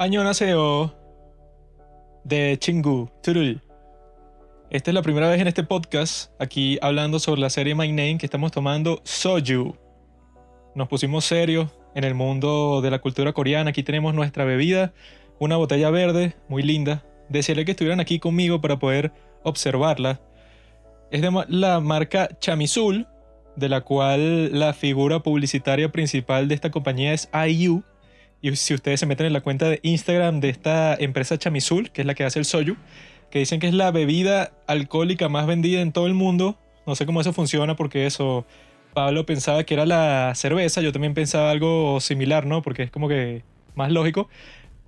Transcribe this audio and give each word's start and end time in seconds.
Añonaseo 0.00 0.94
de 2.24 2.56
Chingu, 2.58 3.10
Turul. 3.22 3.60
Esta 4.70 4.90
es 4.90 4.94
la 4.94 5.02
primera 5.02 5.28
vez 5.28 5.42
en 5.42 5.46
este 5.46 5.62
podcast, 5.62 6.32
aquí 6.40 6.78
hablando 6.80 7.18
sobre 7.18 7.42
la 7.42 7.50
serie 7.50 7.74
My 7.74 7.88
Name 7.88 8.16
que 8.16 8.24
estamos 8.24 8.50
tomando 8.50 9.02
Soju. 9.04 9.76
Nos 10.74 10.88
pusimos 10.88 11.26
serios 11.26 11.68
en 11.94 12.04
el 12.04 12.14
mundo 12.14 12.80
de 12.80 12.90
la 12.90 13.00
cultura 13.00 13.34
coreana. 13.34 13.68
Aquí 13.68 13.82
tenemos 13.82 14.14
nuestra 14.14 14.46
bebida, 14.46 14.94
una 15.38 15.58
botella 15.58 15.90
verde, 15.90 16.34
muy 16.48 16.62
linda. 16.62 17.04
Desearía 17.28 17.66
que 17.66 17.72
estuvieran 17.72 18.00
aquí 18.00 18.18
conmigo 18.18 18.62
para 18.62 18.78
poder 18.78 19.12
observarla. 19.42 20.18
Es 21.10 21.20
de 21.20 21.30
la 21.48 21.80
marca 21.80 22.30
Chamisul, 22.40 23.06
de 23.54 23.68
la 23.68 23.82
cual 23.82 24.58
la 24.58 24.72
figura 24.72 25.20
publicitaria 25.20 25.92
principal 25.92 26.48
de 26.48 26.54
esta 26.54 26.70
compañía 26.70 27.12
es 27.12 27.28
IU. 27.46 27.84
Y 28.42 28.56
si 28.56 28.74
ustedes 28.74 29.00
se 29.00 29.06
meten 29.06 29.26
en 29.26 29.32
la 29.32 29.42
cuenta 29.42 29.68
de 29.68 29.80
Instagram 29.82 30.40
de 30.40 30.48
esta 30.48 30.94
empresa 30.94 31.38
Chamisul, 31.38 31.90
que 31.90 32.02
es 32.02 32.06
la 32.06 32.14
que 32.14 32.24
hace 32.24 32.38
el 32.38 32.44
soju, 32.44 32.76
que 33.30 33.38
dicen 33.38 33.60
que 33.60 33.68
es 33.68 33.74
la 33.74 33.90
bebida 33.90 34.52
alcohólica 34.66 35.28
más 35.28 35.46
vendida 35.46 35.80
en 35.80 35.92
todo 35.92 36.06
el 36.06 36.14
mundo. 36.14 36.58
No 36.86 36.96
sé 36.96 37.06
cómo 37.06 37.20
eso 37.20 37.32
funciona 37.32 37.76
porque 37.76 38.06
eso, 38.06 38.46
Pablo 38.94 39.24
pensaba 39.24 39.64
que 39.64 39.74
era 39.74 39.86
la 39.86 40.32
cerveza, 40.34 40.80
yo 40.80 40.92
también 40.92 41.14
pensaba 41.14 41.50
algo 41.50 42.00
similar, 42.00 42.46
¿no? 42.46 42.62
Porque 42.62 42.84
es 42.84 42.90
como 42.90 43.08
que 43.08 43.42
más 43.74 43.92
lógico. 43.92 44.28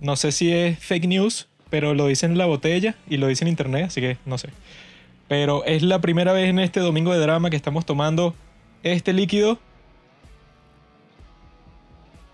No 0.00 0.16
sé 0.16 0.32
si 0.32 0.52
es 0.52 0.78
fake 0.78 1.06
news, 1.06 1.48
pero 1.70 1.94
lo 1.94 2.06
dice 2.06 2.26
en 2.26 2.36
la 2.36 2.46
botella 2.46 2.96
y 3.08 3.18
lo 3.18 3.28
dice 3.28 3.44
en 3.44 3.48
internet, 3.48 3.86
así 3.86 4.00
que 4.00 4.16
no 4.26 4.38
sé. 4.38 4.48
Pero 5.28 5.64
es 5.64 5.82
la 5.82 6.00
primera 6.00 6.32
vez 6.32 6.48
en 6.48 6.58
este 6.58 6.80
domingo 6.80 7.12
de 7.12 7.20
drama 7.20 7.50
que 7.50 7.56
estamos 7.56 7.86
tomando 7.86 8.34
este 8.82 9.12
líquido. 9.12 9.58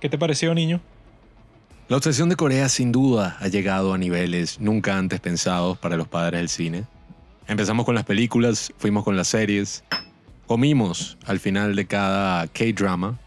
¿Qué 0.01 0.09
te 0.09 0.17
pareció, 0.17 0.55
niño? 0.55 0.81
La 1.89 1.97
obsesión 1.97 2.28
de 2.28 2.36
Corea 2.36 2.69
sin 2.69 2.92
duda 2.92 3.39
ha 3.41 3.48
llegado 3.48 3.94
a 3.94 3.98
niveles 3.98 4.61
nunca 4.61 4.98
antes 4.98 5.20
pensados 5.20 5.78
para 5.78 5.97
los 5.97 6.06
padres 6.06 6.39
del 6.39 6.50
cine. 6.50 6.84
Empezamos 7.47 7.86
con 7.86 7.95
las 7.95 8.05
películas, 8.05 8.75
fuimos 8.77 9.05
con 9.05 9.17
las 9.17 9.28
series, 9.28 9.84
comimos 10.47 11.17
al 11.25 11.41
final 11.41 11.75
de 11.75 11.86
cada 11.86 12.47
K-drama 12.48 13.19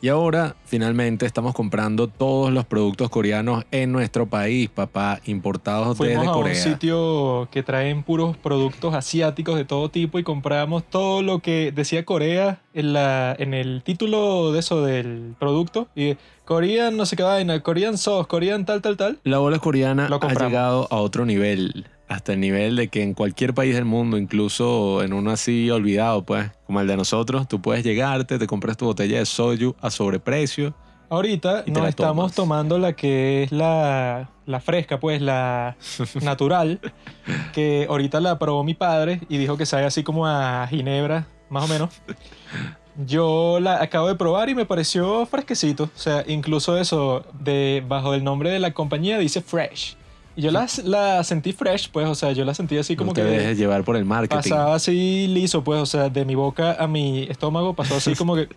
y 0.00 0.08
ahora 0.08 0.54
finalmente 0.66 1.24
estamos 1.24 1.54
comprando 1.54 2.08
todos 2.08 2.52
los 2.52 2.66
productos 2.66 3.08
coreanos 3.10 3.64
en 3.70 3.90
nuestro 3.92 4.26
país, 4.26 4.68
papá, 4.68 5.20
importados 5.24 5.96
Fuimos 5.96 6.20
desde 6.20 6.30
a 6.30 6.32
Corea. 6.32 6.52
un 6.52 6.58
sitio 6.58 7.48
que 7.50 7.62
traen 7.62 8.02
puros 8.02 8.36
productos 8.36 8.94
asiáticos 8.94 9.56
de 9.56 9.64
todo 9.64 9.88
tipo 9.88 10.18
y 10.18 10.22
compramos 10.22 10.84
todo 10.84 11.22
lo 11.22 11.38
que 11.38 11.72
decía 11.74 12.04
Corea 12.04 12.60
en, 12.74 12.92
la, 12.92 13.34
en 13.38 13.54
el 13.54 13.82
título 13.82 14.52
de 14.52 14.60
eso 14.60 14.82
del 14.82 15.34
producto. 15.38 15.88
Y 15.94 16.16
Korean 16.44 16.96
no 16.96 17.06
sé 17.06 17.16
qué 17.16 17.22
vaina, 17.22 17.60
Korean 17.60 17.96
sauce, 17.96 18.28
Korean 18.28 18.66
tal, 18.66 18.82
tal, 18.82 18.96
tal. 18.96 19.18
La 19.24 19.40
ola 19.40 19.58
coreana 19.58 20.08
ha 20.08 20.34
llegado 20.34 20.86
a 20.90 20.96
otro 20.96 21.24
nivel, 21.24 21.86
hasta 22.08 22.32
el 22.32 22.40
nivel 22.40 22.76
de 22.76 22.88
que 22.88 23.02
en 23.02 23.14
cualquier 23.14 23.54
país 23.54 23.74
del 23.74 23.84
mundo, 23.84 24.18
incluso 24.18 25.02
en 25.02 25.12
uno 25.12 25.30
así 25.30 25.70
olvidado, 25.70 26.24
pues, 26.24 26.50
como 26.66 26.80
el 26.80 26.86
de 26.86 26.96
nosotros, 26.96 27.48
tú 27.48 27.60
puedes 27.60 27.84
llegarte, 27.84 28.38
te 28.38 28.46
compras 28.46 28.76
tu 28.76 28.86
botella 28.86 29.18
de 29.18 29.26
soju 29.26 29.74
a 29.80 29.90
sobreprecio. 29.90 30.74
Ahorita 31.10 31.64
nos 31.66 31.88
estamos 31.88 32.32
tomando 32.32 32.78
la 32.78 32.94
que 32.94 33.44
es 33.44 33.52
la, 33.52 34.30
la 34.46 34.60
fresca, 34.60 34.98
pues 34.98 35.20
la 35.20 35.76
natural, 36.22 36.80
que 37.52 37.86
ahorita 37.88 38.20
la 38.20 38.38
probó 38.38 38.64
mi 38.64 38.74
padre 38.74 39.20
y 39.28 39.38
dijo 39.38 39.56
que 39.56 39.66
sabe 39.66 39.84
así 39.84 40.02
como 40.02 40.26
a 40.26 40.66
ginebra, 40.68 41.26
más 41.50 41.64
o 41.64 41.68
menos. 41.68 41.90
Yo 43.06 43.58
la 43.60 43.82
acabo 43.82 44.08
de 44.08 44.14
probar 44.14 44.48
y 44.48 44.54
me 44.54 44.66
pareció 44.66 45.26
fresquecito. 45.26 45.84
O 45.84 45.98
sea, 45.98 46.24
incluso 46.26 46.78
eso, 46.78 47.24
de, 47.40 47.84
bajo 47.86 48.14
el 48.14 48.22
nombre 48.22 48.50
de 48.50 48.60
la 48.60 48.72
compañía 48.72 49.18
dice 49.18 49.40
fresh. 49.40 49.96
Yo 50.36 50.50
la, 50.50 50.66
la 50.84 51.22
sentí 51.22 51.52
fresh, 51.52 51.90
pues, 51.90 52.08
o 52.08 52.14
sea, 52.14 52.32
yo 52.32 52.44
la 52.44 52.54
sentí 52.54 52.76
así 52.76 52.96
como 52.96 53.10
no 53.10 53.14
te 53.14 53.22
que 53.22 53.28
dejes 53.28 53.56
llevar 53.56 53.84
por 53.84 53.96
el 53.96 54.04
marketing. 54.04 54.36
pasaba 54.36 54.74
así 54.74 55.28
liso, 55.28 55.62
pues, 55.62 55.80
o 55.80 55.86
sea, 55.86 56.08
de 56.08 56.24
mi 56.24 56.34
boca 56.34 56.74
a 56.78 56.88
mi 56.88 57.24
estómago 57.24 57.74
pasó 57.74 57.96
así 57.96 58.14
como 58.14 58.34
que... 58.34 58.48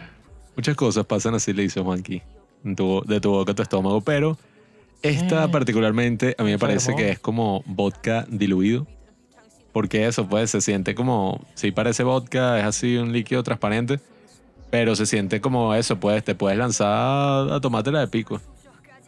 Muchas 0.56 0.76
cosas 0.76 1.06
pasan 1.06 1.34
así, 1.34 1.54
le 1.54 1.62
hizo 1.62 1.82
Juanqui, 1.82 2.20
de 2.62 2.74
tu 3.20 3.30
boca 3.30 3.52
a 3.52 3.54
tu 3.54 3.62
estómago, 3.62 4.02
pero 4.02 4.36
esta 5.02 5.44
Eh, 5.44 5.48
particularmente 5.48 6.36
a 6.38 6.44
mí 6.44 6.50
me 6.50 6.58
parece 6.58 6.94
que 6.94 7.10
es 7.10 7.18
como 7.18 7.62
vodka 7.66 8.24
diluido. 8.28 8.86
Porque 9.72 10.06
eso, 10.06 10.28
pues, 10.28 10.50
se 10.50 10.60
siente 10.60 10.94
como, 10.94 11.40
sí 11.54 11.72
parece 11.72 12.02
vodka, 12.02 12.58
es 12.58 12.64
así 12.64 12.96
un 12.98 13.10
líquido 13.10 13.42
transparente, 13.42 14.00
pero 14.70 14.94
se 14.94 15.06
siente 15.06 15.40
como 15.40 15.74
eso, 15.74 15.98
pues, 15.98 16.22
te 16.22 16.34
puedes 16.34 16.58
lanzar 16.58 17.50
a 17.50 17.58
tomártela 17.60 18.00
de 18.00 18.08
pico. 18.08 18.40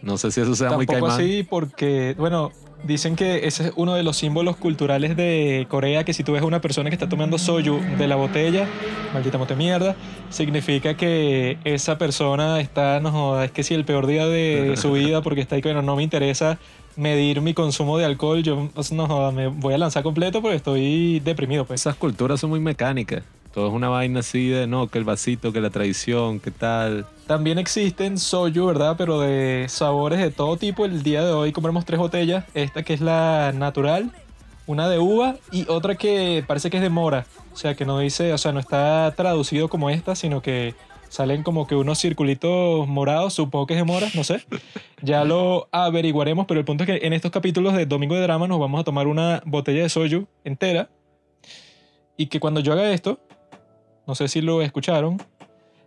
No 0.04 0.18
sé 0.18 0.30
si 0.30 0.40
eso 0.40 0.54
sea 0.54 0.70
muy 0.72 0.86
Tampoco 0.86 1.06
caimán. 1.08 1.20
así 1.20 1.42
porque, 1.48 2.14
bueno, 2.18 2.52
dicen 2.84 3.16
que 3.16 3.46
ese 3.46 3.68
es 3.68 3.72
uno 3.76 3.94
de 3.94 4.02
los 4.02 4.16
símbolos 4.16 4.56
culturales 4.56 5.16
de 5.16 5.66
Corea, 5.68 6.04
que 6.04 6.12
si 6.12 6.22
tú 6.22 6.32
ves 6.32 6.42
a 6.42 6.44
una 6.44 6.60
persona 6.60 6.90
que 6.90 6.94
está 6.94 7.08
tomando 7.08 7.38
soju 7.38 7.80
de 7.98 8.06
la 8.06 8.16
botella, 8.16 8.68
maldita 9.12 9.38
mote 9.38 9.56
mierda, 9.56 9.96
significa 10.30 10.96
que 10.96 11.58
esa 11.64 11.98
persona 11.98 12.60
está, 12.60 13.00
no 13.00 13.10
joda, 13.10 13.46
es 13.46 13.50
que 13.50 13.62
si 13.62 13.74
el 13.74 13.84
peor 13.84 14.06
día 14.06 14.26
de 14.26 14.76
su 14.76 14.92
vida, 14.92 15.22
porque 15.22 15.40
está 15.40 15.56
ahí 15.56 15.62
bueno, 15.62 15.82
no 15.82 15.96
me 15.96 16.02
interesa 16.02 16.58
medir 16.96 17.40
mi 17.40 17.54
consumo 17.54 17.98
de 17.98 18.04
alcohol, 18.04 18.42
yo, 18.42 18.68
no 18.92 19.06
joda, 19.06 19.32
me 19.32 19.48
voy 19.48 19.74
a 19.74 19.78
lanzar 19.78 20.02
completo 20.02 20.42
porque 20.42 20.56
estoy 20.56 21.20
deprimido, 21.20 21.64
pues. 21.64 21.80
Esas 21.80 21.96
culturas 21.96 22.40
son 22.40 22.50
muy 22.50 22.60
mecánicas. 22.60 23.22
Todo 23.54 23.68
es 23.68 23.72
una 23.72 23.88
vaina 23.88 24.18
así 24.18 24.48
de, 24.48 24.66
no, 24.66 24.88
que 24.88 24.98
el 24.98 25.04
vasito, 25.04 25.52
que 25.52 25.60
la 25.60 25.70
tradición, 25.70 26.40
que 26.40 26.50
tal. 26.50 27.06
También 27.28 27.58
existen 27.58 28.18
soju, 28.18 28.66
¿verdad? 28.66 28.96
Pero 28.98 29.20
de 29.20 29.66
sabores 29.68 30.18
de 30.18 30.32
todo 30.32 30.56
tipo. 30.56 30.84
El 30.84 31.04
día 31.04 31.24
de 31.24 31.30
hoy 31.30 31.52
compramos 31.52 31.84
tres 31.84 32.00
botellas. 32.00 32.44
Esta 32.54 32.82
que 32.82 32.94
es 32.94 33.00
la 33.00 33.52
natural, 33.54 34.10
una 34.66 34.88
de 34.88 34.98
uva 34.98 35.36
y 35.52 35.66
otra 35.68 35.94
que 35.94 36.42
parece 36.44 36.68
que 36.68 36.78
es 36.78 36.82
de 36.82 36.90
mora. 36.90 37.26
O 37.52 37.56
sea, 37.56 37.76
que 37.76 37.84
no 37.84 38.00
dice, 38.00 38.32
o 38.32 38.38
sea, 38.38 38.50
no 38.50 38.58
está 38.58 39.14
traducido 39.16 39.68
como 39.68 39.88
esta, 39.88 40.16
sino 40.16 40.42
que 40.42 40.74
salen 41.08 41.44
como 41.44 41.68
que 41.68 41.76
unos 41.76 42.00
circulitos 42.00 42.88
morados, 42.88 43.34
supongo 43.34 43.68
que 43.68 43.74
es 43.74 43.78
de 43.78 43.84
mora, 43.84 44.08
no 44.14 44.24
sé. 44.24 44.44
Ya 45.00 45.22
lo 45.22 45.68
averiguaremos, 45.70 46.46
pero 46.46 46.58
el 46.60 46.64
punto 46.64 46.84
es 46.84 46.86
que 46.88 47.06
en 47.06 47.12
estos 47.12 47.30
capítulos 47.30 47.74
de 47.74 47.84
Domingo 47.84 48.14
de 48.14 48.22
Drama 48.22 48.48
nos 48.48 48.58
vamos 48.58 48.80
a 48.80 48.84
tomar 48.84 49.06
una 49.06 49.42
botella 49.44 49.82
de 49.82 49.90
soju 49.90 50.26
entera 50.44 50.88
y 52.16 52.28
que 52.28 52.40
cuando 52.40 52.60
yo 52.60 52.72
haga 52.72 52.90
esto, 52.90 53.20
no 54.06 54.14
sé 54.14 54.28
si 54.28 54.40
lo 54.40 54.62
escucharon, 54.62 55.18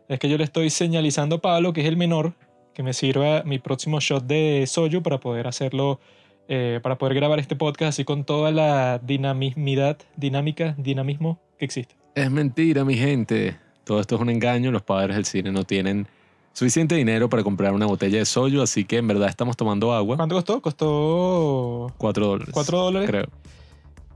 es 0.08 0.20
que 0.20 0.30
yo 0.30 0.38
le 0.38 0.44
estoy 0.44 0.70
señalizando 0.70 1.38
a 1.38 1.42
Pablo, 1.42 1.74
que 1.74 1.82
es 1.82 1.88
el 1.88 1.98
menor, 1.98 2.34
que 2.74 2.84
me 2.84 2.94
sirva 2.94 3.44
mi 3.44 3.60
próximo 3.60 4.00
shot 4.00 4.26
de 4.26 4.66
soju 4.68 5.02
para 5.02 5.20
poder 5.20 5.48
hacerlo, 5.48 6.00
eh, 6.48 6.80
para 6.82 6.98
poder 6.98 7.16
grabar 7.16 7.40
este 7.40 7.56
podcast 7.56 7.90
así 7.90 8.06
con 8.06 8.24
toda 8.24 8.52
la 8.52 9.00
dinamismidad, 9.00 9.98
dinámica, 10.16 10.76
dinamismo 10.78 11.40
que 11.58 11.66
existe. 11.66 11.96
Es 12.16 12.32
mentira, 12.32 12.86
mi 12.86 12.96
gente. 12.96 13.58
Todo 13.84 14.00
esto 14.00 14.16
es 14.16 14.22
un 14.22 14.30
engaño. 14.30 14.72
Los 14.72 14.82
padres 14.82 15.16
del 15.16 15.26
cine 15.26 15.52
no 15.52 15.64
tienen 15.64 16.08
suficiente 16.54 16.96
dinero 16.96 17.30
para 17.30 17.44
comprar 17.44 17.74
una 17.74 17.86
botella 17.86 18.18
de 18.18 18.26
soyo, 18.26 18.64
así 18.64 18.86
que 18.86 18.98
en 18.98 19.08
verdad 19.08 19.30
estamos 19.30 19.56
tomando 19.56 19.94
agua. 19.94 20.18
¿Cuánto 20.18 20.36
costó? 20.36 20.62
Costó 20.62 21.94
Cuatro 21.98 22.28
dólares. 22.28 22.54
4 22.54 22.78
dólares. 22.78 23.10
Creo. 23.10 23.26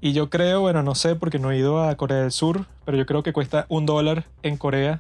Y 0.02 0.14
yo 0.14 0.30
creo, 0.32 0.62
bueno, 0.62 0.82
no 0.82 0.96
sé 0.96 1.16
porque 1.16 1.38
no 1.38 1.52
he 1.52 1.58
ido 1.58 1.84
a 1.84 1.96
Corea 1.96 2.18
del 2.18 2.32
Sur, 2.32 2.66
pero 2.86 2.98
yo 2.98 3.06
creo 3.06 3.22
que 3.22 3.34
cuesta 3.34 3.68
un 3.70 3.86
dólar 3.86 4.26
en 4.42 4.58
Corea. 4.58 5.00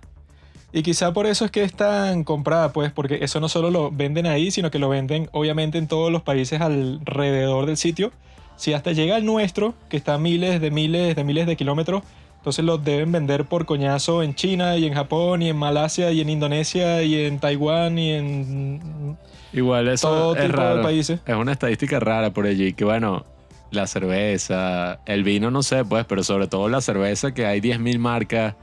Y 0.74 0.84
quizá 0.84 1.12
por 1.12 1.26
eso 1.26 1.44
es 1.44 1.52
que 1.52 1.64
es 1.64 1.74
tan 1.74 2.24
comprada, 2.24 2.72
pues, 2.72 2.92
porque 2.92 3.20
eso 3.22 3.40
no 3.40 3.50
solo 3.50 3.72
lo 3.72 3.92
venden 3.92 4.28
ahí, 4.28 4.52
sino 4.52 4.72
que 4.72 4.80
lo 4.80 4.88
venden 4.90 5.28
obviamente 5.34 5.78
en 5.80 5.88
todos 5.88 6.12
los 6.12 6.22
países 6.22 6.62
alrededor 6.62 7.66
del 7.66 7.78
sitio. 7.78 8.12
Si 8.56 8.74
hasta 8.74 8.92
llega 8.92 9.16
al 9.16 9.26
nuestro, 9.26 9.74
que 9.90 9.98
está 9.98 10.14
a 10.14 10.18
miles 10.20 10.62
de 10.62 10.70
miles 10.70 11.16
de 11.16 11.24
miles 11.24 11.48
de 11.48 11.56
kilómetros, 11.58 12.04
entonces 12.38 12.64
lo 12.64 12.78
deben 12.78 13.12
vender 13.12 13.46
por 13.46 13.66
coñazo 13.66 14.24
en 14.24 14.36
China 14.36 14.78
y 14.78 14.86
en 14.86 14.94
Japón 14.94 15.42
y 15.42 15.50
en 15.50 15.58
Malasia 15.58 16.12
y 16.12 16.22
en 16.22 16.30
Indonesia 16.30 17.02
y 17.02 17.26
en 17.26 17.40
Taiwán 17.40 17.98
y 17.98 18.12
en 18.12 19.18
Igual 19.54 19.88
eso 19.90 20.08
todo 20.08 20.36
es 20.36 20.46
tipo 20.46 20.58
raro. 20.58 20.78
de 20.78 20.84
países. 20.84 21.20
Es 21.26 21.36
una 21.36 21.52
estadística 21.52 22.00
rara 22.00 22.32
por 22.32 22.46
allí, 22.46 22.74
que 22.74 22.86
bueno, 22.86 23.26
la 23.72 23.88
cerveza, 23.88 25.00
el 25.06 25.24
vino 25.24 25.50
no 25.52 25.64
sé, 25.64 25.84
pues, 25.86 26.06
pero 26.06 26.24
sobre 26.24 26.48
todo 26.48 26.70
la 26.70 26.82
cerveza, 26.82 27.34
que 27.34 27.46
hay 27.46 27.60
10.000 27.62 27.98
marcas, 28.00 28.56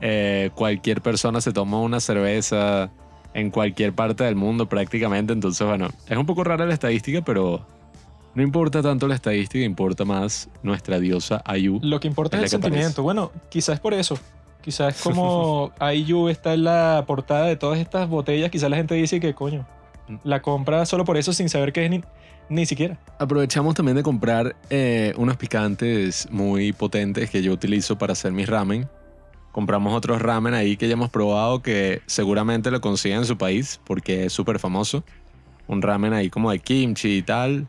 eh, 0.00 0.50
cualquier 0.54 1.00
persona 1.00 1.40
se 1.40 1.52
toma 1.52 1.80
una 1.80 2.00
cerveza 2.00 2.90
en 3.34 3.50
cualquier 3.50 3.92
parte 3.92 4.24
del 4.24 4.34
mundo 4.36 4.68
prácticamente, 4.68 5.32
entonces 5.32 5.66
bueno, 5.66 5.88
es 6.08 6.16
un 6.16 6.26
poco 6.26 6.44
rara 6.44 6.66
la 6.66 6.74
estadística, 6.74 7.22
pero 7.22 7.64
no 8.34 8.42
importa 8.42 8.82
tanto 8.82 9.06
la 9.08 9.14
estadística, 9.14 9.64
importa 9.64 10.04
más 10.04 10.48
nuestra 10.62 10.98
diosa 10.98 11.42
Ayu. 11.44 11.78
Lo 11.82 12.00
que 12.00 12.08
importa 12.08 12.36
Es 12.36 12.44
es, 12.44 12.52
el 12.54 12.60
que 12.60 12.66
aparece. 12.66 12.74
sentimiento. 12.82 13.02
Bueno, 13.02 13.32
quizás 13.48 13.80
por 13.80 13.94
eso. 13.94 14.18
Quizás 14.62 15.00
como 15.02 15.72
IU 15.94 16.28
está 16.28 16.54
en 16.54 16.64
la 16.64 17.04
portada 17.06 17.46
de 17.46 17.56
todas 17.56 17.78
estas 17.78 18.08
botellas. 18.08 18.50
Quizás 18.50 18.68
la 18.68 18.76
gente 18.76 18.94
dice 18.94 19.18
que, 19.20 19.34
coño, 19.34 19.66
Mm. 20.08 20.16
la 20.24 20.40
compra 20.40 20.86
solo 20.86 21.04
por 21.04 21.16
eso 21.16 21.32
sin 21.32 21.48
saber 21.48 21.72
qué 21.72 21.84
es 21.84 21.90
ni, 22.48 22.66
siquiera. 22.66 22.98
Aprovechamos 23.18 23.74
también 23.74 23.96
de 23.96 24.02
comprar 24.02 24.56
eh, 24.70 25.12
unos 25.16 25.36
picantes 25.36 26.28
muy 26.30 26.72
potentes 26.72 27.30
que 27.30 27.42
yo 27.42 27.52
utilizo 27.52 27.98
para 27.98 28.12
hacer 28.12 28.32
mis 28.32 28.48
ramen. 28.48 28.88
Compramos 29.52 29.94
otros 29.94 30.20
ramen 30.22 30.54
ahí 30.54 30.76
que 30.76 30.86
ya 30.88 30.92
hemos 30.92 31.10
probado 31.10 31.62
que 31.62 32.00
seguramente 32.06 32.70
lo 32.70 32.80
consiguen 32.80 33.18
en 33.18 33.24
su 33.24 33.36
país 33.36 33.80
porque 33.84 34.26
es 34.26 34.32
súper 34.32 34.58
famoso. 34.58 35.04
un 35.66 35.82
ramen 35.82 36.12
ahí 36.12 36.30
como 36.30 36.50
de 36.50 36.58
kimchi 36.60 37.18
y 37.18 37.22
tal, 37.22 37.66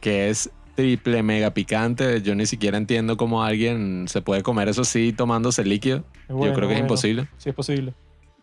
que 0.00 0.30
es 0.30 0.50
triple 0.74 1.22
mega 1.22 1.50
picante. 1.52 2.22
Yo 2.22 2.34
ni 2.34 2.46
siquiera 2.46 2.76
entiendo 2.78 3.16
cómo 3.16 3.42
alguien 3.42 4.06
se 4.08 4.22
puede 4.22 4.42
comer 4.42 4.68
eso 4.68 4.82
así 4.82 5.12
tomándose 5.12 5.62
el 5.62 5.68
líquido. 5.70 6.04
Es 6.28 6.34
bueno, 6.34 6.52
Yo 6.52 6.54
creo 6.54 6.68
que 6.68 6.74
es 6.74 6.80
bueno. 6.80 6.86
imposible. 6.86 7.28
Sí, 7.38 7.48
es 7.50 7.54
posible. 7.54 7.92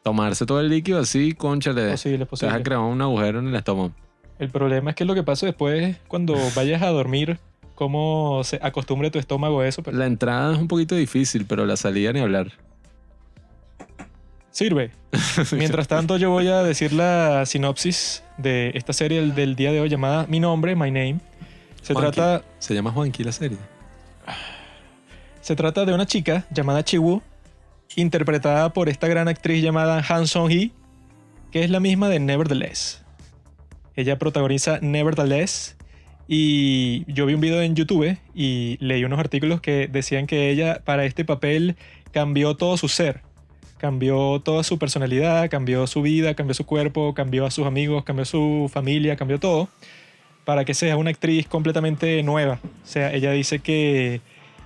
Tomarse 0.04 0.46
todo 0.46 0.60
el 0.60 0.68
líquido 0.70 1.00
así, 1.00 1.32
conchale, 1.34 1.92
Posible, 1.92 2.16
es 2.16 2.20
te 2.20 2.24
vas 2.24 2.30
posible. 2.30 2.56
a 2.56 2.64
crear 2.64 2.82
un 2.82 3.02
agujero 3.02 3.40
en 3.40 3.48
el 3.48 3.56
estómago. 3.56 3.94
El 4.40 4.50
problema 4.50 4.90
es 4.92 4.96
que 4.96 5.06
lo 5.06 5.14
que 5.16 5.24
pasa 5.24 5.46
después, 5.46 5.98
cuando 6.08 6.36
vayas 6.56 6.82
a 6.82 6.88
dormir, 6.90 7.40
cómo 7.76 8.42
se 8.44 8.60
acostumbre 8.62 9.10
tu 9.12 9.20
estómago 9.20 9.62
a 9.62 9.68
eso, 9.68 9.82
pero 9.84 9.98
La 9.98 10.06
entrada 10.06 10.54
es 10.54 10.60
un 10.60 10.68
poquito 10.68 10.96
difícil, 10.96 11.46
pero 11.46 11.66
la 11.66 11.76
salida 11.78 12.12
ni 12.14 12.20
hablar. 12.20 12.52
sirve. 14.52 14.92
Mientras 15.52 15.88
tanto, 15.88 16.18
yo 16.18 16.30
voy 16.30 16.48
a 16.48 16.64
decir 16.64 16.94
la 16.94 17.46
sinopsis 17.46 18.24
de 18.38 18.72
esta 18.76 18.94
serie 18.94 19.22
del, 19.32 19.56
día 19.56 19.72
de 19.72 19.80
hoy 19.80 19.90
llamada 19.90 20.26
Mi 20.28 20.40
nombre, 20.40 20.76
My 20.76 20.92
Name. 20.92 21.20
Se 21.82 21.94
Juanqui. 21.94 22.12
trata, 22.16 22.46
Se 22.60 22.74
llama 22.74 22.92
Juanqui 22.92 23.24
la 23.24 23.32
serie. 23.32 23.58
se 25.42 25.56
trata 25.56 25.86
de 25.86 25.94
una 25.94 26.06
chica 26.06 26.46
llamada 26.52 26.84
Chiwoo, 26.84 27.22
interpretada 27.96 28.72
por 28.74 28.90
esta 28.90 29.08
gran 29.08 29.28
actriz 29.28 29.62
llamada 29.64 30.04
Han 30.08 30.28
Song-hee, 30.28 30.72
que 31.52 31.64
es 31.64 31.70
la 31.70 31.80
misma 31.80 32.10
de 32.10 32.20
Nevertheless. 32.20 33.03
Ella 33.96 34.18
protagoniza 34.18 34.80
Nevertheless 34.82 35.78
y 36.28 37.12
yo 37.12 37.26
vi 37.26 37.34
un 37.34 37.42
video 37.42 37.62
en 37.62 37.76
YouTube 37.76 38.18
y 38.34 38.78
leí 38.80 39.04
unos 39.04 39.20
artículos 39.20 39.62
que 39.62 39.88
decían 39.88 40.26
que 40.26 40.50
ella 40.50 40.82
para 40.84 41.06
este 41.06 41.26
papel 41.26 41.76
cambió 42.12 42.56
todo 42.56 42.78
su 42.78 42.88
ser. 42.88 43.22
Cambió 43.78 44.40
toda 44.40 44.64
su 44.64 44.80
personalidad, 44.80 45.50
cambió 45.50 45.86
su 45.88 46.02
vida, 46.02 46.34
cambió 46.36 46.54
su 46.54 46.66
cuerpo, 46.66 47.14
cambió 47.14 47.46
a 47.46 47.52
sus 47.52 47.68
amigos, 47.68 48.04
cambió 48.04 48.24
su 48.24 48.70
familia, 48.74 49.16
cambió 49.18 49.40
todo 49.40 49.68
para 50.46 50.66
que 50.66 50.74
sea 50.74 50.98
una 50.98 51.10
actriz 51.10 51.48
completamente 51.48 52.22
nueva. 52.24 52.60
O 52.64 52.88
sea, 52.88 53.14
ella 53.14 53.32
dice 53.32 53.60
que 53.60 54.22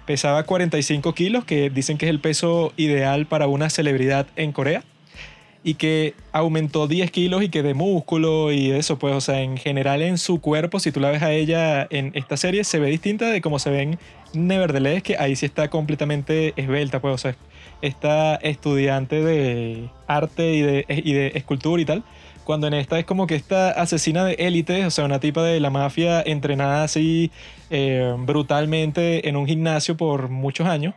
pesaba 0.06 0.44
45 0.44 1.13
kilos, 1.13 1.45
que 1.45 1.69
dicen 1.69 1.97
que 1.97 2.06
es 2.06 2.09
el 2.09 2.19
peso 2.19 2.73
ideal 2.77 3.25
para 3.25 3.47
una 3.47 3.69
celebridad 3.69 4.27
en 4.35 4.51
Corea, 4.51 4.83
y 5.63 5.75
que 5.75 6.13
aumentó 6.31 6.88
10 6.88 7.12
kilos 7.12 7.44
y 7.44 7.50
que 7.50 7.63
de 7.63 7.74
músculo 7.74 8.51
y 8.51 8.71
eso, 8.71 8.98
pues, 9.00 9.15
o 9.15 9.21
sea, 9.21 9.42
en 9.42 9.57
general 9.57 10.01
en 10.01 10.18
su 10.18 10.39
cuerpo, 10.39 10.80
si 10.80 10.92
tú 10.92 11.00
la 11.00 11.12
ves 11.12 11.24
a 11.24 11.31
ella 11.31 11.88
en 11.89 12.12
esta 12.15 12.38
serie, 12.38 12.63
se 12.63 12.80
ve 12.80 12.89
distinta 12.89 13.30
de 13.30 13.42
cómo 13.42 13.59
se 13.59 13.69
ve 13.69 13.81
en 13.81 14.00
Nevertheless, 14.33 15.04
que 15.04 15.18
ahí 15.18 15.36
sí 15.36 15.45
está 15.45 15.69
completamente 15.69 16.54
esbelta, 16.56 17.01
pues, 17.01 17.15
o 17.15 17.18
sea, 17.18 17.36
esta 17.81 18.36
estudiante 18.36 19.24
de 19.24 19.89
arte 20.07 20.54
y 20.54 20.62
de, 20.62 20.86
y 20.89 21.13
de 21.13 21.31
escultura 21.36 21.81
y 21.81 21.86
tal, 21.86 22.04
cuando 22.44 22.68
en 22.68 22.74
esta 22.75 22.98
es 22.98 23.06
como 23.06 23.27
que 23.27 23.36
esta 23.36 23.71
asesina 23.71 24.24
de 24.24 24.36
élite, 24.36 24.86
o 24.86 24.89
sea, 24.89 25.04
una 25.04 25.19
tipa 25.19 25.44
de 25.44 25.59
la 25.59 25.69
mafia 25.69 26.21
entrenada 26.21 26.83
así 26.83 27.30
eh, 27.69 28.15
brutalmente 28.19 29.27
en 29.27 29.36
un 29.36 29.45
gimnasio 29.48 29.98
por 29.98 30.30
muchos 30.30 30.65
años. 30.65 30.94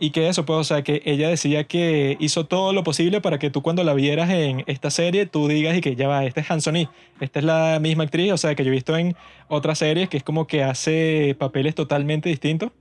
Y 0.00 0.10
que 0.10 0.28
eso, 0.28 0.44
pues, 0.44 0.58
o 0.58 0.64
sea, 0.64 0.82
que 0.82 1.02
ella 1.04 1.28
decía 1.28 1.64
que 1.64 2.16
hizo 2.18 2.46
todo 2.46 2.72
lo 2.72 2.82
posible 2.82 3.20
para 3.20 3.38
que 3.38 3.50
tú 3.50 3.62
cuando 3.62 3.84
la 3.84 3.94
vieras 3.94 4.28
en 4.30 4.64
esta 4.66 4.90
serie, 4.90 5.26
tú 5.26 5.46
digas 5.48 5.76
y 5.76 5.80
que 5.80 5.94
ya 5.94 6.08
va, 6.08 6.24
esta 6.24 6.40
es 6.40 6.50
Hansoni, 6.50 6.88
esta 7.20 7.38
es 7.38 7.44
la 7.44 7.78
misma 7.80 8.04
actriz, 8.04 8.32
o 8.32 8.36
sea, 8.36 8.54
que 8.54 8.64
yo 8.64 8.70
he 8.70 8.72
visto 8.72 8.96
en 8.96 9.14
otras 9.48 9.78
series 9.78 10.08
que 10.08 10.16
es 10.16 10.24
como 10.24 10.46
que 10.46 10.64
hace 10.64 11.36
papeles 11.38 11.74
totalmente 11.74 12.28
distintos. 12.28 12.72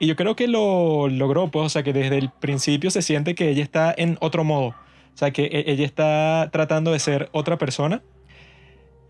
Y 0.00 0.06
yo 0.06 0.16
creo 0.16 0.36
que 0.36 0.48
lo 0.48 1.08
logró, 1.08 1.48
pues, 1.48 1.66
o 1.66 1.68
sea, 1.68 1.82
que 1.82 1.92
desde 1.92 2.18
el 2.18 2.30
principio 2.30 2.90
se 2.90 3.02
siente 3.02 3.34
que 3.34 3.48
ella 3.50 3.62
está 3.62 3.94
en 3.96 4.16
otro 4.20 4.44
modo. 4.44 4.68
O 4.68 5.16
sea, 5.18 5.32
que 5.32 5.44
e- 5.46 5.70
ella 5.72 5.84
está 5.84 6.48
tratando 6.52 6.92
de 6.92 6.98
ser 7.00 7.28
otra 7.32 7.58
persona. 7.58 8.02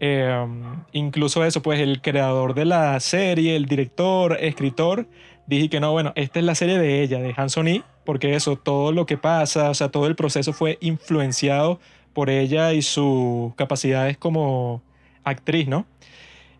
Eh, 0.00 0.46
incluso 0.92 1.44
eso, 1.44 1.60
pues 1.60 1.80
el 1.80 2.00
creador 2.00 2.54
de 2.54 2.64
la 2.64 2.98
serie, 3.00 3.56
el 3.56 3.66
director, 3.66 4.38
escritor, 4.40 5.08
dije 5.48 5.68
que 5.68 5.80
no, 5.80 5.90
bueno, 5.92 6.12
esta 6.14 6.38
es 6.38 6.44
la 6.44 6.54
serie 6.54 6.78
de 6.78 7.02
ella, 7.02 7.18
de 7.18 7.34
Hansoni, 7.36 7.82
porque 8.04 8.34
eso, 8.34 8.56
todo 8.56 8.92
lo 8.92 9.06
que 9.06 9.16
pasa, 9.16 9.70
o 9.70 9.74
sea, 9.74 9.88
todo 9.88 10.06
el 10.06 10.14
proceso 10.14 10.52
fue 10.52 10.78
influenciado 10.80 11.80
por 12.12 12.30
ella 12.30 12.72
y 12.74 12.82
sus 12.82 13.54
capacidades 13.54 14.16
como 14.18 14.82
actriz, 15.24 15.66
¿no? 15.66 15.86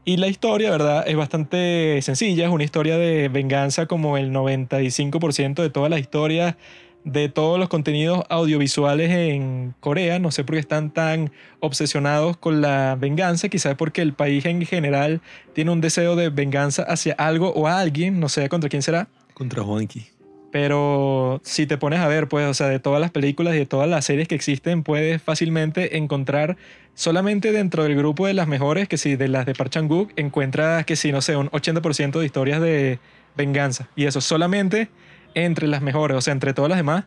Y 0.05 0.17
la 0.17 0.29
historia, 0.29 0.71
¿verdad? 0.71 1.05
Es 1.07 1.17
bastante 1.17 2.01
sencilla, 2.01 2.47
es 2.47 2.51
una 2.51 2.65
historia 2.65 2.97
de 2.97 3.29
venganza 3.29 3.85
como 3.85 4.17
el 4.17 4.33
95% 4.33 5.61
de 5.61 5.69
todas 5.69 5.91
las 5.91 6.01
historias 6.01 6.57
de 7.05 7.29
todos 7.29 7.59
los 7.59 7.69
contenidos 7.69 8.25
audiovisuales 8.29 9.11
en 9.11 9.75
Corea. 9.81 10.19
No 10.19 10.31
sé 10.31 10.45
por 10.45 10.55
qué 10.55 10.61
están 10.61 10.91
tan 10.91 11.31
obsesionados 11.61 12.37
con 12.37 12.61
la 12.61 12.97
venganza, 12.99 13.49
quizás 13.49 13.75
porque 13.77 14.03
el 14.03 14.13
país 14.13 14.45
en 14.45 14.65
general 14.67 15.21
tiene 15.55 15.71
un 15.71 15.81
deseo 15.81 16.17
de 16.17 16.29
venganza 16.29 16.83
hacia 16.83 17.15
algo 17.15 17.53
o 17.53 17.67
a 17.67 17.81
alguien, 17.81 18.21
no 18.21 18.29
sé 18.29 18.49
contra 18.49 18.69
quién 18.69 18.83
será. 18.83 19.09
Contra 19.35 19.63
Juanqui. 19.63 20.07
Pero 20.51 21.41
si 21.45 21.67
te 21.67 21.77
pones 21.77 22.01
a 22.01 22.09
ver, 22.09 22.29
pues, 22.29 22.49
o 22.49 22.55
sea, 22.55 22.69
de 22.69 22.79
todas 22.79 23.01
las 23.01 23.11
películas 23.11 23.55
y 23.55 23.59
de 23.59 23.67
todas 23.67 23.89
las 23.89 24.05
series 24.07 24.29
que 24.29 24.35
existen, 24.35 24.83
puedes 24.83 25.21
fácilmente 25.21 25.99
encontrar 25.99 26.57
solamente 26.95 27.53
dentro 27.53 27.85
del 27.85 27.95
grupo 27.95 28.27
de 28.27 28.35
las 28.35 28.49
mejores, 28.49 28.89
que 28.89 28.97
si 28.97 29.17
de 29.17 29.29
las 29.29 29.45
de 29.45 29.55
Park 29.55 29.71
Chan-wook, 29.71 30.13
encuentras 30.17 30.87
que 30.87 30.97
si, 30.97 31.13
no 31.13 31.21
sé, 31.21 31.37
un 31.37 31.51
80% 31.51 32.19
de 32.19 32.25
historias 32.25 32.61
de 32.63 32.99
venganza. 33.37 33.89
Y 33.95 34.07
eso 34.07 34.21
solamente 34.23 34.89
entre 35.35 35.67
las 35.69 35.83
mejores, 35.83 36.17
o 36.17 36.21
sea, 36.21 36.33
entre 36.33 36.55
todas 36.55 36.69
las 36.69 36.79
demás, 36.79 37.05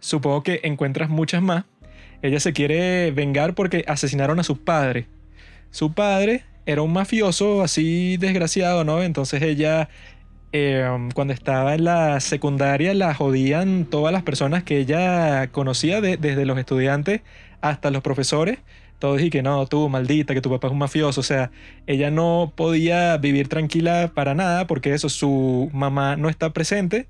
supongo 0.00 0.42
que 0.42 0.60
encuentras 0.64 1.08
muchas 1.10 1.42
más. 1.42 1.64
Ella 2.22 2.40
se 2.40 2.52
quiere 2.52 3.10
vengar 3.10 3.54
porque 3.54 3.84
asesinaron 3.86 4.40
a 4.40 4.44
su 4.44 4.62
padre. 4.64 5.06
Su 5.70 5.92
padre 5.92 6.44
era 6.66 6.82
un 6.82 6.92
mafioso 6.92 7.62
así 7.62 8.16
desgraciado, 8.16 8.84
¿no? 8.84 9.02
Entonces 9.02 9.42
ella 9.42 9.88
eh, 10.52 10.88
cuando 11.14 11.34
estaba 11.34 11.74
en 11.74 11.84
la 11.84 12.20
secundaria 12.20 12.94
la 12.94 13.12
jodían 13.14 13.84
todas 13.86 14.12
las 14.12 14.22
personas 14.22 14.62
que 14.62 14.78
ella 14.78 15.48
conocía, 15.48 16.00
de- 16.00 16.16
desde 16.16 16.46
los 16.46 16.56
estudiantes 16.58 17.22
hasta 17.60 17.90
los 17.90 18.02
profesores. 18.02 18.58
Todos 19.00 19.20
y 19.20 19.28
que 19.28 19.42
no, 19.42 19.66
tú 19.66 19.88
maldita, 19.88 20.32
que 20.32 20.40
tu 20.40 20.48
papá 20.50 20.68
es 20.68 20.72
un 20.72 20.78
mafioso. 20.78 21.20
O 21.20 21.24
sea, 21.24 21.50
ella 21.86 22.10
no 22.10 22.52
podía 22.56 23.16
vivir 23.18 23.48
tranquila 23.48 24.12
para 24.14 24.34
nada 24.34 24.66
porque 24.66 24.94
eso, 24.94 25.08
su 25.08 25.68
mamá 25.74 26.16
no 26.16 26.28
está 26.30 26.52
presente, 26.54 27.08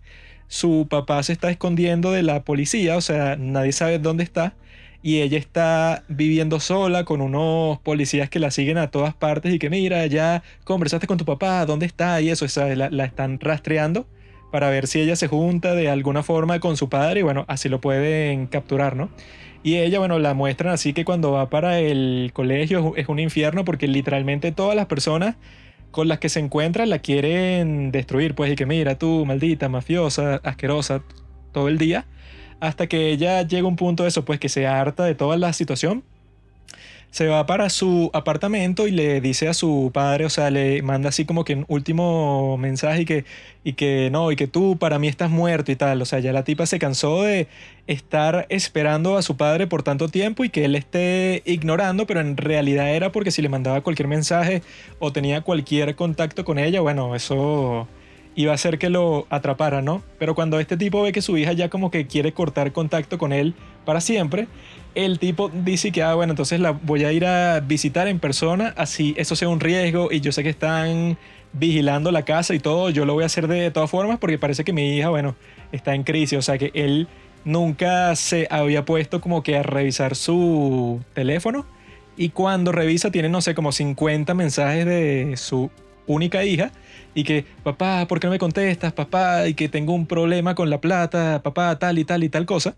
su 0.54 0.87
papá 0.88 1.20
se 1.25 1.32
está 1.32 1.50
escondiendo 1.50 2.12
de 2.12 2.23
la 2.23 2.44
policía, 2.44 2.96
o 2.96 3.00
sea, 3.00 3.34
nadie 3.37 3.73
sabe 3.73 3.99
dónde 3.99 4.23
está. 4.23 4.54
Y 5.02 5.20
ella 5.20 5.37
está 5.37 6.04
viviendo 6.06 6.61
sola 6.61 7.04
con 7.04 7.20
unos 7.23 7.80
policías 7.80 8.30
que 8.30 8.38
la 8.38 8.52
siguen 8.52 8.78
a 8.78 8.92
todas 8.92 9.14
partes 9.14 9.52
y 9.52 9.58
que 9.58 9.68
mira, 9.68 10.06
ya 10.06 10.44
conversaste 10.62 11.08
con 11.08 11.18
tu 11.18 11.25
papá, 11.25 11.66
¿dónde 11.66 11.87
está? 11.87 12.20
Y 12.20 12.30
eso, 12.30 12.46
la, 12.76 12.88
la 12.88 13.04
están 13.04 13.40
rastreando 13.40 14.06
para 14.52 14.70
ver 14.70 14.87
si 14.87 15.00
ella 15.00 15.16
se 15.16 15.26
junta 15.26 15.75
de 15.75 15.90
alguna 15.90 16.23
forma 16.23 16.61
con 16.61 16.76
su 16.76 16.88
padre 16.88 17.20
y 17.20 17.23
bueno, 17.25 17.44
así 17.49 17.68
lo 17.68 17.80
pueden 17.80 18.46
capturar, 18.46 18.94
¿no? 18.94 19.11
Y 19.64 19.78
ella, 19.78 19.99
bueno, 19.99 20.20
la 20.20 20.34
muestran 20.34 20.73
así 20.73 20.92
que 20.92 21.04
cuando 21.04 21.32
va 21.32 21.50
para 21.50 21.80
el 21.80 22.30
colegio 22.32 22.94
es 22.96 23.08
un 23.08 23.18
infierno 23.18 23.64
porque 23.64 23.88
literalmente 23.88 24.52
todas 24.52 24.76
las 24.76 24.87
personas 24.87 25.34
con 25.94 26.08
las 26.08 26.18
que 26.18 26.28
se 26.28 26.40
encuentra 26.40 26.86
la 26.86 26.98
quieren 26.98 27.92
destruir, 27.92 28.34
pues, 28.34 28.50
y 28.52 28.56
que 28.56 28.66
mira, 28.66 28.98
tú, 28.98 29.24
maldita, 29.24 29.68
mafiosa, 29.68 30.40
asquerosa, 30.42 31.04
todo 31.52 31.68
el 31.68 31.78
día, 31.78 32.04
hasta 32.58 32.88
que 32.88 33.12
ella 33.12 33.42
llega 33.42 33.62
a 33.64 33.68
un 33.68 33.76
punto 33.76 34.02
de 34.02 34.08
eso, 34.08 34.24
pues, 34.24 34.40
que 34.40 34.48
se 34.48 34.66
harta 34.66 35.04
de 35.04 35.14
toda 35.14 35.36
la 35.36 35.52
situación, 35.52 36.02
se 37.14 37.28
va 37.28 37.47
para 37.47 37.71
su 37.71 38.11
apartamento 38.12 38.88
y 38.88 38.90
le 38.90 39.21
dice 39.21 39.47
a 39.47 39.54
su 39.54 39.92
padre, 39.94 40.25
o 40.25 40.30
sea, 40.30 40.50
le 40.50 40.83
manda 40.83 41.11
así 41.11 41.25
como 41.25 41.44
que 41.44 41.54
un 41.54 41.64
último 41.68 42.56
mensaje 42.59 43.02
y 43.02 43.04
que, 43.04 43.25
y 43.62 43.75
que 43.75 44.09
no, 44.11 44.33
y 44.33 44.37
que 44.37 44.49
tú 44.49 44.78
para 44.78 44.99
mí 44.99 45.06
estás 45.06 45.30
muerto 45.30 45.71
y 45.71 45.76
tal, 45.76 46.02
o 46.02 46.06
sea, 46.06 46.18
ya 46.18 46.33
la 46.33 46.42
tipa 46.42 46.66
se 46.66 46.80
cansó 46.80 47.23
de 47.23 47.47
estar 47.87 48.47
esperando 48.49 49.16
a 49.16 49.23
su 49.23 49.37
padre 49.37 49.68
por 49.68 49.85
tanto 49.85 50.09
tiempo 50.09 50.44
y 50.44 50.49
que 50.49 50.64
él 50.64 50.75
esté 50.75 51.44
ignorando, 51.47 52.04
pero 52.04 52.21
en 52.21 52.37
realidad 52.37 52.92
era 52.92 53.12
porque 53.12 53.30
si 53.30 53.42
le 53.42 53.49
mandaba 53.49 53.80
cualquier 53.83 54.09
mensaje 54.09 54.62
o 54.99 55.12
tenía 55.12 55.42
cualquier 55.42 55.94
contacto 55.94 56.44
con 56.44 56.59
ella, 56.59 56.80
bueno, 56.80 57.14
eso 57.14 57.87
iba 58.35 58.50
a 58.50 58.56
hacer 58.56 58.76
que 58.76 58.90
lo 58.90 59.28
atrapara, 59.30 59.83
¿no? 59.83 60.02
Pero 60.18 60.35
cuando 60.35 60.59
este 60.59 60.76
tipo 60.76 61.02
ve 61.02 61.12
que 61.12 61.23
su 61.23 61.38
hija 61.38 61.52
ya 61.52 61.68
como 61.68 61.92
que 61.92 62.09
quiere 62.09 62.33
cortar 62.33 62.73
contacto 62.73 63.18
con 63.18 63.33
él 63.33 63.54
para 63.85 64.00
siempre, 64.00 64.49
el 64.94 65.18
tipo 65.18 65.50
dice 65.52 65.92
que, 65.92 66.02
ah, 66.02 66.14
bueno, 66.14 66.32
entonces 66.32 66.60
la 66.60 66.70
voy 66.70 67.04
a 67.04 67.12
ir 67.12 67.26
a 67.26 67.60
visitar 67.60 68.08
en 68.08 68.20
persona, 68.20 68.74
así 68.76 69.14
eso 69.16 69.36
sea 69.36 69.48
un 69.48 69.60
riesgo 69.60 70.10
y 70.12 70.20
yo 70.20 70.32
sé 70.32 70.42
que 70.42 70.50
están 70.50 71.18
vigilando 71.52 72.10
la 72.10 72.24
casa 72.24 72.54
y 72.54 72.58
todo, 72.58 72.90
yo 72.90 73.04
lo 73.04 73.14
voy 73.14 73.22
a 73.22 73.26
hacer 73.26 73.48
de 73.48 73.70
todas 73.70 73.90
formas 73.90 74.18
porque 74.18 74.38
parece 74.38 74.64
que 74.64 74.72
mi 74.72 74.96
hija, 74.96 75.08
bueno, 75.08 75.36
está 75.72 75.94
en 75.94 76.02
crisis, 76.02 76.38
o 76.38 76.42
sea 76.42 76.58
que 76.58 76.70
él 76.74 77.08
nunca 77.44 78.14
se 78.16 78.46
había 78.50 78.84
puesto 78.84 79.20
como 79.20 79.42
que 79.42 79.56
a 79.56 79.62
revisar 79.62 80.16
su 80.16 81.00
teléfono 81.12 81.66
y 82.16 82.30
cuando 82.30 82.72
revisa 82.72 83.10
tiene, 83.10 83.28
no 83.28 83.40
sé, 83.40 83.54
como 83.54 83.72
50 83.72 84.34
mensajes 84.34 84.86
de 84.86 85.34
su 85.36 85.70
única 86.06 86.44
hija 86.44 86.72
y 87.14 87.24
que, 87.24 87.44
papá, 87.62 88.06
¿por 88.06 88.20
qué 88.20 88.26
no 88.26 88.32
me 88.32 88.38
contestas, 88.38 88.92
papá? 88.92 89.48
Y 89.48 89.54
que 89.54 89.68
tengo 89.68 89.92
un 89.92 90.06
problema 90.06 90.54
con 90.54 90.70
la 90.70 90.80
plata, 90.80 91.42
papá, 91.42 91.78
tal 91.78 91.98
y 91.98 92.04
tal 92.04 92.24
y 92.24 92.28
tal 92.28 92.46
cosa. 92.46 92.76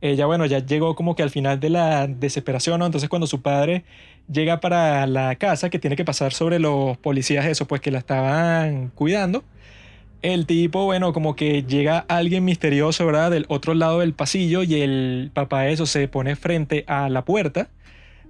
Ella, 0.00 0.26
bueno, 0.26 0.46
ya 0.46 0.58
llegó 0.64 0.94
como 0.94 1.14
que 1.14 1.22
al 1.22 1.30
final 1.30 1.60
de 1.60 1.70
la 1.70 2.06
desesperación, 2.06 2.78
¿no? 2.78 2.86
Entonces 2.86 3.08
cuando 3.08 3.26
su 3.26 3.42
padre 3.42 3.84
llega 4.32 4.60
para 4.60 5.06
la 5.06 5.36
casa, 5.36 5.70
que 5.70 5.78
tiene 5.78 5.96
que 5.96 6.04
pasar 6.04 6.32
sobre 6.32 6.58
los 6.58 6.96
policías, 6.98 7.46
eso, 7.46 7.66
pues 7.66 7.80
que 7.80 7.90
la 7.90 7.98
estaban 7.98 8.88
cuidando, 8.94 9.44
el 10.22 10.46
tipo, 10.46 10.84
bueno, 10.84 11.12
como 11.12 11.36
que 11.36 11.62
llega 11.64 12.04
alguien 12.08 12.44
misterioso, 12.44 13.06
¿verdad? 13.06 13.30
Del 13.30 13.46
otro 13.48 13.74
lado 13.74 14.00
del 14.00 14.14
pasillo 14.14 14.62
y 14.62 14.80
el 14.80 15.30
papá 15.34 15.68
eso 15.68 15.86
se 15.86 16.08
pone 16.08 16.36
frente 16.36 16.84
a 16.86 17.08
la 17.08 17.24
puerta 17.24 17.68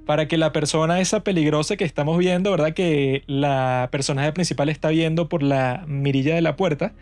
para 0.07 0.27
que 0.27 0.39
la 0.39 0.53
persona 0.53 1.01
esa 1.01 1.23
peligrosa 1.23 1.77
que 1.77 1.85
estamos 1.85 2.19
viendo, 2.19 2.51
¿verdad? 2.51 2.73
Que 2.75 3.23
la 3.27 3.89
personaje 3.93 4.33
principal 4.33 4.69
está 4.69 4.89
viendo 4.89 5.29
por 5.29 5.43
la 5.43 5.85
mirilla 5.87 6.35
de 6.35 6.43
la 6.43 6.57
puerta, 6.57 6.93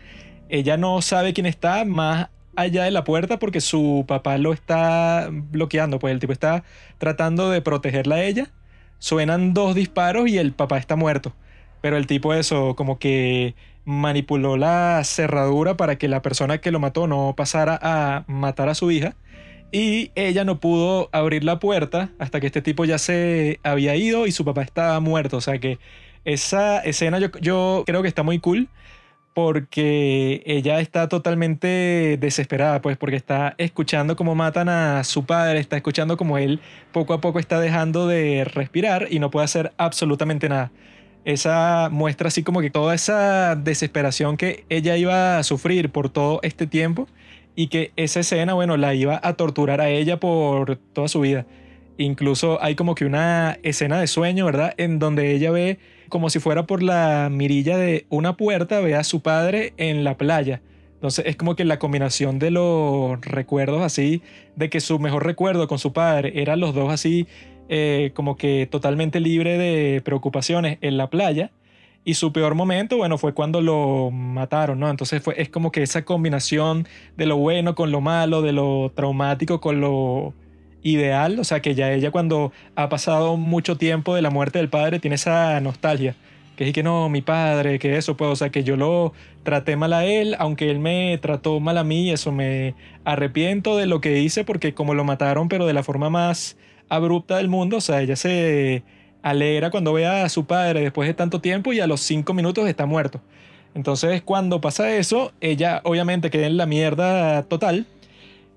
ella 0.49 0.77
no 0.77 1.01
sabe 1.01 1.33
quién 1.33 1.45
está 1.45 1.85
más 1.85 2.29
allá 2.61 2.83
de 2.83 2.91
la 2.91 3.03
puerta 3.03 3.39
porque 3.39 3.61
su 3.61 4.05
papá 4.07 4.37
lo 4.37 4.53
está 4.53 5.29
bloqueando, 5.31 5.99
pues 5.99 6.13
el 6.13 6.19
tipo 6.19 6.33
está 6.33 6.63
tratando 6.97 7.49
de 7.49 7.61
protegerla 7.61 8.15
a 8.15 8.23
ella. 8.23 8.49
Suenan 8.99 9.53
dos 9.53 9.75
disparos 9.75 10.27
y 10.27 10.37
el 10.37 10.53
papá 10.53 10.77
está 10.77 10.95
muerto. 10.95 11.33
Pero 11.81 11.97
el 11.97 12.07
tipo 12.07 12.33
eso, 12.33 12.75
como 12.75 12.99
que 12.99 13.55
manipuló 13.85 14.57
la 14.57 15.01
cerradura 15.03 15.77
para 15.77 15.97
que 15.97 16.07
la 16.07 16.21
persona 16.21 16.59
que 16.59 16.71
lo 16.71 16.79
mató 16.79 17.07
no 17.07 17.33
pasara 17.35 17.79
a 17.81 18.25
matar 18.27 18.69
a 18.69 18.75
su 18.75 18.91
hija. 18.91 19.15
Y 19.71 20.11
ella 20.15 20.43
no 20.45 20.59
pudo 20.59 21.09
abrir 21.11 21.43
la 21.43 21.59
puerta 21.59 22.09
hasta 22.19 22.39
que 22.39 22.47
este 22.47 22.61
tipo 22.61 22.85
ya 22.85 22.97
se 22.97 23.59
había 23.63 23.95
ido 23.95 24.27
y 24.27 24.31
su 24.31 24.43
papá 24.45 24.63
estaba 24.63 24.99
muerto. 24.99 25.37
O 25.37 25.41
sea 25.41 25.59
que 25.59 25.79
esa 26.25 26.79
escena 26.79 27.19
yo, 27.19 27.29
yo 27.39 27.83
creo 27.85 28.01
que 28.01 28.07
está 28.07 28.23
muy 28.23 28.39
cool 28.39 28.67
porque 29.33 30.43
ella 30.45 30.79
está 30.79 31.07
totalmente 31.07 32.17
desesperada, 32.19 32.81
pues 32.81 32.97
porque 32.97 33.15
está 33.15 33.55
escuchando 33.57 34.15
cómo 34.15 34.35
matan 34.35 34.69
a 34.69 35.03
su 35.03 35.25
padre, 35.25 35.59
está 35.59 35.77
escuchando 35.77 36.17
cómo 36.17 36.37
él 36.37 36.59
poco 36.91 37.13
a 37.13 37.21
poco 37.21 37.39
está 37.39 37.59
dejando 37.59 38.07
de 38.07 38.43
respirar 38.45 39.07
y 39.09 39.19
no 39.19 39.31
puede 39.31 39.45
hacer 39.45 39.71
absolutamente 39.77 40.49
nada. 40.49 40.71
Esa 41.25 41.89
muestra 41.91 42.29
así 42.29 42.43
como 42.43 42.61
que 42.61 42.69
toda 42.69 42.95
esa 42.95 43.55
desesperación 43.55 44.37
que 44.37 44.65
ella 44.69 44.97
iba 44.97 45.37
a 45.37 45.43
sufrir 45.43 45.89
por 45.91 46.09
todo 46.09 46.39
este 46.43 46.65
tiempo 46.65 47.07
y 47.55 47.67
que 47.67 47.91
esa 47.97 48.21
escena, 48.21 48.53
bueno, 48.53 48.77
la 48.77 48.93
iba 48.93 49.19
a 49.21 49.33
torturar 49.33 49.81
a 49.81 49.89
ella 49.89 50.19
por 50.19 50.77
toda 50.77 51.07
su 51.07 51.19
vida. 51.21 51.45
Incluso 51.97 52.61
hay 52.63 52.75
como 52.75 52.95
que 52.95 53.05
una 53.05 53.59
escena 53.63 53.99
de 53.99 54.07
sueño, 54.07 54.45
¿verdad? 54.45 54.73
En 54.77 54.99
donde 54.99 55.33
ella 55.33 55.51
ve 55.51 55.77
como 56.09 56.29
si 56.29 56.39
fuera 56.39 56.65
por 56.65 56.83
la 56.83 57.29
mirilla 57.31 57.77
de 57.77 58.05
una 58.09 58.35
puerta, 58.35 58.79
ve 58.79 58.95
a 58.95 59.03
su 59.03 59.21
padre 59.21 59.73
en 59.77 60.03
la 60.03 60.17
playa. 60.17 60.61
Entonces 60.95 61.25
es 61.27 61.37
como 61.37 61.55
que 61.55 61.63
la 61.63 61.79
combinación 61.79 62.39
de 62.39 62.51
los 62.51 63.21
recuerdos 63.21 63.81
así, 63.81 64.21
de 64.57 64.69
que 64.69 64.81
su 64.81 64.99
mejor 64.99 65.25
recuerdo 65.25 65.67
con 65.67 65.79
su 65.79 65.93
padre 65.93 66.33
eran 66.41 66.59
los 66.59 66.75
dos 66.75 66.91
así, 66.91 67.25
eh, 67.69 68.11
como 68.13 68.35
que 68.35 68.67
totalmente 68.69 69.21
libre 69.21 69.57
de 69.57 70.01
preocupaciones 70.01 70.77
en 70.81 70.97
la 70.97 71.09
playa. 71.09 71.51
Y 72.03 72.15
su 72.15 72.33
peor 72.33 72.55
momento, 72.55 72.97
bueno, 72.97 73.17
fue 73.17 73.33
cuando 73.33 73.61
lo 73.61 74.09
mataron, 74.11 74.79
¿no? 74.79 74.89
Entonces 74.89 75.21
fue, 75.21 75.41
es 75.41 75.49
como 75.49 75.71
que 75.71 75.83
esa 75.83 76.03
combinación 76.03 76.87
de 77.15 77.25
lo 77.25 77.37
bueno 77.37 77.75
con 77.75 77.91
lo 77.91 78.01
malo, 78.01 78.41
de 78.41 78.51
lo 78.51 78.91
traumático 78.95 79.61
con 79.61 79.79
lo 79.79 80.33
ideal, 80.83 81.39
o 81.39 81.43
sea 81.43 81.61
que 81.61 81.75
ya 81.75 81.91
ella 81.91 82.11
cuando 82.11 82.51
ha 82.75 82.89
pasado 82.89 83.37
mucho 83.37 83.77
tiempo 83.77 84.15
de 84.15 84.21
la 84.21 84.29
muerte 84.29 84.59
del 84.59 84.69
padre 84.69 84.99
tiene 84.99 85.15
esa 85.15 85.59
nostalgia, 85.61 86.15
que 86.55 86.67
es 86.67 86.73
que 86.73 86.83
no, 86.83 87.09
mi 87.09 87.21
padre, 87.21 87.79
que 87.79 87.97
eso, 87.97 88.17
pues, 88.17 88.31
o 88.31 88.35
sea 88.35 88.49
que 88.49 88.63
yo 88.63 88.75
lo 88.75 89.13
traté 89.43 89.75
mal 89.75 89.93
a 89.93 90.05
él, 90.05 90.35
aunque 90.39 90.69
él 90.69 90.79
me 90.79 91.17
trató 91.21 91.59
mal 91.59 91.77
a 91.77 91.83
mí, 91.83 92.11
eso 92.11 92.31
me 92.31 92.75
arrepiento 93.05 93.77
de 93.77 93.87
lo 93.87 94.01
que 94.01 94.19
hice 94.19 94.43
porque 94.43 94.73
como 94.73 94.93
lo 94.93 95.03
mataron, 95.03 95.49
pero 95.49 95.65
de 95.65 95.73
la 95.73 95.83
forma 95.83 96.09
más 96.09 96.57
abrupta 96.89 97.37
del 97.37 97.47
mundo, 97.49 97.77
o 97.77 97.81
sea, 97.81 98.01
ella 98.01 98.15
se 98.15 98.83
alegra 99.21 99.69
cuando 99.69 99.93
ve 99.93 100.05
a 100.05 100.27
su 100.29 100.45
padre 100.45 100.81
después 100.81 101.07
de 101.07 101.13
tanto 101.13 101.41
tiempo 101.41 101.73
y 101.73 101.79
a 101.79 101.87
los 101.87 102.01
cinco 102.01 102.33
minutos 102.33 102.67
está 102.67 102.85
muerto. 102.85 103.21
Entonces 103.75 104.21
cuando 104.21 104.61
pasa 104.61 104.95
eso, 104.95 105.31
ella 105.41 105.81
obviamente 105.83 106.29
queda 106.29 106.47
en 106.47 106.57
la 106.57 106.65
mierda 106.65 107.43
total 107.43 107.85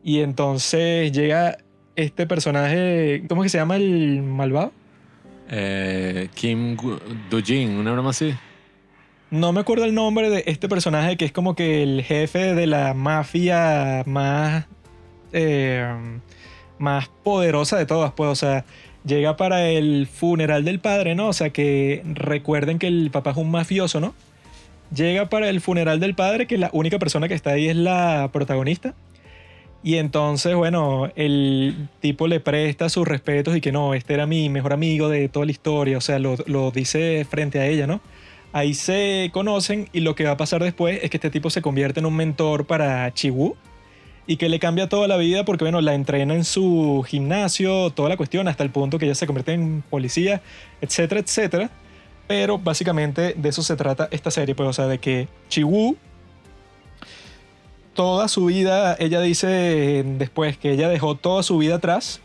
y 0.03 0.21
entonces 0.21 1.13
llega 1.13 1.59
este 1.97 2.27
personaje, 2.27 3.25
¿cómo 3.29 3.43
es 3.43 3.47
que 3.47 3.51
se 3.51 3.59
llama 3.59 3.77
el 3.77 4.23
malvado? 4.23 4.73
Eh, 5.51 6.29
Kim 6.35 6.77
Dojin, 7.31 7.77
una 7.77 7.93
broma 7.93 8.11
así. 8.11 8.35
No 9.31 9.53
me 9.53 9.61
acuerdo 9.61 9.85
el 9.85 9.95
nombre 9.95 10.29
de 10.29 10.45
este 10.47 10.69
personaje 10.69 11.17
que 11.17 11.25
es 11.25 11.33
como 11.33 11.55
que 11.55 11.83
el 11.83 12.03
jefe 12.03 12.55
de 12.55 12.67
la 12.67 12.93
mafia 12.95 14.03
más, 14.07 14.67
eh, 15.33 15.91
más 16.79 17.09
poderosa 17.23 17.79
de 17.79 17.87
todas, 17.87 18.13
pues, 18.13 18.29
o 18.31 18.35
sea, 18.35 18.65
llega 19.05 19.37
para 19.37 19.69
el 19.69 20.07
funeral 20.07 20.65
del 20.65 20.81
padre, 20.81 21.15
¿no? 21.15 21.29
O 21.29 21.33
sea, 21.33 21.51
que 21.51 22.03
recuerden 22.05 22.79
que 22.79 22.89
el 22.89 23.11
papá 23.11 23.31
es 23.31 23.37
un 23.37 23.51
mafioso, 23.51 24.01
¿no? 24.01 24.15
Llega 24.95 25.31
para 25.31 25.49
el 25.49 25.61
funeral 25.63 26.01
del 26.01 26.15
padre, 26.15 26.47
que 26.47 26.59
la 26.59 26.69
única 26.73 26.99
persona 26.99 27.27
que 27.27 27.35
está 27.35 27.51
ahí 27.53 27.69
es 27.69 27.77
la 27.77 28.29
protagonista. 28.33 28.95
Y 29.85 29.97
entonces, 29.97 30.55
bueno, 30.55 31.11
el 31.17 31.89
tipo 32.01 32.29
le 32.29 32.39
presta 32.39 32.89
sus 32.89 33.07
respetos 33.07 33.57
y 33.57 33.61
que 33.61 33.73
no, 33.73 33.95
este 33.95 34.15
era 34.15 34.27
mi 34.27 34.49
mejor 34.49 34.73
amigo 34.73 35.09
de 35.09 35.29
toda 35.29 35.45
la 35.45 35.51
historia, 35.51 35.99
o 35.99 36.01
sea, 36.01 36.21
lo, 36.21 36.37
lo 36.47 36.71
dice 36.71 37.27
frente 37.29 37.59
a 37.59 37.67
ella, 37.67 37.89
¿no? 37.89 38.01
Ahí 38.53 38.75
se 38.75 39.31
conocen 39.33 39.89
y 39.93 40.01
lo 40.01 40.15
que 40.15 40.25
va 40.25 40.33
a 40.33 40.37
pasar 40.37 40.63
después 40.63 41.01
es 41.03 41.11
que 41.11 41.17
este 41.17 41.31
tipo 41.31 41.51
se 41.51 41.63
convierte 41.63 42.01
en 42.01 42.07
un 42.07 42.15
mentor 42.15 42.67
para 42.67 43.13
Chiwu 43.13 43.57
y 44.27 44.37
que 44.37 44.49
le 44.49 44.59
cambia 44.59 44.89
toda 44.89 45.09
la 45.09 45.17
vida 45.17 45.45
porque, 45.45 45.65
bueno, 45.65 45.81
la 45.81 45.95
entrena 45.95 46.35
en 46.35 46.45
su 46.45 47.05
gimnasio, 47.09 47.91
toda 47.91 48.09
la 48.09 48.17
cuestión, 48.17 48.47
hasta 48.47 48.63
el 48.63 48.71
punto 48.71 48.99
que 48.99 49.07
ella 49.07 49.15
se 49.15 49.27
convierte 49.27 49.53
en 49.53 49.83
policía, 49.89 50.43
etcétera, 50.81 51.21
etcétera. 51.21 51.71
Pero 52.29 52.57
básicamente 52.59 53.35
de 53.37 53.49
eso 53.49 53.63
se 53.63 53.75
trata 53.75 54.09
esta 54.13 54.31
serie, 54.31 54.55
pues, 54.55 54.69
o 54.69 54.73
sea, 54.73 54.87
de 54.87 54.99
que 54.99 55.29
Chiwu 55.49 55.97
toda 57.95 58.29
su 58.29 58.47
vida, 58.47 58.97
ella 58.99 59.21
dice 59.21 60.05
después 60.19 60.57
que 60.57 60.73
ella 60.73 60.89
dejó 60.89 61.15
toda 61.15 61.43
su 61.43 61.59
vida 61.59 61.77
atrás 61.77 62.21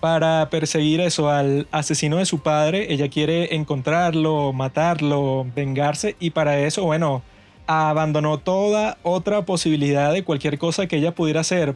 para 0.00 0.50
perseguir 0.50 1.00
eso 1.00 1.30
al 1.30 1.66
asesino 1.70 2.18
de 2.18 2.26
su 2.26 2.40
padre. 2.40 2.92
Ella 2.92 3.08
quiere 3.08 3.54
encontrarlo, 3.54 4.52
matarlo, 4.52 5.46
vengarse 5.54 6.16
y 6.20 6.30
para 6.30 6.58
eso, 6.58 6.84
bueno, 6.84 7.22
abandonó 7.66 8.38
toda 8.38 8.98
otra 9.02 9.46
posibilidad 9.46 10.12
de 10.12 10.22
cualquier 10.22 10.58
cosa 10.58 10.86
que 10.86 10.96
ella 10.96 11.14
pudiera 11.14 11.40
hacer 11.40 11.74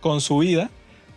con 0.00 0.20
su 0.20 0.38
vida, 0.38 0.70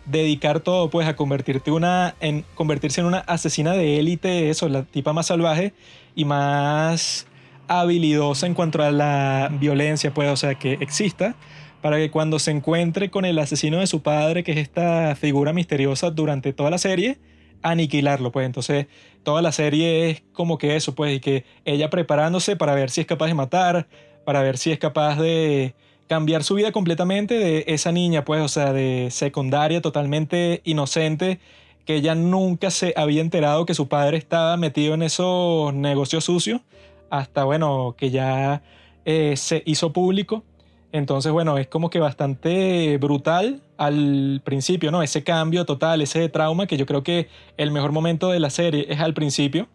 dedicar 0.06 0.60
todo 0.60 0.88
pues 0.88 1.06
a 1.06 1.14
convertirte 1.14 1.70
una, 1.70 2.14
convertirse 2.54 3.02
en 3.02 3.06
una 3.06 3.18
asesina 3.18 3.72
de 3.72 3.98
élite, 3.98 4.50
eso, 4.50 4.68
la 4.68 4.84
tipa 4.84 5.12
más 5.12 5.26
salvaje 5.26 5.74
y 6.14 6.24
más 6.24 7.26
habilidosa 7.70 8.48
en 8.48 8.54
cuanto 8.54 8.82
a 8.82 8.90
la 8.90 9.48
violencia, 9.60 10.12
pues, 10.12 10.28
o 10.28 10.36
sea, 10.36 10.56
que 10.56 10.72
exista, 10.80 11.36
para 11.80 11.98
que 11.98 12.10
cuando 12.10 12.40
se 12.40 12.50
encuentre 12.50 13.10
con 13.10 13.24
el 13.24 13.38
asesino 13.38 13.78
de 13.78 13.86
su 13.86 14.02
padre, 14.02 14.42
que 14.42 14.50
es 14.50 14.58
esta 14.58 15.14
figura 15.14 15.52
misteriosa 15.52 16.10
durante 16.10 16.52
toda 16.52 16.70
la 16.70 16.78
serie, 16.78 17.18
aniquilarlo, 17.62 18.32
pues. 18.32 18.44
Entonces, 18.46 18.88
toda 19.22 19.40
la 19.40 19.52
serie 19.52 20.10
es 20.10 20.22
como 20.32 20.58
que 20.58 20.74
eso, 20.74 20.96
pues, 20.96 21.16
y 21.16 21.20
que 21.20 21.44
ella 21.64 21.90
preparándose 21.90 22.56
para 22.56 22.74
ver 22.74 22.90
si 22.90 23.02
es 23.02 23.06
capaz 23.06 23.28
de 23.28 23.34
matar, 23.34 23.86
para 24.24 24.42
ver 24.42 24.58
si 24.58 24.72
es 24.72 24.80
capaz 24.80 25.20
de 25.20 25.74
cambiar 26.08 26.42
su 26.42 26.56
vida 26.56 26.72
completamente 26.72 27.38
de 27.38 27.64
esa 27.68 27.92
niña, 27.92 28.24
pues, 28.24 28.42
o 28.42 28.48
sea, 28.48 28.72
de 28.72 29.08
secundaria, 29.12 29.80
totalmente 29.80 30.60
inocente, 30.64 31.38
que 31.86 31.94
ella 31.94 32.16
nunca 32.16 32.72
se 32.72 32.94
había 32.96 33.20
enterado 33.20 33.64
que 33.64 33.74
su 33.74 33.86
padre 33.86 34.16
estaba 34.18 34.56
metido 34.56 34.94
en 34.94 35.02
esos 35.02 35.72
negocios 35.72 36.24
sucios 36.24 36.62
hasta, 37.10 37.44
bueno, 37.44 37.94
que 37.98 38.10
ya 38.10 38.62
eh, 39.04 39.36
se 39.36 39.62
hizo 39.66 39.92
público. 39.92 40.44
Entonces, 40.92 41.30
bueno, 41.30 41.58
es 41.58 41.68
como 41.68 41.90
que 41.90 42.00
bastante 42.00 42.98
brutal 42.98 43.62
al 43.76 44.40
principio, 44.44 44.90
¿no? 44.90 45.02
Ese 45.02 45.22
cambio 45.22 45.64
total, 45.64 46.00
ese 46.00 46.28
trauma, 46.28 46.66
que 46.66 46.76
yo 46.76 46.86
creo 46.86 47.02
que 47.02 47.28
el 47.56 47.70
mejor 47.70 47.92
momento 47.92 48.30
de 48.30 48.40
la 48.40 48.50
serie 48.50 48.86
es 48.88 49.00
al 49.00 49.14
principio. 49.14 49.68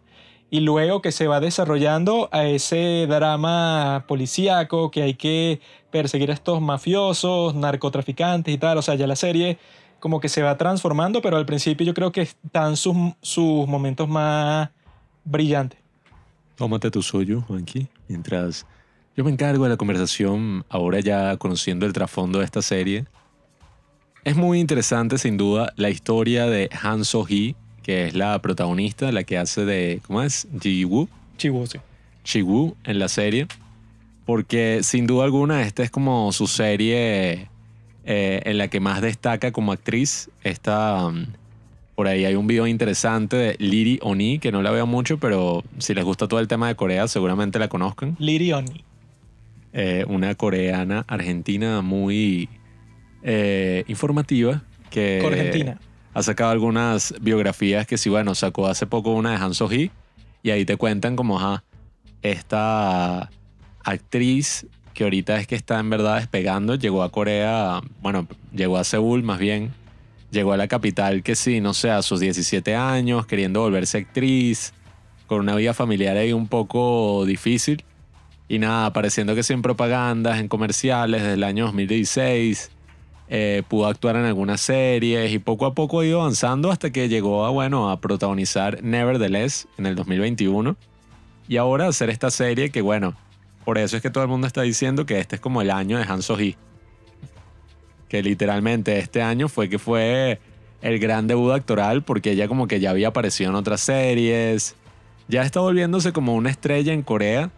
Y 0.50 0.60
luego 0.60 1.02
que 1.02 1.12
se 1.12 1.26
va 1.26 1.40
desarrollando 1.40 2.28
a 2.32 2.44
ese 2.44 3.06
drama 3.08 4.04
policíaco, 4.06 4.90
que 4.90 5.02
hay 5.02 5.14
que 5.14 5.60
perseguir 5.90 6.30
a 6.30 6.34
estos 6.34 6.60
mafiosos, 6.60 7.54
narcotraficantes 7.54 8.54
y 8.54 8.58
tal. 8.58 8.78
O 8.78 8.82
sea, 8.82 8.94
ya 8.94 9.06
la 9.06 9.16
serie 9.16 9.58
como 9.98 10.20
que 10.20 10.28
se 10.28 10.42
va 10.42 10.56
transformando, 10.56 11.22
pero 11.22 11.36
al 11.36 11.46
principio 11.46 11.86
yo 11.86 11.94
creo 11.94 12.12
que 12.12 12.22
están 12.22 12.76
sus, 12.76 12.96
sus 13.22 13.66
momentos 13.66 14.08
más 14.08 14.70
brillantes. 15.24 15.85
Tómate 16.56 16.90
tu 16.90 17.02
suyo, 17.02 17.42
Juanqui, 17.42 17.86
mientras 18.08 18.66
yo 19.14 19.24
me 19.24 19.30
encargo 19.30 19.64
de 19.64 19.70
la 19.70 19.76
conversación, 19.76 20.64
ahora 20.70 21.00
ya 21.00 21.36
conociendo 21.36 21.86
el 21.86 21.92
trasfondo 21.92 22.38
de 22.38 22.46
esta 22.46 22.62
serie. 22.62 23.04
Es 24.24 24.36
muy 24.36 24.58
interesante, 24.58 25.18
sin 25.18 25.36
duda, 25.36 25.72
la 25.76 25.90
historia 25.90 26.46
de 26.46 26.70
Han 26.82 27.04
So-hee, 27.04 27.56
que 27.82 28.06
es 28.06 28.14
la 28.14 28.40
protagonista, 28.40 29.12
la 29.12 29.24
que 29.24 29.38
hace 29.38 29.64
de, 29.64 30.00
¿cómo 30.06 30.22
es? 30.22 30.48
Ji-woo. 30.60 31.08
Chiwu, 31.36 31.66
sí. 31.66 31.78
Chi-woo 32.24 32.74
en 32.84 32.98
la 32.98 33.08
serie. 33.08 33.46
Porque 34.24 34.80
sin 34.82 35.06
duda 35.06 35.24
alguna 35.24 35.62
esta 35.62 35.82
es 35.82 35.90
como 35.90 36.32
su 36.32 36.46
serie 36.46 37.48
eh, 38.04 38.42
en 38.44 38.58
la 38.58 38.68
que 38.68 38.80
más 38.80 39.02
destaca 39.02 39.52
como 39.52 39.72
actriz. 39.72 40.30
Esta, 40.42 41.06
um, 41.06 41.26
por 41.96 42.08
ahí 42.08 42.26
hay 42.26 42.34
un 42.34 42.46
video 42.46 42.66
interesante 42.66 43.36
de 43.36 43.56
Liri 43.58 43.98
Oni, 44.02 44.38
que 44.38 44.52
no 44.52 44.60
la 44.60 44.70
veo 44.70 44.86
mucho, 44.86 45.18
pero 45.18 45.64
si 45.78 45.94
les 45.94 46.04
gusta 46.04 46.28
todo 46.28 46.40
el 46.40 46.46
tema 46.46 46.68
de 46.68 46.76
Corea, 46.76 47.08
seguramente 47.08 47.58
la 47.58 47.68
conozcan. 47.68 48.16
Liri 48.18 48.52
Oni. 48.52 48.84
Eh, 49.72 50.04
una 50.06 50.34
coreana 50.34 51.04
argentina 51.08 51.80
muy 51.80 52.50
eh, 53.22 53.84
informativa 53.88 54.62
que 54.90 55.76
ha 56.12 56.22
sacado 56.22 56.50
algunas 56.50 57.14
biografías 57.20 57.86
que 57.86 57.96
sí, 57.96 58.10
bueno, 58.10 58.34
sacó 58.34 58.66
hace 58.66 58.86
poco 58.86 59.12
una 59.12 59.30
de 59.30 59.36
Han 59.36 59.54
So-hee 59.54 59.90
y 60.42 60.50
ahí 60.50 60.66
te 60.66 60.76
cuentan 60.76 61.16
como, 61.16 61.38
ajá, 61.38 61.64
esta 62.20 63.30
actriz 63.82 64.66
que 64.92 65.04
ahorita 65.04 65.38
es 65.38 65.46
que 65.46 65.54
está 65.54 65.78
en 65.78 65.88
verdad 65.88 66.16
despegando, 66.16 66.74
llegó 66.74 67.02
a 67.02 67.10
Corea, 67.10 67.80
bueno, 68.02 68.26
llegó 68.52 68.76
a 68.76 68.84
Seúl 68.84 69.22
más 69.22 69.38
bien, 69.38 69.72
llegó 70.30 70.52
a 70.52 70.56
la 70.56 70.68
capital 70.68 71.22
que 71.22 71.34
sí, 71.36 71.60
no 71.60 71.74
sé, 71.74 71.90
a 71.90 72.02
sus 72.02 72.20
17 72.20 72.74
años, 72.74 73.26
queriendo 73.26 73.60
volverse 73.60 73.98
actriz, 73.98 74.72
con 75.26 75.40
una 75.40 75.54
vida 75.54 75.74
familiar 75.74 76.16
ahí 76.16 76.32
un 76.32 76.48
poco 76.48 77.24
difícil. 77.26 77.84
Y 78.48 78.58
nada, 78.58 78.86
apareciendo 78.86 79.34
que 79.34 79.42
sí 79.42 79.52
en 79.52 79.62
propagandas, 79.62 80.38
en 80.38 80.48
comerciales 80.48 81.22
desde 81.22 81.34
el 81.34 81.44
año 81.44 81.64
2016. 81.66 82.70
eh, 83.28 83.62
pudo 83.68 83.86
actuar 83.86 84.16
en 84.16 84.24
algunas 84.24 84.60
series 84.60 85.32
y 85.32 85.38
poco 85.40 85.66
a 85.66 85.74
poco 85.74 86.00
ha 86.00 86.06
ido 86.06 86.20
avanzando 86.20 86.70
hasta 86.70 86.90
que 86.90 87.08
llegó 87.08 87.44
a, 87.44 87.50
bueno, 87.50 87.90
a 87.90 88.00
protagonizar 88.00 88.82
Nevertheless 88.82 89.66
en 89.78 89.86
el 89.86 89.96
2021. 89.96 90.76
Y 91.48 91.56
ahora 91.56 91.88
hacer 91.88 92.10
esta 92.10 92.30
serie 92.30 92.70
que, 92.70 92.82
bueno, 92.82 93.14
por 93.64 93.78
eso 93.78 93.96
es 93.96 94.02
que 94.02 94.10
todo 94.10 94.22
el 94.22 94.30
mundo 94.30 94.46
está 94.46 94.62
diciendo 94.62 95.06
que 95.06 95.18
este 95.18 95.36
es 95.36 95.40
como 95.40 95.60
el 95.60 95.70
año 95.70 95.98
de 95.98 96.04
Han 96.04 96.22
So-hee. 96.22 96.56
Que 98.08 98.22
literalmente 98.22 98.98
este 98.98 99.22
año 99.22 99.48
fue 99.48 99.68
que 99.68 99.78
fue 99.78 100.38
el 100.82 100.98
gran 100.98 101.26
debut 101.26 101.52
actoral 101.52 102.02
porque 102.02 102.32
ella 102.32 102.48
como 102.48 102.68
que 102.68 102.80
ya 102.80 102.90
había 102.90 103.08
aparecido 103.08 103.50
en 103.50 103.56
otras 103.56 103.80
series. 103.80 104.76
Ya 105.28 105.42
está 105.42 105.60
volviéndose 105.60 106.12
como 106.12 106.34
una 106.34 106.50
estrella 106.50 106.92
en 106.92 107.02
Corea. 107.02 107.50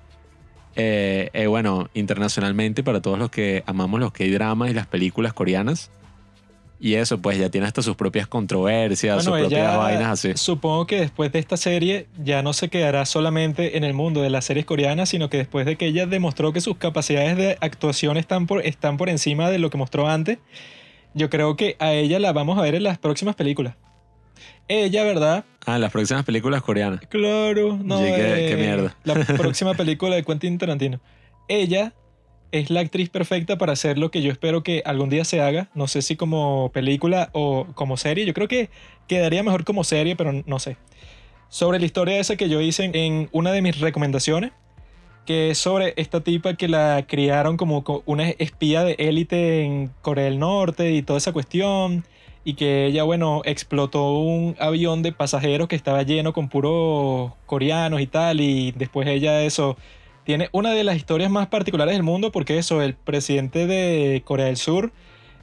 Eh, 0.77 1.31
eh, 1.33 1.47
bueno, 1.47 1.91
internacionalmente 1.95 2.83
para 2.83 3.03
todos 3.03 3.19
los 3.19 3.31
que 3.31 3.65
amamos 3.67 4.01
los 4.01 4.13
K-dramas 4.13 4.71
y 4.71 4.75
las 4.75 4.87
películas 4.87 5.33
coreanas. 5.33 5.91
Y 6.81 6.95
eso, 6.95 7.19
pues 7.21 7.37
ya 7.39 7.51
tiene 7.51 7.67
hasta 7.67 7.83
sus 7.83 7.97
propias 7.97 8.29
controversias, 8.29 9.25
sus 9.25 9.33
propias 9.33 9.51
ella 9.53 9.77
vainas 9.77 10.07
así. 10.13 10.33
supongo 10.37 10.87
que 10.87 11.01
después 11.01 11.33
de 11.33 11.41
esta 11.41 11.57
serie 11.57 12.07
ya 12.23 12.43
no 12.43 12.53
se 12.53 12.69
quedará 12.69 13.05
solamente 13.05 13.77
en 13.77 13.83
el 13.85 13.95
mundo 13.95 14.23
de 14.23 14.31
las 14.31 14.45
series 14.45 14.65
coreanas, 14.65 15.09
sino 15.09 15.29
que 15.29 15.39
después 15.39 15.67
de 15.67 15.75
que 15.77 15.87
ella 15.87 16.07
demostró 16.07 16.53
que 16.53 16.61
sus 16.61 16.77
capacidades 16.77 17.37
de 17.37 17.59
actuación 17.61 18.17
están 18.17 18.47
por, 18.47 18.65
están 18.65 18.97
por 18.97 19.09
encima 19.09 19.51
de 19.51 19.59
lo 19.59 19.71
que 19.71 19.77
mostró 19.77 20.07
antes, 20.09 20.39
yo 21.15 21.31
creo 21.31 21.57
que 21.57 21.75
a 21.81 21.93
ella 21.95 22.21
la 22.21 22.33
vamos 22.33 22.57
a 22.59 22.63
ver 22.63 22.77
en 22.77 22.85
las 22.85 22.97
próximas 22.99 23.35
películas. 23.35 23.75
Ella, 24.69 25.03
¿verdad? 25.03 25.45
Ah, 25.67 25.79
las 25.79 25.91
próximas 25.91 26.25
películas 26.25 26.63
coreanas. 26.63 27.01
Claro, 27.09 27.79
no. 27.83 27.99
Qué- 27.99 28.47
eh, 28.47 28.51
qué 28.51 28.57
mierda. 28.57 28.97
La 29.03 29.15
próxima 29.37 29.75
película 29.75 30.15
de 30.15 30.23
Quentin 30.23 30.59
Tarantino. 30.59 31.01
Ella 31.49 31.93
es 32.53 32.71
la 32.71 32.81
actriz 32.81 33.09
perfecta 33.11 33.59
para 33.59 33.73
hacer 33.73 33.99
lo 33.99 34.11
que 34.11 34.23
yo 34.23 34.33
espero 34.33 34.63
que 34.63 34.83
algún 34.85 35.11
día 35.11 35.25
se 35.25 35.41
haga. 35.41 35.69
No 35.75 35.87
sé 35.89 36.03
si 36.03 36.17
como 36.17 36.71
película 36.73 37.31
o 37.33 37.67
como 37.75 37.97
serie. 37.97 38.25
Yo 38.27 38.35
creo 38.35 38.49
que 38.49 38.71
quedaría 39.07 39.43
mejor 39.43 39.65
como 39.65 39.85
serie, 39.85 40.17
pero 40.17 40.33
no 40.47 40.59
sé. 40.59 40.77
Sobre 41.49 41.79
la 41.79 41.87
historia 41.87 42.19
esa 42.19 42.37
que 42.37 42.49
yo 42.49 42.61
hice 42.61 42.91
en- 42.93 43.29
una 43.33 43.53
de 43.53 43.63
mis 43.63 43.79
recomendaciones, 43.81 44.53
que 45.27 45.51
es 45.51 45.59
sobre 45.59 45.93
esta 45.97 46.21
tipa 46.23 46.55
que 46.55 46.69
la 46.69 47.05
criaron 47.07 47.57
como 47.59 47.85
co- 47.85 48.03
una 48.07 48.31
espía 48.31 48.83
de 48.85 48.97
élite 48.99 49.63
en 49.63 49.91
Corea 50.03 50.25
del 50.25 50.39
Norte 50.39 50.93
y 50.93 51.03
toda 51.03 51.19
esa 51.19 51.33
cuestión 51.33 52.05
y 52.45 52.55
que 52.55 52.87
ella, 52.87 53.03
bueno, 53.03 53.43
explotó 53.45 54.13
un 54.21 54.57
avión 54.59 55.03
de 55.03 55.13
pasajeros 55.13 55.69
que 55.69 55.77
estaba 55.77 56.03
lleno 56.03 56.33
con 56.33 56.49
puros 56.49 57.33
coreanos 57.45 58.01
y 58.01 58.07
tal, 58.07 58.41
y 58.41 58.73
después 58.73 59.07
ella 59.07 59.43
eso 59.43 59.77
tiene 60.29 60.51
una 60.53 60.73
de 60.73 60.85
las 60.85 60.97
historias 60.99 61.31
más 61.31 61.47
particulares 61.47 61.95
del 61.95 62.03
mundo 62.03 62.31
porque 62.31 62.59
eso, 62.59 62.83
el 62.83 62.93
presidente 62.93 63.67
de 63.67 64.21
Corea 64.27 64.45
del 64.45 64.59
Sur 64.59 64.93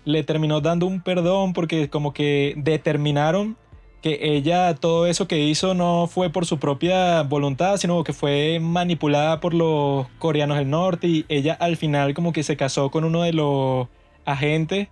le 0.03 0.21
terminó 0.23 0.61
dando 0.61 0.85
un 0.85 1.01
perdón 1.01 1.53
porque 1.53 1.89
como 1.89 2.13
que 2.13 2.53
determinaron 2.55 3.57
que 4.03 4.19
ella 4.21 4.75
todo 4.75 5.07
eso 5.07 5.27
que 5.27 5.39
hizo 5.39 5.73
no 5.73 6.05
fue 6.05 6.29
por 6.29 6.45
su 6.45 6.59
propia 6.59 7.23
voluntad, 7.23 7.77
sino 7.77 8.03
que 8.03 8.13
fue 8.13 8.59
manipulada 8.61 9.39
por 9.39 9.55
los 9.55 10.05
coreanos 10.19 10.59
del 10.59 10.69
norte 10.69 11.07
y 11.07 11.25
ella 11.29 11.57
al 11.59 11.77
final 11.77 12.13
como 12.13 12.31
que 12.31 12.43
se 12.43 12.55
casó 12.55 12.91
con 12.91 13.05
uno 13.05 13.23
de 13.23 13.33
los 13.33 13.87
agentes 14.23 14.89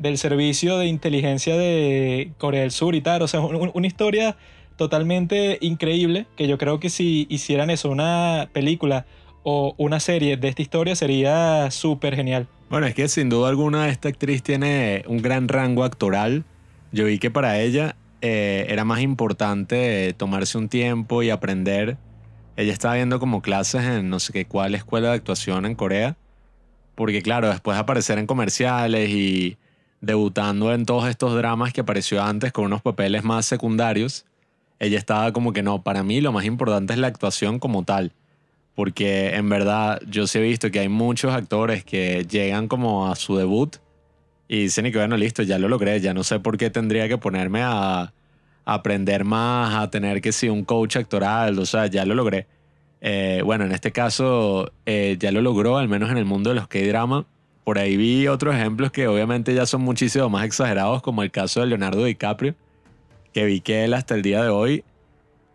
del 0.00 0.18
servicio 0.18 0.76
de 0.76 0.86
inteligencia 0.88 1.56
de 1.56 2.32
Corea 2.38 2.62
del 2.62 2.72
Sur 2.72 2.96
y 2.96 3.00
tal. 3.00 3.22
O 3.22 3.28
sea, 3.28 3.38
un- 3.38 3.54
un- 3.54 3.70
una 3.74 3.86
historia 3.86 4.36
totalmente 4.74 5.58
increíble 5.60 6.26
que 6.36 6.48
yo 6.48 6.58
creo 6.58 6.80
que 6.80 6.90
si 6.90 7.28
hicieran 7.30 7.70
eso, 7.70 7.88
una 7.90 8.48
película 8.52 9.06
o 9.48 9.76
una 9.76 10.00
serie 10.00 10.36
de 10.36 10.48
esta 10.48 10.60
historia 10.60 10.96
sería 10.96 11.70
súper 11.70 12.16
genial. 12.16 12.48
Bueno, 12.68 12.88
es 12.88 12.96
que 12.96 13.06
sin 13.06 13.28
duda 13.28 13.48
alguna 13.48 13.88
esta 13.90 14.08
actriz 14.08 14.42
tiene 14.42 15.04
un 15.06 15.22
gran 15.22 15.46
rango 15.46 15.84
actoral. 15.84 16.42
Yo 16.90 17.04
vi 17.04 17.20
que 17.20 17.30
para 17.30 17.60
ella 17.60 17.94
eh, 18.22 18.66
era 18.68 18.84
más 18.84 19.02
importante 19.02 20.12
tomarse 20.14 20.58
un 20.58 20.68
tiempo 20.68 21.22
y 21.22 21.30
aprender. 21.30 21.96
Ella 22.56 22.72
estaba 22.72 22.96
viendo 22.96 23.20
como 23.20 23.40
clases 23.40 23.84
en 23.84 24.10
no 24.10 24.18
sé 24.18 24.32
qué 24.32 24.46
cuál 24.46 24.74
escuela 24.74 25.10
de 25.10 25.14
actuación 25.14 25.64
en 25.64 25.76
Corea. 25.76 26.16
Porque 26.96 27.22
claro, 27.22 27.48
después 27.48 27.76
de 27.76 27.82
aparecer 27.82 28.18
en 28.18 28.26
comerciales 28.26 29.10
y 29.10 29.58
debutando 30.00 30.74
en 30.74 30.86
todos 30.86 31.08
estos 31.08 31.36
dramas 31.36 31.72
que 31.72 31.82
apareció 31.82 32.20
antes 32.20 32.50
con 32.50 32.64
unos 32.64 32.82
papeles 32.82 33.22
más 33.22 33.46
secundarios, 33.46 34.26
ella 34.80 34.98
estaba 34.98 35.32
como 35.32 35.52
que 35.52 35.62
no, 35.62 35.82
para 35.82 36.02
mí 36.02 36.20
lo 36.20 36.32
más 36.32 36.46
importante 36.46 36.94
es 36.94 36.98
la 36.98 37.06
actuación 37.06 37.60
como 37.60 37.84
tal 37.84 38.10
porque 38.76 39.30
en 39.34 39.48
verdad 39.48 40.00
yo 40.06 40.26
sí 40.26 40.38
he 40.38 40.42
visto 40.42 40.70
que 40.70 40.80
hay 40.80 40.88
muchos 40.88 41.34
actores 41.34 41.82
que 41.82 42.26
llegan 42.30 42.68
como 42.68 43.10
a 43.10 43.16
su 43.16 43.36
debut 43.36 43.76
y 44.48 44.64
dicen 44.64 44.84
y 44.84 44.92
que 44.92 44.98
bueno, 44.98 45.16
listo, 45.16 45.42
ya 45.42 45.58
lo 45.58 45.66
logré, 45.68 45.98
ya 46.00 46.12
no 46.12 46.22
sé 46.22 46.38
por 46.40 46.58
qué 46.58 46.68
tendría 46.70 47.08
que 47.08 47.16
ponerme 47.16 47.62
a, 47.62 48.12
aprender 48.66 49.24
más, 49.24 49.74
a 49.74 49.90
tener 49.90 50.20
que 50.20 50.30
ser 50.30 50.50
un 50.50 50.64
coach 50.64 50.96
actoral, 50.96 51.58
o 51.58 51.64
sea, 51.64 51.86
ya 51.86 52.04
lo 52.04 52.14
logré. 52.14 52.46
Eh, 53.00 53.40
bueno, 53.44 53.64
en 53.64 53.72
este 53.72 53.92
caso 53.92 54.72
eh, 54.84 55.16
ya 55.18 55.32
lo 55.32 55.40
logró, 55.40 55.78
al 55.78 55.88
menos 55.88 56.10
en 56.10 56.18
el 56.18 56.24
mundo 56.26 56.50
de 56.50 56.56
los 56.56 56.68
K-drama. 56.68 57.24
Por 57.64 57.78
ahí 57.78 57.96
vi 57.96 58.28
otros 58.28 58.54
ejemplos 58.54 58.92
que 58.92 59.08
obviamente 59.08 59.54
ya 59.54 59.66
son 59.66 59.80
muchísimo 59.82 60.28
más 60.28 60.44
exagerados, 60.44 61.00
como 61.00 61.22
el 61.22 61.30
caso 61.30 61.60
de 61.60 61.66
Leonardo 61.66 62.04
DiCaprio, 62.04 62.54
que 63.32 63.44
vi 63.46 63.60
que 63.60 63.84
él 63.84 63.94
hasta 63.94 64.14
el 64.14 64.22
día 64.22 64.42
de 64.42 64.50
hoy 64.50 64.84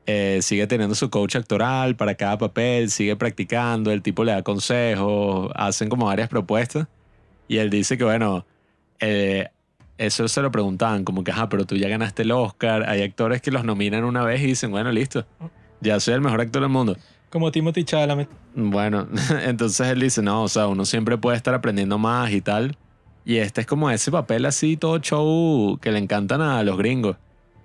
eh, 0.07 0.39
sigue 0.41 0.67
teniendo 0.67 0.95
su 0.95 1.09
coach 1.09 1.35
actoral 1.35 1.95
para 1.95 2.15
cada 2.15 2.37
papel, 2.37 2.89
sigue 2.89 3.15
practicando, 3.15 3.91
el 3.91 4.01
tipo 4.01 4.23
le 4.23 4.31
da 4.31 4.43
consejos, 4.43 5.51
hacen 5.55 5.89
como 5.89 6.05
varias 6.05 6.29
propuestas. 6.29 6.87
Y 7.47 7.57
él 7.57 7.69
dice 7.69 7.97
que, 7.97 8.03
bueno, 8.03 8.45
eh, 8.99 9.49
eso 9.97 10.27
se 10.27 10.41
lo 10.41 10.51
preguntaban, 10.51 11.03
como 11.03 11.23
que, 11.23 11.31
ajá, 11.31 11.49
pero 11.49 11.65
tú 11.65 11.75
ya 11.75 11.87
ganaste 11.87 12.23
el 12.23 12.31
Oscar. 12.31 12.89
Hay 12.89 13.03
actores 13.03 13.41
que 13.41 13.51
los 13.51 13.63
nominan 13.63 14.03
una 14.03 14.23
vez 14.23 14.41
y 14.41 14.47
dicen, 14.47 14.71
bueno, 14.71 14.91
listo, 14.91 15.25
ya 15.81 15.99
soy 15.99 16.15
el 16.15 16.21
mejor 16.21 16.41
actor 16.41 16.61
del 16.61 16.71
mundo. 16.71 16.97
Como 17.29 17.51
Timothy 17.51 17.83
Chalamet. 17.83 18.27
Bueno, 18.55 19.07
entonces 19.43 19.87
él 19.87 19.99
dice, 19.99 20.21
no, 20.21 20.43
o 20.43 20.47
sea, 20.49 20.67
uno 20.67 20.85
siempre 20.85 21.17
puede 21.17 21.37
estar 21.37 21.53
aprendiendo 21.53 21.97
más 21.97 22.31
y 22.31 22.41
tal. 22.41 22.77
Y 23.23 23.37
este 23.37 23.61
es 23.61 23.67
como 23.67 23.89
ese 23.91 24.11
papel 24.11 24.45
así, 24.45 24.77
todo 24.77 24.97
show 24.99 25.77
que 25.79 25.91
le 25.91 25.99
encantan 25.99 26.41
a 26.41 26.63
los 26.63 26.77
gringos. 26.77 27.17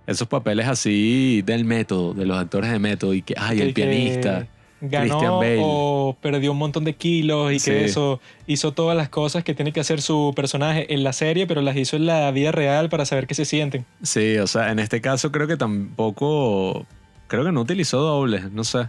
Esos 0.07 0.29
papeles 0.29 0.67
así 0.69 1.43
del 1.43 1.65
método, 1.65 2.15
de 2.15 2.27
los 2.27 2.39
actores 2.39 2.71
de 2.71 2.79
método 2.79 3.13
y 3.15 3.23
que, 3.23 3.35
ay, 3.37 3.61
el 3.61 3.73
pianista. 3.75 4.47
Ganó 4.79 5.39
Bale. 5.39 5.59
o 5.63 6.17
perdió 6.21 6.53
un 6.53 6.59
montón 6.59 6.85
de 6.85 6.93
kilos 6.95 7.51
y 7.51 7.59
Sí. 7.59 7.71
que 7.71 7.87
eso 7.87 8.21
hizo 8.47 8.73
todas 8.73 8.95
las 8.97 9.09
cosas 9.09 9.43
que 9.43 9.55
tiene 9.55 9.73
que 9.73 9.81
hacer 9.81 10.03
su 10.03 10.33
personaje 10.37 10.93
en 10.93 11.03
la 11.03 11.15
serie, 11.15 11.47
pero 11.47 11.63
las 11.63 11.77
hizo 11.77 11.97
en 11.97 12.05
la 12.05 12.31
vida 12.31 12.53
real 12.53 12.91
para 12.91 13.07
saber 13.07 13.27
qué 13.27 13.35
se 13.35 13.47
sienten. 13.47 13.87
Sí, 14.03 14.37
o 14.37 14.47
sea, 14.47 14.71
en 14.71 14.79
este 14.79 15.01
caso 15.01 15.33
creo 15.33 15.47
que 15.49 15.57
tampoco, 15.57 16.87
creo 17.27 17.45
que 17.45 17.53
no 17.53 17.63
utilizó 17.63 18.01
dobles, 18.01 18.53
no 18.53 18.65
sé. 18.65 18.89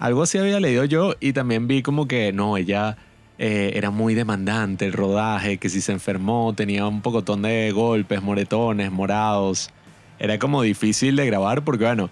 Algo 0.00 0.22
así 0.24 0.36
había 0.38 0.58
leído 0.60 0.84
yo 0.84 1.14
y 1.20 1.32
también 1.32 1.68
vi 1.68 1.80
como 1.82 2.06
que 2.08 2.32
no, 2.32 2.56
ella 2.56 2.96
eh, 3.38 3.72
era 3.74 3.90
muy 3.90 4.14
demandante 4.14 4.84
el 4.84 4.92
rodaje, 4.92 5.58
que 5.58 5.68
si 5.68 5.80
se 5.80 5.92
enfermó 5.92 6.52
tenía 6.56 6.86
un 6.86 7.02
pocotón 7.02 7.42
de 7.42 7.70
golpes, 7.72 8.20
moretones, 8.20 8.90
morados. 8.90 9.70
Era 10.18 10.38
como 10.38 10.62
difícil 10.62 11.16
de 11.16 11.26
grabar 11.26 11.62
porque 11.64 11.84
bueno, 11.84 12.10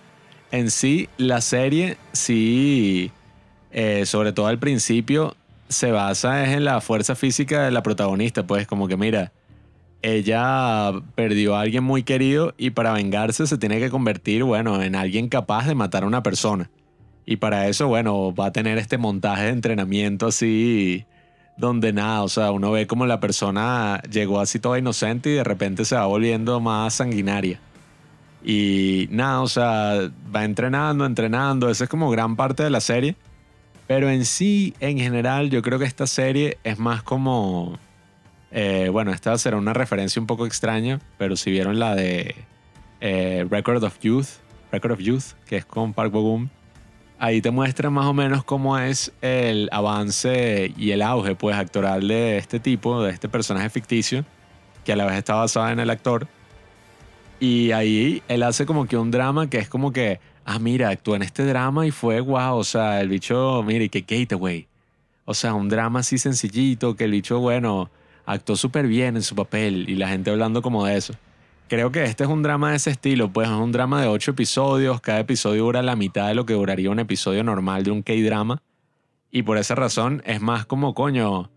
en 0.51 0.71
sí 0.71 1.09
la 1.17 1.41
serie 1.41 1.97
sí, 2.13 3.11
eh, 3.73 4.07
sobre 4.07 4.33
todo 4.33 4.47
al 4.47 4.59
principio, 4.59 5.37
se 5.69 5.91
basa 5.91 6.53
en 6.53 6.65
la 6.65 6.81
fuerza 6.81 7.15
física 7.15 7.65
de 7.65 7.71
la 7.71 7.83
protagonista, 7.83 8.47
pues 8.47 8.67
como 8.67 8.87
que 8.87 8.97
mira, 8.97 9.33
ella 10.03 10.93
perdió 11.15 11.57
a 11.57 11.63
alguien 11.63 11.83
muy 11.83 12.05
querido 12.05 12.55
y 12.57 12.71
para 12.71 12.93
vengarse 12.93 13.47
se 13.47 13.59
tiene 13.59 13.81
que 13.81 13.91
convertir, 13.91 14.45
bueno, 14.45 14.83
en 14.83 14.95
alguien 14.95 15.29
capaz 15.29 15.67
de 15.67 15.75
matar 15.75 16.05
a 16.05 16.07
una 16.07 16.23
persona. 16.23 16.71
Y 17.25 17.37
para 17.37 17.67
eso, 17.67 17.89
bueno, 17.89 18.33
va 18.33 18.47
a 18.47 18.53
tener 18.53 18.79
este 18.79 18.99
montaje 18.99 19.45
de 19.45 19.51
entrenamiento 19.51 20.29
así 20.29 21.05
donde 21.57 21.93
nada, 21.93 22.23
o 22.23 22.29
sea, 22.29 22.53
uno 22.53 22.71
ve 22.71 22.87
como 22.87 23.07
la 23.07 23.19
persona 23.19 24.01
llegó 24.11 24.41
así 24.41 24.59
toda 24.59 24.79
inocente 24.79 25.31
y 25.31 25.35
de 25.35 25.45
repente 25.45 25.85
se 25.85 25.97
va 25.97 26.07
volviendo 26.07 26.61
más 26.61 26.95
sanguinaria. 26.95 27.59
Y 28.49 29.09
nada, 29.11 29.41
o 29.41 29.49
sea, 29.49 30.09
va 30.35 30.45
entrenando, 30.45 31.05
entrenando, 31.05 31.69
esa 31.69 31.83
es 31.83 31.91
como 31.91 32.09
gran 32.11 32.37
parte 32.37 32.63
de 32.63 32.71
la 32.71 32.81
serie. 32.81 33.17
Pero 33.89 34.09
en 34.09 34.25
sí, 34.25 34.73
en 34.79 34.99
general, 34.99 35.51
yo 35.51 35.63
creo 35.63 35.81
que 35.81 35.85
esta 35.85 36.07
serie 36.07 36.57
es 36.63 36.79
más 36.79 37.03
como... 37.03 37.77
eh, 38.53 38.89
bueno, 38.93 39.11
esta 39.13 39.37
será 39.37 39.57
una 39.57 39.73
referencia 39.73 40.21
un 40.21 40.29
poco 40.29 40.47
extraña, 40.47 41.01
pero 41.19 41.35
si 41.35 41.51
vieron 41.51 41.81
la 41.81 41.97
de 41.97 42.37
eh, 43.01 43.45
Record 43.51 43.83
of 43.83 43.99
Youth, 44.01 44.29
Record 44.71 44.93
of 44.93 45.01
Youth, 45.01 45.25
que 45.47 45.57
es 45.57 45.65
con 45.65 45.93
Park 45.93 46.13
Bo-gum, 46.13 46.49
ahí 47.19 47.41
te 47.41 47.51
muestra 47.51 47.91
más 47.91 48.07
o 48.07 48.13
menos 48.13 48.45
cómo 48.45 48.79
es 48.79 49.13
el 49.23 49.69
avance 49.73 50.73
y 50.77 50.93
el 50.93 51.03
auge 51.03 51.35
pues 51.35 51.57
actoral 51.57 52.07
de 52.07 52.39
este 52.39 52.61
tipo, 52.61 53.03
de 53.03 53.11
este 53.11 53.29
personaje 53.29 53.71
ficticio, 53.71 54.25
que 54.85 54.93
a 54.93 54.97
la 54.97 55.05
vez 55.05 55.19
está 55.19 55.35
basado 55.35 55.69
en 55.69 55.81
el 55.81 55.91
actor. 55.91 56.29
Y 57.39 57.73
ahí 57.73 58.23
él 58.29 58.43
hace 58.43 58.65
como 58.65 58.87
que 58.87 58.97
un 58.97 59.11
drama 59.11 59.51
que 59.51 59.59
es 59.59 59.69
como 59.69 59.93
que, 59.93 60.21
ah, 60.45 60.59
mira, 60.59 60.89
actuó 60.89 61.17
en 61.17 61.23
este 61.23 61.45
drama 61.45 61.87
y 61.87 61.91
fue 61.91 62.21
guau, 62.21 62.59
o 62.59 62.65
sea, 62.65 63.01
el 63.01 63.09
bicho, 63.09 63.63
mira, 63.63 63.85
y 63.85 63.89
que 63.89 64.01
Gateway. 64.01 64.67
O 65.25 65.35
sea, 65.35 65.55
un 65.55 65.69
drama 65.69 66.01
así 66.01 66.19
sencillito, 66.19 66.97
que 66.97 67.05
el 67.05 67.11
bicho, 67.11 67.39
bueno, 67.41 67.91
actuó 68.25 68.57
súper 68.57 68.87
bien 68.87 69.17
en 69.17 69.23
su 69.23 69.35
papel 69.35 69.89
y 69.89 69.97
la 69.97 70.09
gente 70.09 70.31
hablando 70.31 70.63
como 70.63 70.87
de 70.87 70.97
eso. 70.97 71.15
Creo 71.69 71.91
que 71.91 72.05
este 72.05 72.25
es 72.25 72.31
un 72.31 72.43
drama 72.43 72.71
de 72.71 72.77
ese 72.77 72.91
estilo, 72.91 73.33
pues 73.33 73.49
es 73.49 73.55
un 73.55 73.73
drama 73.73 74.01
de 74.01 74.07
ocho 74.07 74.31
episodios, 74.31 75.01
cada 75.01 75.19
episodio 75.19 75.65
dura 75.65 75.83
la 75.83 75.97
mitad 75.97 76.29
de 76.29 76.35
lo 76.35 76.47
que 76.47 76.55
duraría 76.55 76.91
un 76.91 77.01
episodio 77.01 77.43
normal 77.43 77.83
de 77.83 77.91
un 77.91 78.03
K-drama. 78.03 78.63
Y 79.33 79.43
por 79.43 79.59
esa 79.59 79.75
razón 79.75 80.23
es 80.25 80.41
más 80.41 80.65
como, 80.65 80.95
coño, 80.95 81.51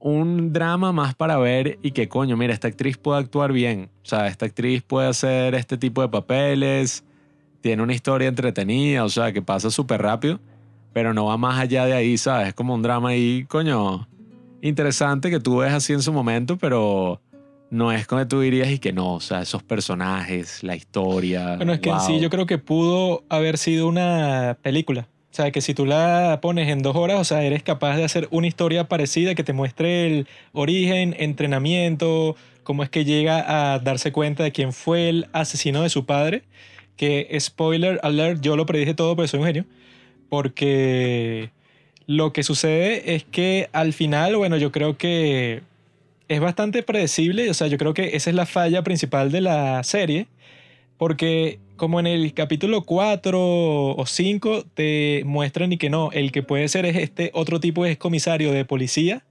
un 0.00 0.52
drama 0.52 0.92
más 0.92 1.14
para 1.14 1.36
ver 1.36 1.78
y 1.82 1.92
que, 1.92 2.08
coño, 2.08 2.36
mira, 2.36 2.54
esta 2.54 2.68
actriz 2.68 2.96
puede 2.96 3.20
actuar 3.20 3.52
bien. 3.52 3.90
O 4.02 4.06
sea, 4.06 4.26
esta 4.26 4.46
actriz 4.46 4.82
puede 4.82 5.08
hacer 5.08 5.54
este 5.54 5.76
tipo 5.76 6.00
de 6.02 6.08
papeles, 6.08 7.04
tiene 7.60 7.82
una 7.82 7.92
historia 7.92 8.28
entretenida, 8.28 9.04
o 9.04 9.10
sea, 9.10 9.32
que 9.32 9.42
pasa 9.42 9.70
súper 9.70 10.00
rápido, 10.00 10.40
pero 10.92 11.12
no 11.12 11.26
va 11.26 11.36
más 11.36 11.60
allá 11.60 11.84
de 11.84 11.92
ahí, 11.92 12.16
¿sabes? 12.16 12.48
Es 12.48 12.54
como 12.54 12.74
un 12.74 12.82
drama 12.82 13.10
ahí, 13.10 13.44
coño, 13.46 14.08
interesante 14.62 15.30
que 15.30 15.38
tú 15.38 15.58
ves 15.58 15.72
así 15.72 15.92
en 15.92 16.02
su 16.02 16.12
momento, 16.12 16.56
pero 16.56 17.20
no 17.70 17.92
es 17.92 18.06
como 18.06 18.26
tú 18.26 18.40
dirías 18.40 18.70
y 18.70 18.78
que 18.78 18.92
no, 18.92 19.14
o 19.14 19.20
sea, 19.20 19.42
esos 19.42 19.62
personajes, 19.62 20.64
la 20.64 20.76
historia. 20.76 21.56
Bueno, 21.56 21.74
es 21.74 21.80
que 21.80 21.90
en 21.90 22.00
sí 22.00 22.20
yo 22.20 22.30
creo 22.30 22.46
que 22.46 22.56
pudo 22.56 23.24
haber 23.28 23.58
sido 23.58 23.86
una 23.86 24.56
película. 24.62 25.08
O 25.30 25.34
sea, 25.34 25.52
que 25.52 25.60
si 25.60 25.74
tú 25.74 25.86
la 25.86 26.40
pones 26.42 26.68
en 26.68 26.82
dos 26.82 26.96
horas, 26.96 27.20
o 27.20 27.24
sea, 27.24 27.44
eres 27.44 27.62
capaz 27.62 27.96
de 27.96 28.04
hacer 28.04 28.26
una 28.32 28.48
historia 28.48 28.88
parecida 28.88 29.36
que 29.36 29.44
te 29.44 29.52
muestre 29.52 30.06
el 30.06 30.28
origen, 30.52 31.14
entrenamiento, 31.18 32.34
cómo 32.64 32.82
es 32.82 32.90
que 32.90 33.04
llega 33.04 33.74
a 33.74 33.78
darse 33.78 34.10
cuenta 34.10 34.42
de 34.42 34.50
quién 34.50 34.72
fue 34.72 35.08
el 35.08 35.28
asesino 35.32 35.82
de 35.82 35.88
su 35.88 36.04
padre. 36.04 36.42
Que, 36.96 37.36
spoiler 37.38 38.00
alert, 38.02 38.40
yo 38.42 38.56
lo 38.56 38.66
predije 38.66 38.92
todo 38.94 39.14
porque 39.14 39.28
soy 39.28 39.40
un 39.40 39.46
genio. 39.46 39.64
Porque 40.28 41.50
lo 42.06 42.32
que 42.32 42.42
sucede 42.42 43.14
es 43.14 43.24
que 43.24 43.68
al 43.72 43.92
final, 43.92 44.36
bueno, 44.36 44.56
yo 44.56 44.72
creo 44.72 44.98
que 44.98 45.62
es 46.28 46.40
bastante 46.40 46.82
predecible. 46.82 47.50
O 47.50 47.54
sea, 47.54 47.68
yo 47.68 47.78
creo 47.78 47.94
que 47.94 48.16
esa 48.16 48.30
es 48.30 48.36
la 48.36 48.46
falla 48.46 48.82
principal 48.82 49.30
de 49.30 49.40
la 49.42 49.82
serie. 49.84 50.26
Porque 50.98 51.60
como 51.80 51.98
en 51.98 52.06
el 52.06 52.34
capítulo 52.34 52.82
4 52.82 53.40
o 53.40 54.04
5 54.06 54.66
te 54.74 55.22
muestran 55.24 55.72
y 55.72 55.78
que 55.78 55.88
no, 55.88 56.12
el 56.12 56.30
que 56.30 56.42
puede 56.42 56.68
ser 56.68 56.84
es 56.84 56.94
este 56.94 57.30
otro 57.32 57.58
tipo 57.58 57.86
es 57.86 57.96
comisario 57.96 58.52
de 58.52 58.66
policía, 58.66 59.24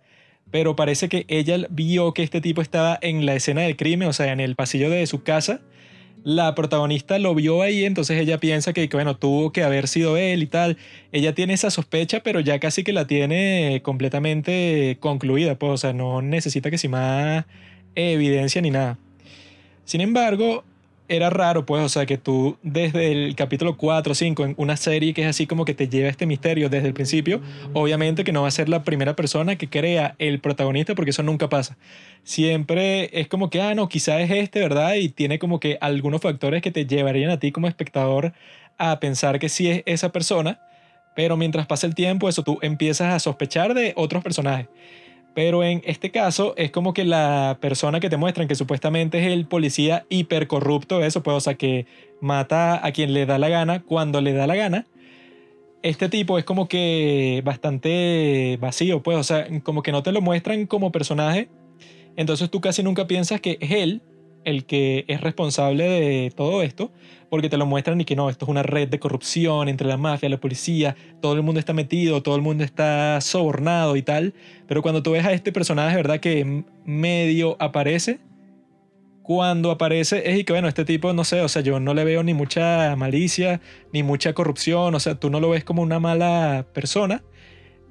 pero 0.49 0.75
parece 0.75 1.09
que 1.09 1.25
ella 1.27 1.67
vio 1.69 2.11
que 2.15 2.23
este 2.23 2.41
tipo 2.41 2.63
estaba 2.63 2.97
en 3.03 3.27
la 3.27 3.35
escena 3.35 3.61
del 3.61 3.77
crimen, 3.77 4.07
o 4.07 4.13
sea, 4.13 4.31
en 4.31 4.39
el 4.39 4.55
pasillo 4.55 4.89
de 4.89 5.05
su 5.05 5.21
casa. 5.21 5.61
La 6.23 6.55
protagonista 6.55 7.19
lo 7.19 7.35
vio 7.35 7.61
ahí, 7.61 7.85
entonces 7.85 8.19
ella 8.19 8.39
piensa 8.39 8.73
que, 8.73 8.89
que, 8.89 8.97
bueno, 8.97 9.15
tuvo 9.15 9.51
que 9.51 9.61
haber 9.63 9.87
sido 9.87 10.17
él 10.17 10.41
y 10.41 10.47
tal. 10.47 10.77
Ella 11.11 11.35
tiene 11.35 11.53
esa 11.53 11.69
sospecha, 11.69 12.21
pero 12.23 12.39
ya 12.39 12.57
casi 12.59 12.83
que 12.83 12.93
la 12.93 13.05
tiene 13.05 13.81
completamente 13.83 14.97
concluida, 14.99 15.53
pues, 15.59 15.71
o 15.71 15.77
sea, 15.77 15.93
no 15.93 16.23
necesita 16.23 16.71
que 16.71 16.79
si 16.79 16.87
más 16.87 17.45
evidencia 17.93 18.59
ni 18.59 18.71
nada. 18.71 18.97
Sin 19.85 20.01
embargo, 20.01 20.63
era 21.09 21.29
raro, 21.31 21.65
pues, 21.65 21.83
o 21.83 21.89
sea, 21.89 22.05
que 22.05 22.17
tú 22.17 22.57
desde 22.61 23.11
el 23.11 23.35
capítulo 23.35 23.75
4 23.75 24.11
o 24.11 24.15
5 24.15 24.45
en 24.45 24.53
una 24.57 24.77
serie 24.77 25.13
que 25.13 25.23
es 25.23 25.27
así 25.27 25.47
como 25.47 25.65
que 25.65 25.73
te 25.73 25.89
lleva 25.89 26.07
este 26.07 26.27
misterio 26.27 26.69
desde 26.69 26.87
el 26.87 26.93
principio, 26.93 27.41
obviamente 27.73 28.23
que 28.23 28.31
no 28.31 28.43
va 28.43 28.47
a 28.47 28.51
ser 28.51 28.69
la 28.69 28.83
primera 28.83 29.15
persona 29.15 29.55
que 29.55 29.69
crea 29.69 30.15
el 30.19 30.39
protagonista 30.39 30.93
porque 30.93 31.09
eso 31.09 31.23
nunca 31.23 31.49
pasa. 31.49 31.77
Siempre 32.23 33.09
es 33.19 33.27
como 33.27 33.49
que, 33.49 33.59
ah, 33.61 33.73
no, 33.73 33.89
quizá 33.89 34.21
es 34.21 34.29
este, 34.29 34.59
¿verdad? 34.59 34.93
Y 34.95 35.09
tiene 35.09 35.39
como 35.39 35.59
que 35.59 35.79
algunos 35.81 36.21
factores 36.21 36.61
que 36.61 36.71
te 36.71 36.85
llevarían 36.85 37.31
a 37.31 37.39
ti 37.39 37.51
como 37.51 37.67
espectador 37.67 38.33
a 38.77 38.99
pensar 38.99 39.39
que 39.39 39.49
sí 39.49 39.67
es 39.69 39.83
esa 39.87 40.11
persona, 40.11 40.59
pero 41.15 41.37
mientras 41.37 41.65
pasa 41.65 41.87
el 41.87 41.95
tiempo, 41.95 42.29
eso 42.29 42.43
tú 42.43 42.59
empiezas 42.61 43.13
a 43.13 43.19
sospechar 43.19 43.73
de 43.73 43.93
otros 43.95 44.23
personajes. 44.23 44.67
Pero 45.39 45.63
en 45.63 45.81
este 45.85 46.11
caso 46.11 46.53
es 46.57 46.69
como 46.69 46.93
que 46.93 47.05
la 47.05 47.59
persona 47.61 48.01
que 48.01 48.09
te 48.09 48.17
muestran 48.17 48.49
que 48.49 48.55
supuestamente 48.55 49.19
es 49.19 49.27
el 49.27 49.45
policía 49.45 50.05
hipercorrupto, 50.09 51.01
eso 51.01 51.23
pues, 51.23 51.37
o 51.37 51.39
sea, 51.39 51.53
que 51.53 51.85
mata 52.19 52.85
a 52.85 52.91
quien 52.91 53.13
le 53.13 53.25
da 53.25 53.37
la 53.37 53.47
gana 53.47 53.81
cuando 53.81 54.19
le 54.19 54.33
da 54.33 54.47
la 54.47 54.57
gana. 54.57 54.85
Este 55.81 56.09
tipo 56.09 56.37
es 56.37 56.43
como 56.43 56.67
que 56.67 57.41
bastante 57.45 58.57
vacío, 58.59 59.01
pues, 59.01 59.17
o 59.17 59.23
sea, 59.23 59.47
como 59.63 59.81
que 59.81 59.93
no 59.93 60.03
te 60.03 60.11
lo 60.11 60.19
muestran 60.19 60.65
como 60.65 60.91
personaje. 60.91 61.47
Entonces 62.17 62.49
tú 62.49 62.59
casi 62.59 62.83
nunca 62.83 63.07
piensas 63.07 63.39
que 63.39 63.57
es 63.61 63.71
él 63.71 64.01
el 64.49 64.65
que 64.65 65.05
es 65.07 65.21
responsable 65.21 65.87
de 65.87 66.31
todo 66.35 66.63
esto, 66.63 66.91
porque 67.29 67.49
te 67.49 67.57
lo 67.57 67.65
muestran 67.65 68.01
y 68.01 68.05
que 68.05 68.15
no, 68.15 68.29
esto 68.29 68.45
es 68.45 68.49
una 68.49 68.63
red 68.63 68.87
de 68.87 68.99
corrupción 68.99 69.69
entre 69.69 69.87
la 69.87 69.97
mafia, 69.97 70.29
la 70.29 70.39
policía, 70.39 70.95
todo 71.21 71.33
el 71.33 71.43
mundo 71.43 71.59
está 71.59 71.73
metido, 71.73 72.23
todo 72.23 72.35
el 72.35 72.41
mundo 72.41 72.63
está 72.63 73.21
sobornado 73.21 73.95
y 73.95 74.01
tal, 74.01 74.33
pero 74.67 74.81
cuando 74.81 75.03
tú 75.03 75.11
ves 75.11 75.25
a 75.25 75.33
este 75.33 75.51
personaje, 75.51 75.95
¿verdad? 75.95 76.19
Que 76.19 76.63
medio 76.85 77.55
aparece, 77.59 78.19
cuando 79.29 79.69
aparece 79.69 80.23
es 80.27 80.39
y 80.39 80.43
que 80.43 80.53
bueno, 80.53 80.67
este 80.67 80.85
tipo, 80.85 81.13
no 81.13 81.23
sé, 81.23 81.41
o 81.41 81.47
sea, 81.47 81.61
yo 81.61 81.79
no 81.79 81.93
le 81.93 82.03
veo 82.03 82.23
ni 82.23 82.33
mucha 82.33 82.95
malicia, 82.95 83.61
ni 83.93 84.01
mucha 84.01 84.33
corrupción, 84.33 84.95
o 84.95 84.99
sea, 84.99 85.15
tú 85.19 85.29
no 85.29 85.39
lo 85.39 85.51
ves 85.51 85.63
como 85.63 85.83
una 85.83 85.99
mala 85.99 86.65
persona. 86.73 87.21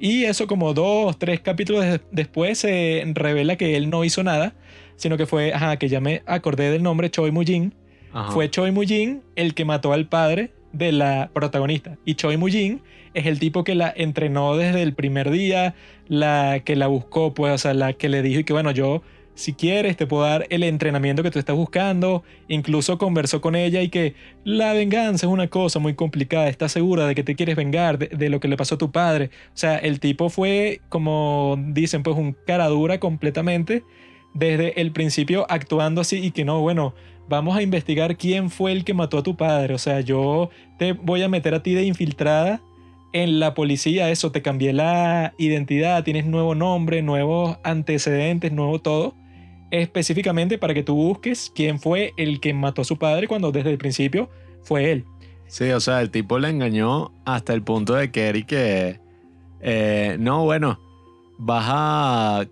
Y 0.01 0.25
eso 0.25 0.49
como 0.49 0.75
dos, 0.75 1.17
tres 1.19 1.41
capítulos 1.41 1.85
de 1.85 2.01
después 2.11 2.59
se 2.59 3.05
revela 3.15 3.57
que 3.57 3.77
él 3.77 3.89
no 3.89 4.05
hizo 4.05 4.25
nada, 4.25 4.55
sino 4.99 5.17
que 5.17 5.25
fue, 5.25 5.55
ajá, 5.55 5.77
que 5.79 5.89
ya 5.89 6.01
me 6.01 6.23
acordé 6.27 6.71
del 6.71 6.83
nombre 6.83 7.11
Choi 7.11 7.31
Mujin. 7.31 7.73
Ajá. 8.13 8.33
Fue 8.33 8.51
Choi 8.51 8.73
Mujin 8.73 9.23
el 9.37 9.55
que 9.55 9.65
mató 9.65 9.93
al 9.93 10.09
padre 10.09 10.51
de 10.73 10.93
la 10.93 11.31
protagonista. 11.33 11.97
Y 12.05 12.15
Choi 12.15 12.37
Mujin 12.37 12.83
es 13.15 13.27
el 13.27 13.39
tipo 13.39 13.65
que 13.65 13.75
la 13.75 13.93
entrenó 13.97 14.57
desde 14.57 14.83
el 14.83 14.95
primer 14.95 15.31
día, 15.31 15.75
la 16.09 16.61
que 16.65 16.77
la 16.77 16.89
buscó, 16.89 17.33
pues, 17.33 17.55
o 17.55 17.59
sea, 17.59 17.75
la 17.75 17.93
que 17.93 18.09
le 18.09 18.23
dijo 18.23 18.41
y 18.41 18.45
que 18.45 18.53
bueno, 18.53 18.73
yo, 18.73 19.03
si 19.35 19.53
quieres, 19.53 19.97
te 19.97 20.09
puedo 20.09 20.25
dar 20.25 20.47
el 20.51 20.65
entrenamiento 20.65 21.23
que 21.23 21.31
tú 21.31 21.39
estás 21.39 21.55
buscando. 21.55 22.25
Incluso 22.49 22.99
conversó 22.99 23.41
con 23.41 23.55
ella 23.55 23.83
y 23.83 23.89
que 23.89 24.15
la 24.43 24.73
venganza 24.73 25.27
es 25.27 25.33
una 25.33 25.47
cosa 25.47 25.79
muy 25.79 25.95
complicada. 25.95 26.49
¿Estás 26.49 26.73
segura 26.73 27.07
de 27.07 27.15
que 27.15 27.23
te 27.23 27.37
quieres 27.37 27.55
vengar 27.55 27.99
de, 27.99 28.09
de 28.09 28.31
lo 28.31 28.41
que 28.41 28.49
le 28.49 28.57
pasó 28.57 28.75
a 28.75 28.79
tu 28.79 28.91
padre? 28.91 29.31
O 29.55 29.57
sea, 29.57 29.79
el 29.79 30.01
tipo 30.01 30.29
fue, 30.29 30.81
como 30.89 31.57
dicen, 31.69 32.03
pues 32.03 32.17
un 32.17 32.37
cara 32.47 32.67
dura 32.67 32.99
completamente 32.99 33.85
desde 34.35 34.81
el 34.81 34.93
principio 34.93 35.47
actuando 35.49 36.01
así 36.01 36.19
y 36.19 36.31
que 36.31 36.45
no, 36.45 36.61
bueno, 36.61 36.95
vamos 37.29 37.57
a 37.57 37.63
investigar 37.63 38.17
quién 38.17 38.51
fue 38.51 38.73
el 38.73 38.85
que 38.85 38.95
mató 38.95 39.19
a 39.19 39.23
tu 39.23 39.37
padre. 39.37 39.75
O 39.75 39.79
sea, 39.79 40.01
yo 40.01 40.51
te 40.79 40.93
voy 40.93 41.23
a 41.23 41.29
meter 41.29 41.55
a 41.55 41.63
ti 41.63 41.75
de 41.75 41.85
infiltrada 41.85 42.61
en 43.13 43.41
la 43.41 43.55
policía, 43.55 44.11
eso, 44.11 44.33
te 44.33 44.43
cambié 44.43 44.73
la 44.73 45.35
identidad, 45.39 46.05
tienes 46.05 46.27
nuevo 46.27 46.55
nombre, 46.55 47.03
nuevos 47.03 47.57
antecedentes, 47.65 48.53
nuevo 48.53 48.81
todo, 48.81 49.15
específicamente 49.71 50.59
para 50.59 50.75
que 50.75 50.83
tú 50.83 50.95
busques 50.95 51.51
quién 51.55 51.79
fue 51.79 52.13
el 52.17 52.41
que 52.41 52.53
mató 52.53 52.83
a 52.83 52.85
su 52.85 52.99
padre 52.99 53.27
cuando 53.27 53.51
desde 53.51 53.71
el 53.71 53.79
principio 53.79 54.29
fue 54.63 54.93
él. 54.93 55.05
Sí, 55.47 55.71
o 55.71 55.81
sea, 55.81 56.03
el 56.03 56.11
tipo 56.11 56.39
le 56.39 56.51
engañó 56.51 57.13
hasta 57.25 57.55
el 57.55 57.63
punto 57.63 57.95
de 57.95 58.11
que 58.11 58.29
Eric 58.29 58.47
que, 58.47 59.01
eh, 59.63 60.17
no, 60.21 60.45
bueno, 60.45 60.79
vas 61.39 61.65
a 61.69 62.47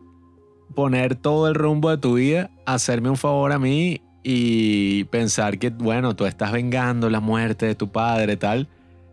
poner 0.77 1.17
todo 1.17 1.49
el 1.49 1.57
rumbo 1.57 1.91
de 1.91 1.99
tu 1.99 2.15
vida, 2.15 2.51
hacerme 2.67 3.11
un 3.11 3.17
favor 3.17 3.51
a 3.51 3.59
mí 3.59 4.03
y 4.23 5.05
pensar 5.05 5.59
que, 5.59 5.71
bueno, 5.71 6.15
tú 6.15 6.27
estás 6.27 6.53
vengando 6.53 7.11
la 7.11 7.19
muerte 7.19 7.67
de 7.67 7.75
tu 7.75 7.89
padre, 7.89 8.37
tal, 8.37 8.69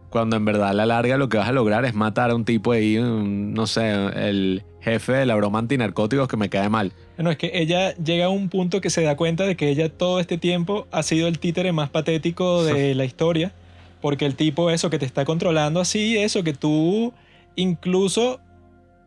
cuando 0.09 0.35
en 0.35 0.45
verdad 0.45 0.69
a 0.69 0.73
la 0.73 0.85
larga 0.85 1.17
lo 1.17 1.29
que 1.29 1.37
vas 1.37 1.47
a 1.47 1.53
lograr 1.53 1.85
es 1.85 1.95
matar 1.95 2.29
a 2.29 2.35
un 2.35 2.45
tipo 2.45 2.73
ahí, 2.73 2.97
un, 2.97 3.53
no 3.53 3.65
sé, 3.65 3.89
el 3.91 4.63
jefe 4.81 5.13
de 5.13 5.25
la 5.25 5.35
broma 5.35 5.59
antinarcóticos 5.59 6.27
que 6.27 6.37
me 6.37 6.49
cae 6.49 6.69
mal. 6.69 6.91
Bueno, 7.15 7.31
es 7.31 7.37
que 7.37 7.51
ella 7.53 7.95
llega 7.95 8.25
a 8.25 8.29
un 8.29 8.49
punto 8.49 8.81
que 8.81 8.89
se 8.89 9.01
da 9.01 9.15
cuenta 9.15 9.45
de 9.45 9.55
que 9.55 9.69
ella 9.69 9.89
todo 9.89 10.19
este 10.19 10.37
tiempo 10.37 10.87
ha 10.91 11.01
sido 11.01 11.27
el 11.27 11.39
títere 11.39 11.71
más 11.71 11.89
patético 11.89 12.63
de 12.65 12.93
la 12.93 13.05
historia, 13.05 13.53
porque 14.01 14.25
el 14.25 14.35
tipo 14.35 14.69
eso 14.69 14.89
que 14.89 14.99
te 14.99 15.05
está 15.05 15.23
controlando 15.23 15.79
así, 15.79 16.17
eso 16.17 16.43
que 16.43 16.53
tú 16.53 17.13
incluso 17.55 18.41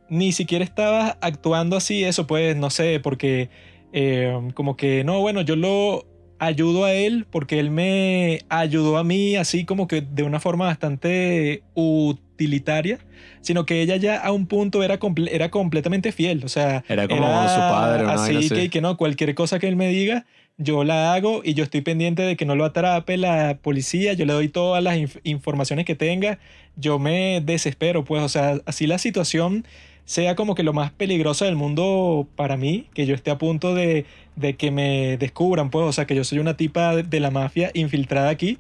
ni 0.09 0.33
siquiera 0.33 0.65
estabas 0.65 1.17
actuando 1.21 1.77
así, 1.77 2.05
eso 2.05 2.27
pues, 2.27 2.57
no 2.57 2.71
sé, 2.71 3.01
porque 3.01 3.49
eh, 3.93 4.39
como 4.55 4.77
que, 4.77 5.05
no, 5.05 5.21
bueno, 5.21 5.41
yo 5.43 5.57
lo 5.57 6.07
ayudo 6.39 6.85
a 6.85 6.93
él 6.93 7.27
porque 7.31 7.59
él 7.59 7.71
me 7.71 8.41
ayudó 8.49 8.99
a 8.99 9.05
mí 9.05 9.37
así 9.37 9.65
como 9.65 9.89
que 9.89 10.03
de 10.03 10.23
una 10.23 10.41
forma 10.41 10.67
bastante 10.67 11.63
utilitaria, 11.75 12.99
sino 13.41 13.65
que 13.65 13.81
ella 13.81 13.97
ya 13.97 14.19
a 14.19 14.33
un 14.33 14.47
punto 14.47 14.83
era, 14.83 14.99
era 15.31 15.51
completamente 15.51 16.13
fiel, 16.13 16.45
o 16.45 16.49
sea, 16.49 16.85
era 16.89 17.09
como 17.09 17.23
su 17.23 17.59
padre. 17.59 18.05
así, 18.07 18.37
así. 18.37 18.49
Que, 18.51 18.71
que 18.71 18.81
no, 18.81 18.97
cualquier 18.97 19.35
cosa 19.35 19.59
que 19.59 19.69
él 19.69 19.77
me 19.77 19.89
diga, 19.89 20.27
yo 20.59 20.85
la 20.85 21.15
hago 21.15 21.43
y 21.45 21.55
yo 21.55 21.65
estoy 21.65 21.83
pendiente 21.83 22.23
de 22.23 22.37
que 22.37 22.45
no 22.45 22.57
lo 22.57 22.65
atrape 22.65 23.17
la 23.17 23.59
policía, 23.61 24.15
yo 24.15 24.25
le 24.27 24.33
doy 24.33 24.49
todas 24.49 24.83
las 24.83 24.99
informaciones 25.23 25.85
que 25.85 25.95
tenga, 25.95 26.39
yo 26.77 26.99
me 26.99 27.41
desespero, 27.41 28.05
pues, 28.05 28.23
o 28.23 28.29
sea, 28.29 28.61
así 28.67 28.87
la 28.87 28.99
situación 28.99 29.67
sea 30.07 30.37
como 30.37 30.55
que 30.55 30.63
lo 30.63 30.73
más 30.73 30.93
peligroso 30.93 31.45
del 31.45 31.57
mundo 31.57 32.27
para 32.37 32.57
mí, 32.57 32.87
que 32.95 33.07
yo 33.07 33.15
esté 33.15 33.33
a 33.33 33.39
punto 33.39 33.75
de, 33.75 34.07
de 34.37 34.57
que 34.57 34.71
me 34.71 35.17
descubran, 35.19 35.69
pues, 35.69 35.85
o 35.85 35.93
sea, 35.93 36.07
que 36.07 36.15
yo 36.15 36.23
soy 36.23 36.39
una 36.39 36.57
tipa 36.57 36.95
de, 36.95 37.21
la 37.21 37.31
mafia 37.31 37.71
infiltrada 37.75 38.31
aquí. 38.31 38.59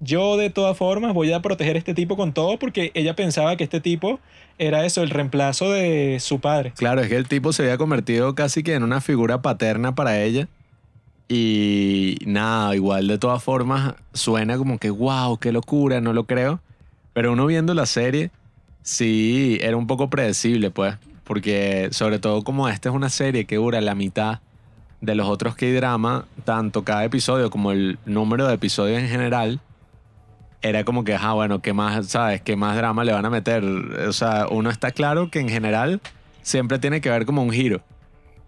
Yo 0.00 0.36
de 0.36 0.50
todas 0.50 0.76
formas 0.76 1.14
voy 1.14 1.32
a 1.32 1.40
proteger 1.40 1.76
a 1.76 1.78
este 1.78 1.94
tipo 1.94 2.16
con 2.16 2.32
todo 2.32 2.58
porque 2.58 2.90
ella 2.94 3.16
pensaba 3.16 3.56
que 3.56 3.64
este 3.64 3.80
tipo 3.80 4.20
era 4.58 4.84
eso, 4.84 5.02
el 5.02 5.10
reemplazo 5.10 5.70
de 5.70 6.18
su 6.20 6.40
padre. 6.40 6.72
Claro, 6.76 7.00
es 7.00 7.08
que 7.08 7.16
el 7.16 7.28
tipo 7.28 7.52
se 7.52 7.62
había 7.62 7.78
convertido 7.78 8.34
casi 8.34 8.62
que 8.62 8.74
en 8.74 8.82
una 8.82 9.00
figura 9.00 9.40
paterna 9.40 9.94
para 9.94 10.20
ella. 10.20 10.48
Y 11.28 12.18
nada, 12.26 12.74
igual 12.74 13.06
de 13.06 13.18
todas 13.18 13.42
formas 13.42 13.94
suena 14.14 14.56
como 14.56 14.78
que, 14.78 14.90
wow, 14.90 15.38
qué 15.38 15.52
locura, 15.52 16.00
no 16.00 16.12
lo 16.12 16.24
creo. 16.24 16.60
Pero 17.12 17.32
uno 17.32 17.46
viendo 17.46 17.74
la 17.74 17.86
serie, 17.86 18.30
sí, 18.88 19.58
era 19.60 19.76
un 19.76 19.86
poco 19.86 20.08
predecible, 20.08 20.70
pues. 20.70 20.96
Porque 21.24 21.88
sobre 21.92 22.18
todo 22.18 22.42
como 22.42 22.68
esta 22.68 22.88
es 22.88 22.94
una 22.94 23.10
serie 23.10 23.44
que 23.44 23.56
dura 23.56 23.80
la 23.80 23.94
mitad 23.94 24.40
de 25.00 25.14
los 25.14 25.28
otros 25.28 25.54
K-drama, 25.54 26.24
tanto 26.44 26.84
cada 26.84 27.04
episodio 27.04 27.50
como 27.50 27.70
el 27.70 27.98
número 28.06 28.48
de 28.48 28.54
episodios 28.54 28.98
en 28.98 29.08
general, 29.08 29.60
era 30.62 30.84
como 30.84 31.04
que, 31.04 31.14
ah, 31.14 31.34
bueno, 31.34 31.60
¿qué 31.60 31.72
más, 31.72 32.08
sabes? 32.08 32.40
¿Qué 32.40 32.56
más 32.56 32.76
drama 32.76 33.04
le 33.04 33.12
van 33.12 33.26
a 33.26 33.30
meter? 33.30 33.62
O 33.62 34.12
sea, 34.12 34.46
uno 34.50 34.70
está 34.70 34.90
claro 34.90 35.30
que 35.30 35.38
en 35.38 35.50
general 35.50 36.00
siempre 36.42 36.78
tiene 36.78 37.00
que 37.00 37.10
haber 37.10 37.26
como 37.26 37.42
un 37.42 37.50
giro. 37.50 37.82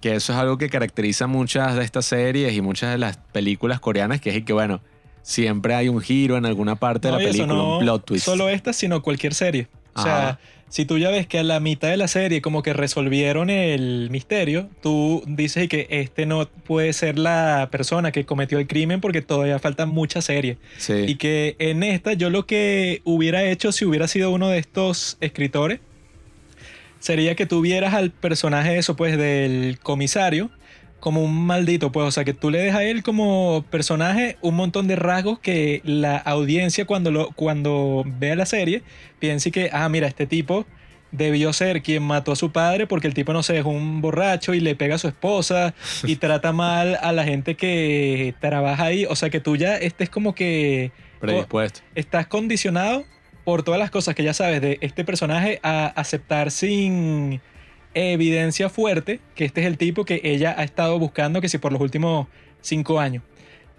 Que 0.00 0.14
eso 0.14 0.32
es 0.32 0.38
algo 0.38 0.56
que 0.56 0.70
caracteriza 0.70 1.26
muchas 1.26 1.76
de 1.76 1.84
estas 1.84 2.06
series 2.06 2.54
y 2.54 2.62
muchas 2.62 2.90
de 2.90 2.98
las 2.98 3.18
películas 3.18 3.78
coreanas, 3.78 4.22
que 4.22 4.34
es 4.34 4.44
que, 4.44 4.54
bueno, 4.54 4.80
siempre 5.22 5.74
hay 5.74 5.88
un 5.88 6.00
giro 6.00 6.38
en 6.38 6.46
alguna 6.46 6.76
parte 6.76 7.08
de 7.08 7.12
la 7.12 7.18
película, 7.18 7.62
un 7.62 7.80
plot 7.80 8.06
twist. 8.06 8.24
Solo 8.24 8.48
esta, 8.48 8.72
sino 8.72 9.02
cualquier 9.02 9.34
serie. 9.34 9.68
O 10.00 10.02
sea, 10.02 10.38
si 10.70 10.84
tú 10.84 10.98
ya 10.98 11.10
ves 11.10 11.26
que 11.26 11.40
a 11.40 11.42
la 11.42 11.58
mitad 11.58 11.88
de 11.88 11.96
la 11.96 12.06
serie 12.06 12.40
como 12.40 12.62
que 12.62 12.72
resolvieron 12.72 13.50
el 13.50 14.08
misterio, 14.10 14.68
tú 14.80 15.22
dices 15.26 15.68
que 15.68 15.88
este 15.90 16.26
no 16.26 16.46
puede 16.46 16.92
ser 16.92 17.18
la 17.18 17.68
persona 17.72 18.12
que 18.12 18.24
cometió 18.24 18.58
el 18.58 18.68
crimen 18.68 19.00
porque 19.00 19.20
todavía 19.20 19.58
falta 19.58 19.86
mucha 19.86 20.22
serie. 20.22 20.58
Y 20.88 21.16
que 21.16 21.56
en 21.58 21.82
esta 21.82 22.12
yo 22.12 22.30
lo 22.30 22.46
que 22.46 23.02
hubiera 23.04 23.42
hecho 23.42 23.72
si 23.72 23.84
hubiera 23.84 24.06
sido 24.06 24.30
uno 24.30 24.48
de 24.48 24.58
estos 24.58 25.16
escritores 25.20 25.80
sería 27.00 27.34
que 27.34 27.46
tuvieras 27.46 27.94
al 27.94 28.10
personaje 28.10 28.78
eso 28.78 28.94
pues 28.94 29.16
del 29.18 29.78
comisario 29.82 30.50
como 31.00 31.22
un 31.22 31.46
maldito, 31.46 31.90
pues, 31.90 32.06
o 32.06 32.10
sea, 32.10 32.24
que 32.24 32.34
tú 32.34 32.50
le 32.50 32.58
des 32.58 32.74
a 32.74 32.84
él 32.84 33.02
como 33.02 33.64
personaje 33.70 34.36
un 34.40 34.54
montón 34.54 34.86
de 34.86 34.96
rasgos 34.96 35.38
que 35.38 35.80
la 35.84 36.16
audiencia 36.16 36.84
cuando, 36.84 37.10
lo, 37.10 37.30
cuando 37.32 38.04
vea 38.06 38.36
la 38.36 38.46
serie 38.46 38.82
piense 39.18 39.50
que, 39.50 39.70
ah, 39.72 39.88
mira, 39.88 40.06
este 40.06 40.26
tipo 40.26 40.66
debió 41.12 41.52
ser 41.52 41.82
quien 41.82 42.02
mató 42.02 42.32
a 42.32 42.36
su 42.36 42.52
padre 42.52 42.86
porque 42.86 43.08
el 43.08 43.14
tipo, 43.14 43.32
no 43.32 43.42
sé, 43.42 43.58
es 43.58 43.64
un 43.64 44.00
borracho 44.00 44.54
y 44.54 44.60
le 44.60 44.76
pega 44.76 44.94
a 44.94 44.98
su 44.98 45.08
esposa 45.08 45.74
y 46.04 46.16
trata 46.16 46.52
mal 46.52 46.98
a 47.02 47.12
la 47.12 47.24
gente 47.24 47.56
que 47.56 48.34
trabaja 48.40 48.84
ahí, 48.84 49.06
o 49.06 49.16
sea, 49.16 49.30
que 49.30 49.40
tú 49.40 49.56
ya 49.56 49.76
estés 49.76 50.10
como 50.10 50.34
que... 50.34 50.92
Predispuesto. 51.18 51.80
Estás 51.94 52.26
condicionado 52.28 53.04
por 53.44 53.62
todas 53.62 53.80
las 53.80 53.90
cosas 53.90 54.14
que 54.14 54.22
ya 54.22 54.34
sabes 54.34 54.60
de 54.60 54.78
este 54.80 55.04
personaje 55.04 55.60
a 55.62 55.86
aceptar 55.86 56.50
sin 56.50 57.40
evidencia 57.94 58.68
fuerte 58.68 59.20
que 59.34 59.44
este 59.44 59.62
es 59.62 59.66
el 59.66 59.78
tipo 59.78 60.04
que 60.04 60.20
ella 60.24 60.54
ha 60.56 60.64
estado 60.64 60.98
buscando 60.98 61.40
que 61.40 61.48
si 61.48 61.58
por 61.58 61.72
los 61.72 61.80
últimos 61.80 62.26
cinco 62.60 63.00
años. 63.00 63.22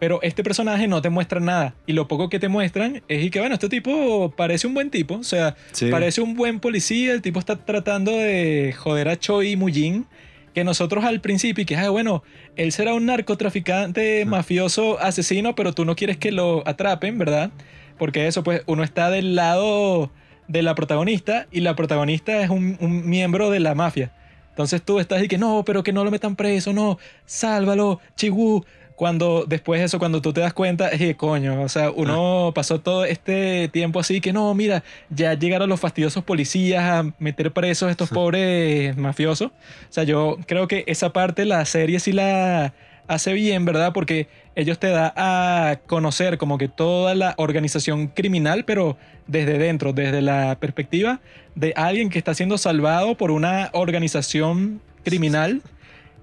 Pero 0.02 0.20
este 0.24 0.44
personaje 0.44 0.88
no 0.88 1.00
te 1.04 1.10
muestra 1.10 1.40
nada. 1.40 1.76
Y 1.86 1.94
lo 1.94 2.08
poco 2.08 2.28
que 2.28 2.40
te 2.40 2.48
muestran 2.48 3.04
es 3.08 3.30
que, 3.30 3.40
bueno, 3.40 3.54
este 3.54 3.70
tipo 3.70 4.34
parece 4.36 4.66
un 4.66 4.74
buen 4.74 4.90
tipo. 4.90 5.14
O 5.18 5.24
sea, 5.24 5.56
parece 5.92 6.22
un 6.22 6.34
buen 6.34 6.60
policía. 6.60 7.14
El 7.14 7.22
tipo 7.22 7.38
está 7.38 7.64
tratando 7.64 8.12
de 8.12 8.74
joder 8.76 9.10
a 9.10 9.20
Choi 9.20 9.56
Mujin. 9.56 10.08
Que 10.56 10.64
nosotros 10.64 11.06
al 11.06 11.22
principio, 11.22 11.62
y 11.62 11.66
que, 11.66 11.76
ah, 11.76 11.92
bueno, 11.92 12.24
él 12.56 12.72
será 12.72 12.96
un 12.96 13.06
narcotraficante, 13.06 14.26
mafioso, 14.26 15.00
asesino, 15.00 15.54
pero 15.54 15.74
tú 15.74 15.86
no 15.86 15.96
quieres 15.96 16.18
que 16.18 16.32
lo 16.32 16.68
atrapen, 16.68 17.20
¿verdad? 17.20 17.52
Porque 18.00 18.26
eso, 18.26 18.44
pues, 18.44 18.64
uno 18.66 18.84
está 18.84 19.12
del 19.12 19.36
lado 19.36 20.12
de 20.52 20.62
la 20.62 20.76
protagonista 20.76 21.48
y 21.52 21.62
la 21.62 21.76
protagonista 21.76 22.42
es 22.42 22.50
un, 22.50 22.78
miembro 23.10 23.50
de 23.50 23.60
la 23.60 23.76
mafia. 23.76 24.12
Entonces 24.50 24.82
tú 24.82 25.00
estás 25.00 25.24
y 25.24 25.28
que 25.28 25.38
no, 25.38 25.64
pero 25.66 25.82
que 25.82 25.94
no 25.94 26.04
lo 26.04 26.12
metan 26.12 26.36
preso, 26.36 26.74
no, 26.74 27.00
sálvalo, 27.26 28.00
Chigu. 28.16 28.66
Cuando 28.96 29.46
después 29.48 29.80
de 29.80 29.86
eso, 29.86 29.98
cuando 29.98 30.22
tú 30.22 30.32
te 30.32 30.42
das 30.42 30.54
cuenta, 30.54 30.90
es 30.90 31.00
que 31.00 31.16
coño, 31.16 31.64
o 31.64 31.70
sea, 31.70 31.90
uno 31.90 32.50
ah. 32.50 32.54
pasó 32.54 32.82
todo 32.82 33.04
este 33.04 33.68
tiempo 33.70 34.00
así 34.00 34.22
que 34.22 34.32
no, 34.32 34.54
mira, 34.54 34.84
ya 35.10 35.34
llegaron 35.34 35.70
los 35.70 35.80
fastidiosos 35.80 36.24
policías 36.24 36.84
a 36.84 37.12
meter 37.18 37.52
presos 37.52 37.88
a 37.88 37.92
estos 37.92 38.10
pobres 38.10 38.96
mafiosos. 38.98 39.48
O 39.48 39.54
sea, 39.92 40.04
yo 40.04 40.38
creo 40.46 40.68
que 40.68 40.84
esa 40.86 41.14
parte 41.14 41.46
la 41.46 41.66
serie 41.66 42.00
sí 42.00 42.12
la 42.12 42.74
hace 43.08 43.34
bien, 43.34 43.66
¿verdad? 43.66 43.94
Porque 43.94 44.28
ellos 44.56 44.80
te 44.80 44.88
da 44.88 45.14
a 45.16 45.80
conocer 45.88 46.38
como 46.38 46.58
que 46.58 46.68
toda 46.68 47.16
la 47.16 47.34
organización 47.38 48.08
criminal, 48.08 48.66
pero 48.66 48.98
desde 49.28 49.58
dentro, 49.58 49.94
desde 49.94 50.22
la 50.22 50.58
perspectiva 50.60 51.22
de 51.56 51.74
alguien 51.76 52.10
que 52.10 52.18
está 52.18 52.34
siendo 52.34 52.58
salvado 52.58 53.16
por 53.16 53.32
una 53.32 53.70
organización 53.74 54.82
criminal 55.04 55.62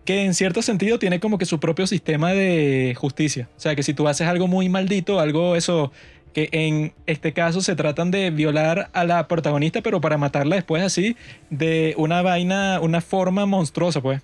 que 0.05 0.25
en 0.25 0.33
cierto 0.33 0.63
sentido 0.63 0.99
tiene 0.99 1.21
como 1.21 1.37
que 1.37 1.45
su 1.45 1.61
propio 1.61 1.87
sistema 1.87 2.33
de 2.33 2.95
justicia. 2.97 3.49
O 3.59 3.61
sea, 3.61 3.77
que 3.77 3.83
si 3.83 3.93
tú 3.93 4.09
haces 4.09 4.27
algo 4.27 4.47
muy 4.47 4.71
maldito, 4.71 5.21
algo 5.21 5.55
eso 5.55 5.93
que 6.33 6.49
en 6.53 6.95
este 7.07 7.33
caso 7.33 7.61
se 7.61 7.77
tratan 7.77 8.11
de 8.11 8.31
violar 8.31 8.89
a 8.95 9.05
la 9.05 9.29
protagonista, 9.29 9.83
pero 9.83 10.01
para 10.01 10.17
matarla 10.17 10.57
después 10.57 10.83
así, 10.83 11.17
de 11.51 11.95
una 11.99 12.23
vaina, 12.23 12.81
una 12.81 13.01
forma 13.01 13.45
monstruosa, 13.45 14.01
pues. 14.01 14.23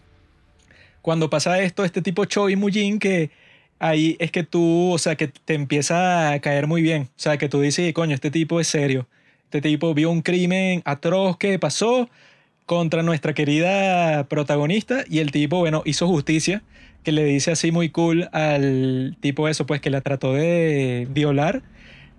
Cuando 1.05 1.29
pasa 1.29 1.61
esto, 1.61 1.85
este 1.85 2.01
tipo 2.01 2.25
Choi 2.25 2.57
Mujin 2.57 2.99
que 2.99 3.31
ahí 3.79 4.17
es 4.21 4.31
que 4.31 4.43
tú, 4.43 4.91
o 4.91 4.97
sea, 4.97 5.17
que 5.17 5.29
te 5.29 5.53
empieza 5.53 6.33
a 6.33 6.41
caer 6.41 6.67
muy 6.67 6.81
bien. 6.81 7.11
O 7.11 7.19
sea, 7.19 7.37
que 7.37 7.51
tú 7.51 7.61
dices, 7.61 7.93
coño, 7.93 8.15
este 8.15 8.31
tipo 8.31 8.59
es 8.59 8.69
serio. 8.69 9.07
Este 9.45 9.61
tipo 9.61 9.93
vio 9.93 10.11
un 10.11 10.23
crimen 10.23 10.81
atroz 10.87 11.37
que 11.37 11.59
pasó 11.59 12.09
contra 12.65 13.03
nuestra 13.03 13.35
querida 13.35 14.25
protagonista 14.29 15.05
y 15.07 15.19
el 15.19 15.31
tipo, 15.31 15.59
bueno, 15.59 15.83
hizo 15.85 16.09
justicia, 16.09 16.63
que 17.03 17.13
le 17.13 17.25
dice 17.25 17.51
así 17.51 17.71
muy 17.71 17.91
cool 17.91 18.31
al 18.33 19.19
tipo 19.21 19.47
eso, 19.47 19.67
pues 19.67 19.83
que 19.83 19.91
la 19.91 20.01
trató 20.01 20.33
de 20.33 21.07
violar. 21.11 21.61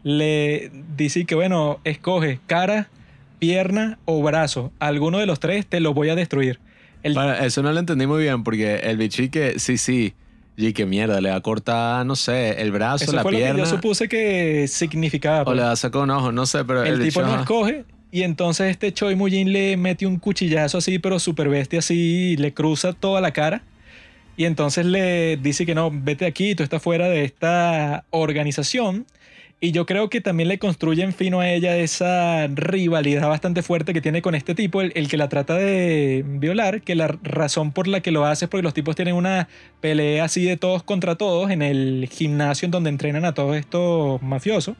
Le 0.04 0.70
dice 0.96 1.26
que, 1.26 1.34
bueno, 1.34 1.80
escoge 1.86 2.40
cara, 2.46 2.90
pierna 3.40 3.98
o 4.06 4.22
brazo. 4.22 4.72
Alguno 4.78 5.18
de 5.18 5.26
los 5.26 5.40
tres 5.40 5.66
te 5.66 5.80
lo 5.80 5.96
voy 5.96 6.10
a 6.10 6.16
destruir. 6.16 6.60
Eso 7.14 7.62
no 7.62 7.72
lo 7.72 7.80
entendí 7.80 8.08
muy 8.08 8.24
bien 8.24 8.44
porque 8.44 8.76
el 8.78 8.98
bichique, 8.98 9.60
sí, 9.60 9.78
sí 9.78 10.14
y 10.58 10.74
qué 10.74 10.86
mierda, 10.86 11.20
le 11.20 11.30
va 11.30 11.36
a 11.36 11.42
cortar, 11.42 12.06
no 12.06 12.16
sé, 12.16 12.62
el 12.62 12.72
brazo, 12.72 13.04
Eso 13.04 13.14
la 13.14 13.24
fue 13.24 13.32
pierna. 13.32 13.50
Lo 13.50 13.56
que 13.64 13.70
yo 13.70 13.76
supuse 13.76 14.08
que 14.08 14.68
significaba. 14.68 15.50
O 15.52 15.54
le 15.54 15.64
va 15.64 15.72
a 15.72 15.76
sacar 15.76 16.02
un 16.02 16.12
ojo, 16.12 16.32
no 16.32 16.46
sé, 16.46 16.64
pero 16.64 16.84
el, 16.84 17.02
tipo 17.02 17.22
no 17.22 17.40
escoge 17.40 17.84
y 18.16 18.24
entonces 18.24 18.72
este 18.72 18.94
Choi 18.94 19.16
Mujin 19.16 19.52
le 19.52 19.76
mete 19.76 20.06
un 20.06 20.20
cuchillazo 20.20 20.78
así, 20.78 21.00
pero 21.00 21.20
super 21.20 21.50
bestia 21.50 21.80
así, 21.80 22.38
le 22.38 22.54
cruza 22.54 22.94
toda 22.94 23.20
la 23.20 23.32
cara. 23.32 23.64
Y 24.38 24.46
entonces 24.46 24.86
le 24.86 25.36
dice 25.36 25.66
que 25.66 25.76
no, 25.76 25.92
vete 25.92 26.26
aquí, 26.26 26.56
tú 26.56 26.64
estás 26.64 26.82
fuera 26.82 27.10
de 27.10 27.26
esta 27.26 28.06
organización. 28.12 29.06
Y 29.62 29.72
yo 29.72 29.86
creo 29.86 30.10
que 30.10 30.20
también 30.20 30.50
le 30.50 30.60
construyen 30.60 31.14
fino 31.14 31.40
a 31.40 31.50
ella 31.50 31.78
esa 31.78 32.48
rivalidad 32.48 33.30
bastante 33.30 33.64
fuerte 33.64 33.94
que 33.94 34.02
tiene 34.02 34.22
con 34.22 34.36
este 34.36 34.54
tipo, 34.54 34.82
el, 34.82 35.08
que 35.08 35.18
la 35.18 35.30
trata 35.30 35.56
de 35.56 36.24
violar, 36.28 36.82
que 36.82 36.94
la 36.94 37.08
razón 37.24 37.72
por 37.72 37.88
la 37.88 38.02
que 38.02 38.12
lo 38.12 38.26
hace 38.26 38.46
es 38.46 38.50
porque 38.50 38.64
los 38.64 38.74
tipos 38.74 38.98
tienen 38.98 39.16
una 39.16 39.48
pelea 39.80 40.26
así 40.26 40.44
de 40.44 40.58
todos 40.58 40.84
contra 40.84 41.16
todos 41.16 41.52
en 41.52 41.62
el 41.62 42.10
gimnasio 42.12 42.66
en 42.66 42.72
donde 42.72 42.90
entrenan 42.90 43.24
a 43.24 43.34
todos 43.34 43.56
estos 43.56 44.22
mafiosos. 44.22 44.76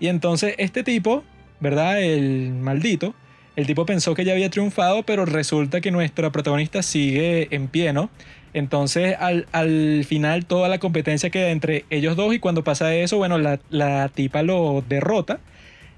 Y 0.00 0.08
entonces 0.08 0.54
este 0.58 0.82
tipo, 0.82 1.22
¿verdad? 1.60 2.02
El 2.02 2.50
maldito, 2.54 3.14
el 3.54 3.66
tipo 3.66 3.86
pensó 3.86 4.14
que 4.14 4.24
ya 4.24 4.32
había 4.32 4.50
triunfado, 4.50 5.04
pero 5.04 5.24
resulta 5.24 5.80
que 5.80 5.92
nuestra 5.92 6.32
protagonista 6.32 6.82
sigue 6.82 7.48
en 7.54 7.68
pie, 7.68 7.92
¿no? 7.92 8.10
Entonces, 8.52 9.16
al, 9.18 9.46
al, 9.52 10.04
final, 10.04 10.44
toda 10.46 10.68
la 10.68 10.78
competencia 10.78 11.30
queda 11.30 11.50
entre 11.50 11.84
ellos 11.90 12.16
dos 12.16 12.34
y 12.34 12.38
cuando 12.40 12.64
pasa 12.64 12.94
eso, 12.94 13.16
bueno, 13.18 13.38
la, 13.38 13.60
la 13.70 14.08
tipa 14.08 14.42
lo 14.42 14.82
derrota. 14.88 15.40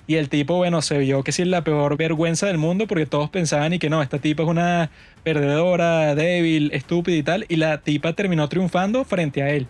Y 0.07 0.17
el 0.17 0.29
tipo, 0.29 0.57
bueno, 0.57 0.83
se 0.83 0.99
vio 0.99 1.23
que 1.23 1.33
sí 1.33 1.43
es 1.43 1.49
la 1.49 1.63
peor 1.63 1.97
vergüenza 1.97 2.47
del 2.47 2.59
mundo 2.59 2.87
porque 2.87 3.07
todos 3.07 3.31
pensaban 3.31 3.73
y 3.73 3.79
que 3.79 3.89
no, 3.89 4.03
esta 4.03 4.19
tipa 4.19 4.43
es 4.43 4.49
una 4.49 4.91
perdedora, 5.23 6.15
débil, 6.15 6.71
estúpida 6.75 7.17
y 7.17 7.23
tal. 7.23 7.47
Y 7.49 7.57
la 7.57 7.79
tipa 7.83 8.13
terminó 8.13 8.49
triunfando 8.49 9.05
frente 9.05 9.43
a 9.43 9.51
él. 9.51 9.69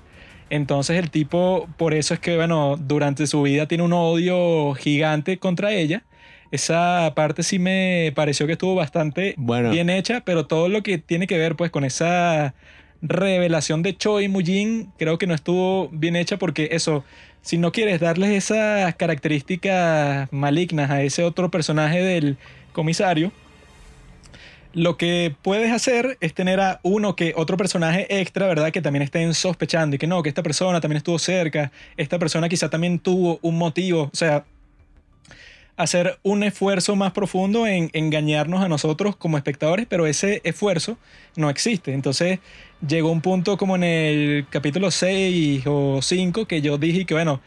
Entonces 0.51 0.99
el 0.99 1.11
tipo, 1.11 1.69
por 1.79 1.95
eso 1.95 2.15
es 2.15 2.21
que, 2.21 2.37
bueno, 2.37 2.77
durante 2.79 3.27
su 3.27 3.43
vida 3.43 3.67
tiene 3.67 3.85
un 3.85 3.93
odio 3.93 4.75
gigante 4.75 5.39
contra 5.39 5.73
ella. 5.73 6.03
Esa 6.53 7.13
parte 7.17 7.43
sí 7.43 7.59
me 7.59 8.13
pareció 8.15 8.47
que 8.47 8.53
estuvo 8.53 8.75
bastante 8.75 9.35
Bueno. 9.39 9.71
bien 9.71 9.91
hecha, 9.91 10.21
pero 10.25 10.47
todo 10.47 10.69
lo 10.69 10.83
que 10.83 10.99
tiene 10.99 11.27
que 11.27 11.39
ver 11.39 11.57
pues 11.57 11.71
con 11.71 11.83
esa 11.85 12.55
revelación 13.01 13.83
de 13.83 13.97
Choi 13.97 14.29
Mujin 14.29 14.93
creo 14.99 15.19
que 15.19 15.27
no 15.27 15.35
estuvo 15.35 15.89
bien 15.89 16.15
hecha 16.15 16.37
porque 16.39 16.69
eso, 16.73 17.05
si 17.41 17.59
no 17.59 17.73
quieres 17.73 18.01
darles 18.01 18.31
esas 18.31 18.95
características 18.95 20.31
malignas 20.31 20.91
a 20.91 21.03
ese 21.03 21.25
otro 21.25 21.51
personaje 21.51 22.03
del 22.03 22.37
comisario, 22.73 23.33
lo 24.75 24.97
que 24.97 25.35
puedes 25.43 25.73
hacer 25.73 26.17
es 26.21 26.35
tener 26.35 26.61
a 26.61 26.81
uno 26.83 27.17
que 27.17 27.35
otro 27.37 27.57
personaje 27.57 28.21
extra, 28.21 28.47
¿verdad? 28.47 28.71
Que 28.71 28.81
también 28.81 29.03
estén 29.03 29.35
sospechando 29.35 29.97
y 29.97 29.99
que 29.99 30.07
no, 30.07 30.23
que 30.23 30.29
esta 30.29 30.43
persona 30.43 30.81
también 30.81 30.99
estuvo 30.99 31.19
cerca, 31.19 31.73
esta 31.97 32.19
persona 32.19 32.49
quizá 32.49 32.71
también 32.71 32.99
tuvo 32.99 33.39
un 33.43 33.59
motivo, 33.59 34.11
o 34.13 34.17
sea, 34.17 34.45
hacer 35.77 36.19
un 36.23 36.43
esfuerzo 36.43 36.97
más 36.97 37.13
profundo 37.13 37.67
en 37.67 37.91
engañarnos 37.93 38.63
a 38.63 38.69
nosotros 38.69 39.17
como 39.17 39.37
espectadores, 39.37 39.87
pero 39.89 40.07
ese 40.07 40.41
esfuerzo 40.45 40.99
no 41.37 41.51
existe. 41.51 41.95
Entonces 41.95 42.41
llegó 42.87 43.11
un 43.11 43.21
punto 43.21 43.57
como 43.57 43.77
en 43.77 43.85
el 43.85 44.47
capítulo 44.51 44.91
6 44.91 45.65
o 45.67 46.01
5 46.03 46.47
que 46.47 46.61
yo 46.61 46.79
dije 46.79 47.05
que 47.05 47.15
bueno, 47.15 47.41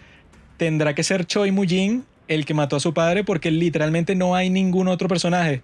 tendrá 0.57 0.95
que 0.95 1.03
ser 1.03 1.25
Choi 1.25 1.51
Mujin 1.51 2.03
el 2.27 2.45
que 2.45 2.53
mató 2.53 2.75
a 2.75 2.79
su 2.79 2.93
padre 2.93 3.23
porque 3.23 3.51
literalmente 3.51 4.15
no 4.15 4.35
hay 4.35 4.49
ningún 4.49 4.87
otro 4.87 5.07
personaje 5.07 5.61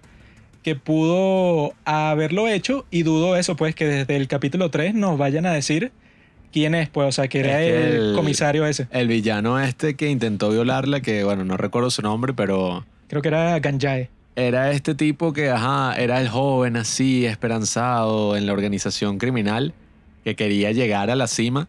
que 0.62 0.76
pudo 0.76 1.74
haberlo 1.84 2.46
hecho 2.48 2.86
y 2.90 3.02
dudo 3.02 3.36
eso 3.36 3.56
pues 3.56 3.74
que 3.74 3.86
desde 3.86 4.16
el 4.16 4.28
capítulo 4.28 4.70
3 4.70 4.94
nos 4.94 5.18
vayan 5.18 5.44
a 5.46 5.52
decir 5.52 5.90
quién 6.52 6.74
es 6.74 6.88
pues, 6.88 7.08
o 7.08 7.12
sea, 7.12 7.26
que 7.28 7.40
era 7.40 7.60
Es 7.62 7.66
que 7.70 7.84
el, 7.96 8.08
el- 8.10 8.14
comisario 8.14 8.66
ese. 8.66 8.86
El 8.90 9.08
villano 9.08 9.58
este 9.58 9.94
que 9.96 10.10
intentó 10.10 10.50
violarla, 10.50 11.00
que 11.00 11.24
bueno, 11.24 11.44
no 11.44 11.56
recuerdo 11.56 11.90
su 11.90 12.02
nombre, 12.02 12.32
pero 12.34 12.84
Creo 13.08 13.22
que 13.22 13.28
era 13.28 13.58
Ganjae. 13.58 14.08
era 14.36 14.70
este 14.70 14.94
tipo 14.94 15.32
que, 15.32 15.50
ajá, 15.50 15.94
era 15.96 16.20
el 16.20 16.28
joven 16.28 16.76
así, 16.76 17.26
esperanzado 17.26 18.36
en 18.36 18.46
la 18.46 18.52
organización 18.52 19.18
criminal, 19.18 19.74
que 20.24 20.36
quería 20.36 20.70
llegar 20.72 21.10
a 21.10 21.16
la 21.16 21.26
cima. 21.26 21.68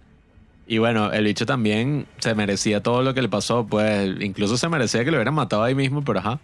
Y 0.65 0.77
bueno, 0.77 1.11
el 1.11 1.25
bicho 1.25 1.45
también 1.45 2.05
se 2.19 2.35
merecía 2.35 2.81
todo 2.81 3.01
lo 3.03 3.13
que 3.13 3.21
le 3.21 3.27
pasó, 3.27 3.65
pues 3.67 4.09
incluso 4.21 4.55
se 4.57 4.69
merecía 4.69 5.03
que 5.03 5.11
lo 5.11 5.17
hubieran 5.17 5.33
matado 5.33 5.63
ahí 5.63 5.75
mismo, 5.75 6.03
pero 6.05 6.19
ajá. 6.19 6.39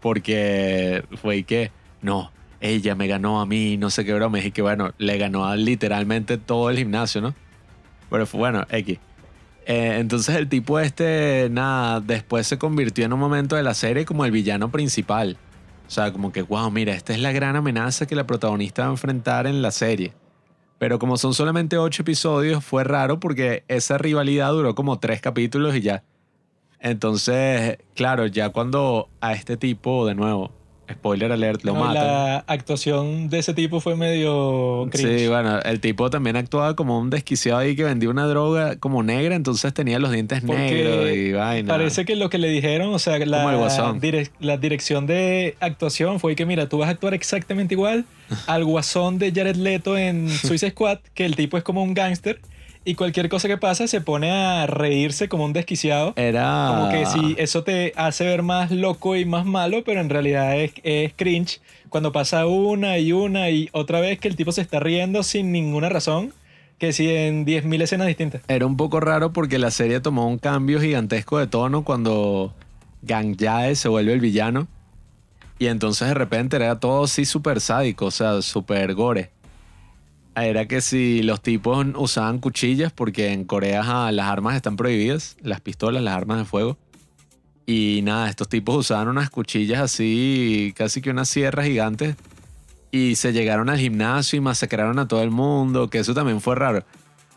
Porque 0.00 1.02
fue 1.22 1.38
y 1.38 1.44
que, 1.44 1.70
no, 2.02 2.30
ella 2.60 2.94
me 2.94 3.06
ganó 3.06 3.40
a 3.40 3.46
mí, 3.46 3.78
no 3.78 3.88
sé 3.88 4.04
qué 4.04 4.12
broma, 4.12 4.38
y 4.40 4.50
que 4.50 4.60
bueno, 4.60 4.92
le 4.98 5.16
ganó 5.16 5.46
a 5.46 5.56
literalmente 5.56 6.36
todo 6.36 6.68
el 6.68 6.76
gimnasio, 6.76 7.22
¿no? 7.22 7.34
Pero 8.10 8.26
bueno, 8.32 8.66
X. 8.70 8.98
Eh, 9.66 9.96
entonces 9.98 10.36
el 10.36 10.48
tipo 10.48 10.78
este, 10.78 11.48
nada, 11.50 12.00
después 12.00 12.46
se 12.46 12.58
convirtió 12.58 13.04
en 13.04 13.12
un 13.12 13.20
momento 13.20 13.56
de 13.56 13.62
la 13.62 13.74
serie 13.74 14.04
como 14.04 14.24
el 14.24 14.30
villano 14.30 14.70
principal. 14.70 15.38
O 15.86 15.90
sea, 15.90 16.12
como 16.12 16.32
que, 16.32 16.42
wow, 16.42 16.70
mira, 16.70 16.94
esta 16.94 17.12
es 17.12 17.20
la 17.20 17.32
gran 17.32 17.56
amenaza 17.56 18.06
que 18.06 18.14
la 18.14 18.26
protagonista 18.26 18.82
va 18.82 18.88
a 18.88 18.92
enfrentar 18.92 19.46
en 19.46 19.62
la 19.62 19.70
serie. 19.70 20.12
Pero 20.78 20.98
como 20.98 21.16
son 21.16 21.34
solamente 21.34 21.78
ocho 21.78 22.02
episodios, 22.02 22.64
fue 22.64 22.84
raro 22.84 23.20
porque 23.20 23.64
esa 23.68 23.96
rivalidad 23.98 24.50
duró 24.50 24.74
como 24.74 24.98
tres 24.98 25.20
capítulos 25.20 25.74
y 25.76 25.80
ya. 25.80 26.02
Entonces, 26.80 27.78
claro, 27.94 28.26
ya 28.26 28.50
cuando 28.50 29.08
a 29.20 29.32
este 29.32 29.56
tipo, 29.56 30.06
de 30.06 30.14
nuevo, 30.14 30.52
spoiler 30.92 31.32
alert, 31.32 31.64
lo 31.64 31.74
No, 31.74 31.80
matan. 31.80 32.06
La 32.06 32.36
actuación 32.46 33.28
de 33.28 33.38
ese 33.38 33.54
tipo 33.54 33.80
fue 33.80 33.96
medio 33.96 34.86
cringe. 34.90 35.18
Sí, 35.20 35.28
bueno, 35.28 35.58
el 35.60 35.80
tipo 35.80 36.10
también 36.10 36.36
actuaba 36.36 36.74
como 36.76 36.98
un 36.98 37.10
desquiciado 37.10 37.58
ahí 37.58 37.74
que 37.76 37.84
vendía 37.84 38.08
una 38.10 38.26
droga 38.26 38.76
como 38.76 39.02
negra, 39.02 39.34
entonces 39.34 39.72
tenía 39.74 39.98
los 39.98 40.10
dientes 40.12 40.42
Porque 40.46 40.60
negros 40.62 41.10
y 41.12 41.32
vaina. 41.32 41.68
Parece 41.72 42.04
que 42.04 42.16
lo 42.16 42.28
que 42.30 42.38
le 42.38 42.48
dijeron, 42.48 42.92
o 42.92 42.98
sea, 42.98 43.18
la, 43.18 43.44
direc- 44.00 44.30
la 44.40 44.56
dirección 44.56 45.06
de 45.06 45.56
actuación 45.60 46.20
fue 46.20 46.36
que, 46.36 46.46
mira, 46.46 46.68
tú 46.68 46.78
vas 46.78 46.88
a 46.88 46.92
actuar 46.92 47.14
exactamente 47.14 47.74
igual 47.74 48.04
al 48.46 48.64
guasón 48.64 49.18
de 49.18 49.32
Jared 49.32 49.56
Leto 49.56 49.96
en 49.96 50.28
Suicide 50.30 50.70
Squad, 50.72 50.98
que 51.14 51.24
el 51.24 51.36
tipo 51.36 51.56
es 51.58 51.64
como 51.64 51.82
un 51.82 51.94
gángster 51.94 52.40
y 52.84 52.94
cualquier 52.94 53.28
cosa 53.28 53.48
que 53.48 53.56
pasa 53.56 53.86
se 53.86 54.00
pone 54.00 54.30
a 54.30 54.66
reírse 54.66 55.28
como 55.28 55.44
un 55.44 55.52
desquiciado. 55.52 56.12
Era. 56.16 56.66
Como 56.68 56.90
que 56.90 57.06
si 57.06 57.34
eso 57.38 57.64
te 57.64 57.92
hace 57.96 58.24
ver 58.24 58.42
más 58.42 58.70
loco 58.70 59.16
y 59.16 59.24
más 59.24 59.46
malo, 59.46 59.82
pero 59.84 60.00
en 60.00 60.10
realidad 60.10 60.58
es, 60.58 60.72
es 60.82 61.12
cringe 61.14 61.60
cuando 61.88 62.12
pasa 62.12 62.46
una 62.46 62.98
y 62.98 63.12
una 63.12 63.50
y 63.50 63.68
otra 63.72 64.00
vez 64.00 64.18
que 64.18 64.28
el 64.28 64.36
tipo 64.36 64.52
se 64.52 64.60
está 64.60 64.80
riendo 64.80 65.22
sin 65.22 65.52
ninguna 65.52 65.88
razón, 65.88 66.32
que 66.78 66.92
si 66.92 67.08
en 67.08 67.46
10.000 67.46 67.82
escenas 67.82 68.06
distintas. 68.06 68.42
Era 68.48 68.66
un 68.66 68.76
poco 68.76 69.00
raro 69.00 69.32
porque 69.32 69.58
la 69.58 69.70
serie 69.70 70.00
tomó 70.00 70.26
un 70.26 70.38
cambio 70.38 70.80
gigantesco 70.80 71.38
de 71.38 71.46
tono 71.46 71.84
cuando 71.84 72.52
Gang 73.02 73.36
Jae 73.38 73.76
se 73.76 73.88
vuelve 73.88 74.12
el 74.12 74.20
villano. 74.20 74.66
Y 75.58 75.68
entonces 75.68 76.08
de 76.08 76.14
repente 76.14 76.56
era 76.56 76.80
todo 76.80 77.04
así 77.04 77.24
súper 77.24 77.60
sádico, 77.60 78.06
o 78.06 78.10
sea, 78.10 78.42
súper 78.42 78.94
gore. 78.94 79.30
Era 80.36 80.66
que 80.66 80.80
si 80.80 81.22
los 81.22 81.40
tipos 81.40 81.86
usaban 81.96 82.38
cuchillas, 82.38 82.92
porque 82.92 83.32
en 83.32 83.44
Corea 83.44 83.80
ajá, 83.80 84.12
las 84.12 84.26
armas 84.26 84.56
están 84.56 84.76
prohibidas, 84.76 85.36
las 85.42 85.60
pistolas, 85.60 86.02
las 86.02 86.14
armas 86.14 86.38
de 86.38 86.44
fuego. 86.44 86.76
Y 87.66 88.00
nada, 88.02 88.28
estos 88.28 88.48
tipos 88.48 88.76
usaban 88.76 89.08
unas 89.08 89.30
cuchillas 89.30 89.80
así, 89.80 90.74
casi 90.76 91.00
que 91.00 91.10
unas 91.10 91.28
sierras 91.28 91.66
gigantes. 91.66 92.16
Y 92.90 93.16
se 93.16 93.32
llegaron 93.32 93.68
al 93.70 93.78
gimnasio 93.78 94.36
y 94.36 94.40
masacraron 94.40 94.98
a 94.98 95.08
todo 95.08 95.22
el 95.22 95.30
mundo, 95.30 95.88
que 95.90 95.98
eso 95.98 96.14
también 96.14 96.40
fue 96.40 96.54
raro 96.54 96.84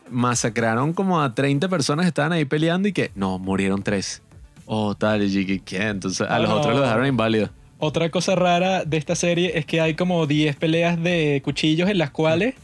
masacraron 0.09 0.93
como 0.93 1.21
a 1.21 1.33
30 1.33 1.67
personas 1.69 2.05
que 2.05 2.09
estaban 2.09 2.31
ahí 2.31 2.45
peleando 2.45 2.87
y 2.87 2.93
que 2.93 3.11
no, 3.15 3.39
murieron 3.39 3.83
tres. 3.83 4.21
Oh, 4.65 4.95
tal, 4.95 5.23
y 5.23 5.59
que. 5.59 5.77
Entonces 5.77 6.27
a 6.27 6.39
los 6.39 6.49
otros 6.49 6.73
los 6.73 6.83
dejaron 6.83 7.07
inválidos. 7.07 7.49
Otra 7.79 8.09
cosa 8.09 8.35
rara 8.35 8.85
de 8.85 8.97
esta 8.97 9.15
serie 9.15 9.57
es 9.57 9.65
que 9.65 9.79
hay 9.79 9.93
como 9.93 10.25
10 10.25 10.55
peleas 10.55 11.01
de 11.01 11.41
cuchillos 11.43 11.89
en 11.89 11.99
las 11.99 12.09
cuales 12.09 12.55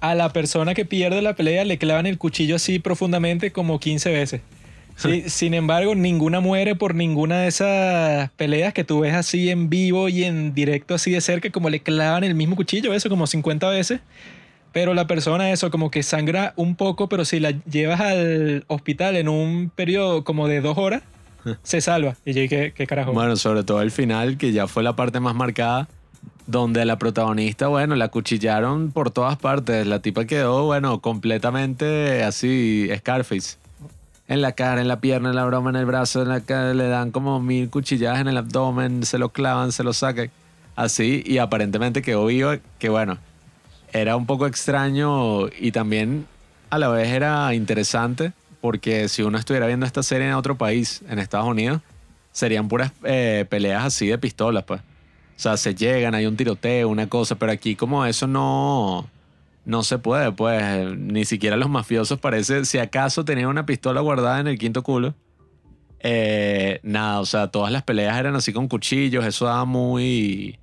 a 0.00 0.14
la 0.14 0.32
persona 0.32 0.74
que 0.74 0.84
pierde 0.84 1.22
la 1.22 1.34
pelea 1.34 1.64
le 1.64 1.78
clavan 1.78 2.06
el 2.06 2.18
cuchillo 2.18 2.56
así 2.56 2.78
profundamente 2.78 3.52
como 3.52 3.78
15 3.78 4.10
veces. 4.10 4.40
Sí, 4.96 5.24
sin 5.28 5.54
embargo, 5.54 5.94
ninguna 5.94 6.40
muere 6.40 6.74
por 6.74 6.94
ninguna 6.94 7.40
de 7.40 7.48
esas 7.48 8.30
peleas 8.32 8.74
que 8.74 8.84
tú 8.84 9.00
ves 9.00 9.14
así 9.14 9.48
en 9.48 9.70
vivo 9.70 10.10
y 10.10 10.24
en 10.24 10.52
directo 10.52 10.94
así 10.94 11.10
de 11.12 11.22
cerca, 11.22 11.48
como 11.50 11.70
le 11.70 11.80
clavan 11.80 12.22
el 12.22 12.34
mismo 12.34 12.54
cuchillo, 12.54 12.92
eso 12.92 13.08
como 13.08 13.26
50 13.26 13.66
veces. 13.70 14.00
Pero 14.72 14.92
la 14.92 15.06
persona 15.06 15.50
eso 15.50 15.70
como 15.70 15.90
que 15.90 16.02
sangra 16.02 16.52
un 16.56 16.76
poco, 16.76 17.08
pero 17.08 17.24
si 17.24 17.40
la 17.40 17.52
llevas 17.64 18.00
al 18.00 18.64
hospital 18.68 19.16
en 19.16 19.28
un 19.28 19.70
periodo 19.74 20.22
como 20.22 20.48
de 20.48 20.60
dos 20.60 20.76
horas, 20.76 21.02
se 21.62 21.80
salva. 21.80 22.16
Y 22.26 22.34
yo, 22.34 22.48
¿qué, 22.48 22.72
qué 22.74 22.86
carajo? 22.86 23.12
Bueno, 23.12 23.36
sobre 23.36 23.64
todo 23.64 23.80
el 23.80 23.90
final, 23.90 24.36
que 24.36 24.52
ya 24.52 24.66
fue 24.66 24.82
la 24.82 24.94
parte 24.96 25.18
más 25.18 25.34
marcada, 25.34 25.88
donde 26.50 26.84
la 26.84 26.98
protagonista, 26.98 27.68
bueno, 27.68 27.94
la 27.94 28.08
cuchillaron 28.08 28.90
por 28.90 29.10
todas 29.10 29.36
partes. 29.36 29.86
La 29.86 30.00
tipa 30.00 30.24
quedó, 30.24 30.64
bueno, 30.64 31.00
completamente 31.00 32.22
así, 32.22 32.88
Scarface. 32.98 33.56
En 34.26 34.42
la 34.42 34.52
cara, 34.52 34.80
en 34.80 34.88
la 34.88 35.00
pierna, 35.00 35.30
en 35.30 35.36
la 35.36 35.44
broma, 35.44 35.70
en 35.70 35.76
el 35.76 35.86
brazo, 35.86 36.22
en 36.22 36.28
la 36.28 36.40
cara, 36.40 36.74
le 36.74 36.88
dan 36.88 37.10
como 37.10 37.40
mil 37.40 37.68
cuchilladas 37.70 38.20
en 38.20 38.28
el 38.28 38.36
abdomen, 38.36 39.04
se 39.04 39.18
lo 39.18 39.30
clavan, 39.30 39.72
se 39.72 39.84
lo 39.84 39.92
sacan. 39.92 40.30
Así, 40.76 41.22
y 41.26 41.38
aparentemente 41.38 42.00
quedó 42.02 42.26
viva, 42.26 42.58
que 42.78 42.88
bueno, 42.88 43.18
era 43.92 44.16
un 44.16 44.26
poco 44.26 44.46
extraño 44.46 45.48
y 45.48 45.72
también 45.72 46.26
a 46.70 46.78
la 46.78 46.88
vez 46.88 47.08
era 47.08 47.52
interesante, 47.54 48.32
porque 48.60 49.08
si 49.08 49.22
uno 49.22 49.36
estuviera 49.38 49.66
viendo 49.66 49.84
esta 49.84 50.02
serie 50.02 50.28
en 50.28 50.34
otro 50.34 50.56
país, 50.56 51.02
en 51.08 51.18
Estados 51.18 51.48
Unidos, 51.48 51.80
serían 52.32 52.68
puras 52.68 52.92
eh, 53.04 53.46
peleas 53.48 53.84
así 53.84 54.06
de 54.06 54.18
pistolas, 54.18 54.64
pues. 54.64 54.80
O 55.40 55.42
sea, 55.42 55.56
se 55.56 55.74
llegan, 55.74 56.14
hay 56.14 56.26
un 56.26 56.36
tiroteo, 56.36 56.90
una 56.90 57.08
cosa, 57.08 57.34
pero 57.36 57.50
aquí 57.50 57.74
como 57.74 58.04
eso 58.04 58.26
no, 58.26 59.08
no 59.64 59.82
se 59.82 59.96
puede, 59.96 60.32
pues. 60.32 60.94
Ni 60.98 61.24
siquiera 61.24 61.56
los 61.56 61.70
mafiosos 61.70 62.18
parece, 62.18 62.66
si 62.66 62.76
acaso 62.76 63.24
tenían 63.24 63.48
una 63.48 63.64
pistola 63.64 64.02
guardada 64.02 64.40
en 64.40 64.48
el 64.48 64.58
quinto 64.58 64.82
culo. 64.82 65.14
Eh, 66.00 66.80
nada, 66.82 67.20
o 67.20 67.24
sea, 67.24 67.46
todas 67.46 67.72
las 67.72 67.84
peleas 67.84 68.18
eran 68.18 68.36
así 68.36 68.52
con 68.52 68.68
cuchillos, 68.68 69.24
eso 69.24 69.46
daba 69.46 69.64
muy... 69.64 70.58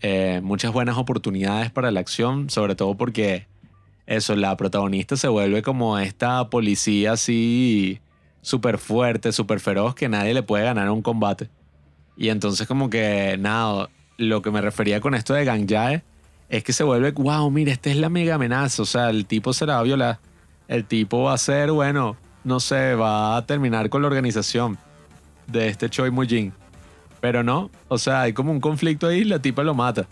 eh, 0.00 0.40
muchas 0.42 0.72
buenas 0.72 0.96
oportunidades 0.96 1.70
para 1.70 1.90
la 1.90 2.00
acción, 2.00 2.48
sobre 2.48 2.74
todo 2.76 2.94
porque 2.94 3.46
eso, 4.06 4.34
la 4.36 4.56
protagonista 4.56 5.18
se 5.18 5.28
vuelve 5.28 5.60
como 5.60 5.98
esta 5.98 6.48
policía 6.48 7.12
así 7.12 8.00
súper 8.40 8.78
fuerte, 8.78 9.32
súper 9.32 9.60
feroz, 9.60 9.94
que 9.94 10.08
nadie 10.08 10.32
le 10.32 10.42
puede 10.42 10.64
ganar 10.64 10.90
un 10.90 11.02
combate. 11.02 11.50
Y 12.16 12.30
entonces 12.30 12.66
como 12.66 12.88
que, 12.88 13.36
nada, 13.38 13.90
lo 14.16 14.42
que 14.42 14.50
me 14.50 14.60
refería 14.60 15.00
con 15.00 15.14
esto 15.14 15.34
de 15.34 15.44
Gangjae 15.44 16.02
es 16.48 16.62
que 16.62 16.72
se 16.72 16.84
vuelve, 16.84 17.10
wow, 17.12 17.50
mira, 17.50 17.72
esta 17.72 17.90
es 17.90 17.96
la 17.96 18.08
mega 18.08 18.36
amenaza, 18.36 18.82
o 18.82 18.86
sea, 18.86 19.10
el 19.10 19.26
tipo 19.26 19.52
se 19.52 19.66
la 19.66 19.74
va 19.74 19.80
a 19.80 19.84
violar. 19.84 20.18
El 20.68 20.84
tipo 20.84 21.22
va 21.24 21.34
a 21.34 21.38
ser, 21.38 21.72
bueno, 21.72 22.16
no 22.44 22.60
sé, 22.60 22.94
va 22.94 23.36
a 23.36 23.46
terminar 23.46 23.88
con 23.90 24.02
la 24.02 24.08
organización 24.08 24.78
de 25.46 25.68
este 25.68 25.90
Choi 25.90 26.10
Mujin. 26.10 26.52
Pero 27.20 27.42
no, 27.42 27.70
o 27.88 27.98
sea, 27.98 28.22
hay 28.22 28.32
como 28.32 28.52
un 28.52 28.60
conflicto 28.60 29.06
ahí 29.06 29.20
y 29.20 29.24
la 29.24 29.40
tipa 29.40 29.62
lo 29.62 29.74
mata. 29.74 30.06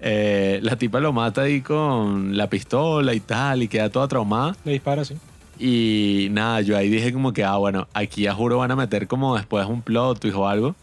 Eh, 0.00 0.60
la 0.62 0.76
tipa 0.76 1.00
lo 1.00 1.12
mata 1.12 1.42
ahí 1.42 1.60
con 1.60 2.36
la 2.36 2.48
pistola 2.48 3.14
y 3.14 3.20
tal, 3.20 3.62
y 3.62 3.68
queda 3.68 3.88
toda 3.88 4.06
traumada. 4.08 4.56
Le 4.64 4.72
dispara, 4.72 5.04
sí. 5.04 5.16
Y 5.58 6.28
nada, 6.30 6.60
yo 6.60 6.76
ahí 6.76 6.88
dije 6.88 7.12
como 7.12 7.32
que, 7.32 7.44
ah, 7.44 7.56
bueno, 7.56 7.88
aquí 7.94 8.22
ya 8.22 8.34
juro 8.34 8.58
van 8.58 8.70
a 8.70 8.76
meter 8.76 9.06
como 9.06 9.36
después 9.36 9.66
un 9.66 9.82
plot 9.82 10.20
twist 10.20 10.36
o 10.36 10.48
algo. 10.48 10.74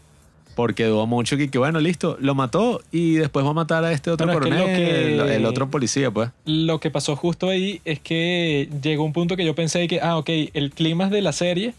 Porque 0.54 0.84
dudo 0.84 1.06
mucho 1.06 1.36
que, 1.36 1.50
que, 1.50 1.58
bueno, 1.58 1.80
listo, 1.80 2.16
lo 2.20 2.34
mató 2.34 2.82
y 2.92 3.14
después 3.14 3.44
va 3.46 3.50
a 3.50 3.54
matar 3.54 3.84
a 3.84 3.92
este 3.92 4.10
otro 4.10 4.26
Bueno, 4.26 4.40
es 4.40 4.44
que 4.44 4.50
coronel, 4.58 5.16
lo 5.16 5.24
que- 5.24 5.32
el, 5.34 5.40
el 5.40 5.46
otro 5.46 5.70
policía, 5.70 6.10
pues. 6.10 6.30
Lo 6.44 6.78
que 6.80 6.90
pasó 6.90 7.16
justo 7.16 7.48
ahí 7.48 7.80
es 7.84 8.00
que 8.00 8.68
llegó 8.82 9.04
un 9.04 9.12
punto 9.12 9.36
que 9.36 9.44
yo 9.44 9.54
pensé 9.54 9.88
que, 9.88 10.00
ah, 10.00 10.18
ok, 10.18 10.28
el 10.52 10.70
clima 10.72 11.08
de 11.08 11.22
la 11.22 11.32
serie 11.32 11.72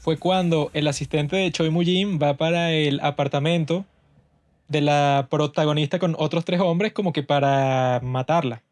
fue 0.00 0.16
cuando 0.18 0.70
el 0.74 0.86
asistente 0.88 1.36
de 1.36 1.50
Choi 1.50 1.70
Moo-jin 1.70 2.20
va 2.22 2.34
para 2.36 2.72
el 2.72 3.00
apartamento 3.00 3.84
de 4.68 4.80
la 4.80 5.26
protagonista 5.30 5.98
con 5.98 6.14
otros 6.18 6.44
tres 6.44 6.60
hombres 6.60 6.92
como 6.92 7.12
que 7.12 7.22
para 7.22 8.00
matarla. 8.02 8.62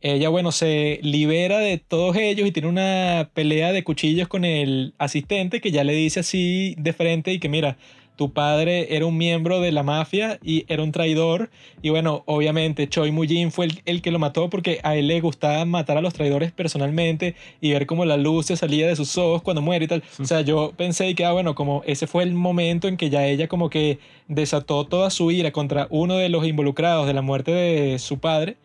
Ella, 0.00 0.28
bueno, 0.30 0.50
se 0.50 0.98
libera 1.02 1.58
de 1.58 1.78
todos 1.78 2.16
ellos 2.16 2.46
y 2.46 2.52
tiene 2.52 2.68
una 2.68 3.30
pelea 3.34 3.72
de 3.72 3.84
cuchillos 3.84 4.26
con 4.28 4.44
el 4.44 4.94
asistente 4.98 5.60
que 5.60 5.70
ya 5.70 5.84
le 5.84 5.92
dice 5.94 6.20
así 6.20 6.74
de 6.76 6.92
frente 6.92 7.32
y 7.32 7.38
que 7.38 7.48
mira, 7.48 7.76
tu 8.16 8.32
padre 8.32 8.94
era 8.94 9.06
un 9.06 9.16
miembro 9.16 9.60
de 9.60 9.72
la 9.72 9.82
mafia 9.82 10.38
y 10.42 10.64
era 10.68 10.82
un 10.82 10.92
traidor. 10.92 11.50
Y 11.80 11.90
bueno, 11.90 12.22
obviamente 12.26 12.88
Choi 12.88 13.10
Moo-jin 13.10 13.50
fue 13.50 13.66
el, 13.66 13.82
el 13.84 14.02
que 14.02 14.10
lo 14.10 14.18
mató 14.18 14.50
porque 14.50 14.80
a 14.82 14.96
él 14.96 15.08
le 15.08 15.20
gustaba 15.20 15.64
matar 15.64 15.98
a 15.98 16.00
los 16.00 16.14
traidores 16.14 16.52
personalmente 16.52 17.34
y 17.60 17.72
ver 17.72 17.86
cómo 17.86 18.04
la 18.04 18.16
luz 18.16 18.46
se 18.46 18.56
salía 18.56 18.86
de 18.86 18.96
sus 18.96 19.16
ojos 19.18 19.42
cuando 19.42 19.62
muere 19.62 19.86
y 19.86 19.88
tal. 19.88 20.02
O 20.20 20.24
sea, 20.24 20.42
yo 20.42 20.72
pensé 20.76 21.14
que, 21.14 21.24
ah, 21.24 21.32
bueno, 21.32 21.54
como 21.54 21.82
ese 21.86 22.06
fue 22.06 22.22
el 22.22 22.34
momento 22.34 22.88
en 22.88 22.96
que 22.96 23.10
ya 23.10 23.26
ella 23.26 23.48
como 23.48 23.70
que 23.70 23.98
desató 24.28 24.86
toda 24.86 25.10
su 25.10 25.30
ira 25.30 25.50
contra 25.52 25.86
uno 25.90 26.16
de 26.16 26.28
los 26.28 26.46
involucrados 26.46 27.06
de 27.06 27.14
la 27.14 27.22
muerte 27.22 27.52
de 27.52 27.98
su 27.98 28.18
padre. 28.18 28.56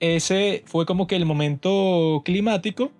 Ese 0.00 0.62
fue 0.66 0.86
como 0.86 1.06
que 1.06 1.16
el 1.16 1.24
momento 1.24 2.22
climático 2.24 2.92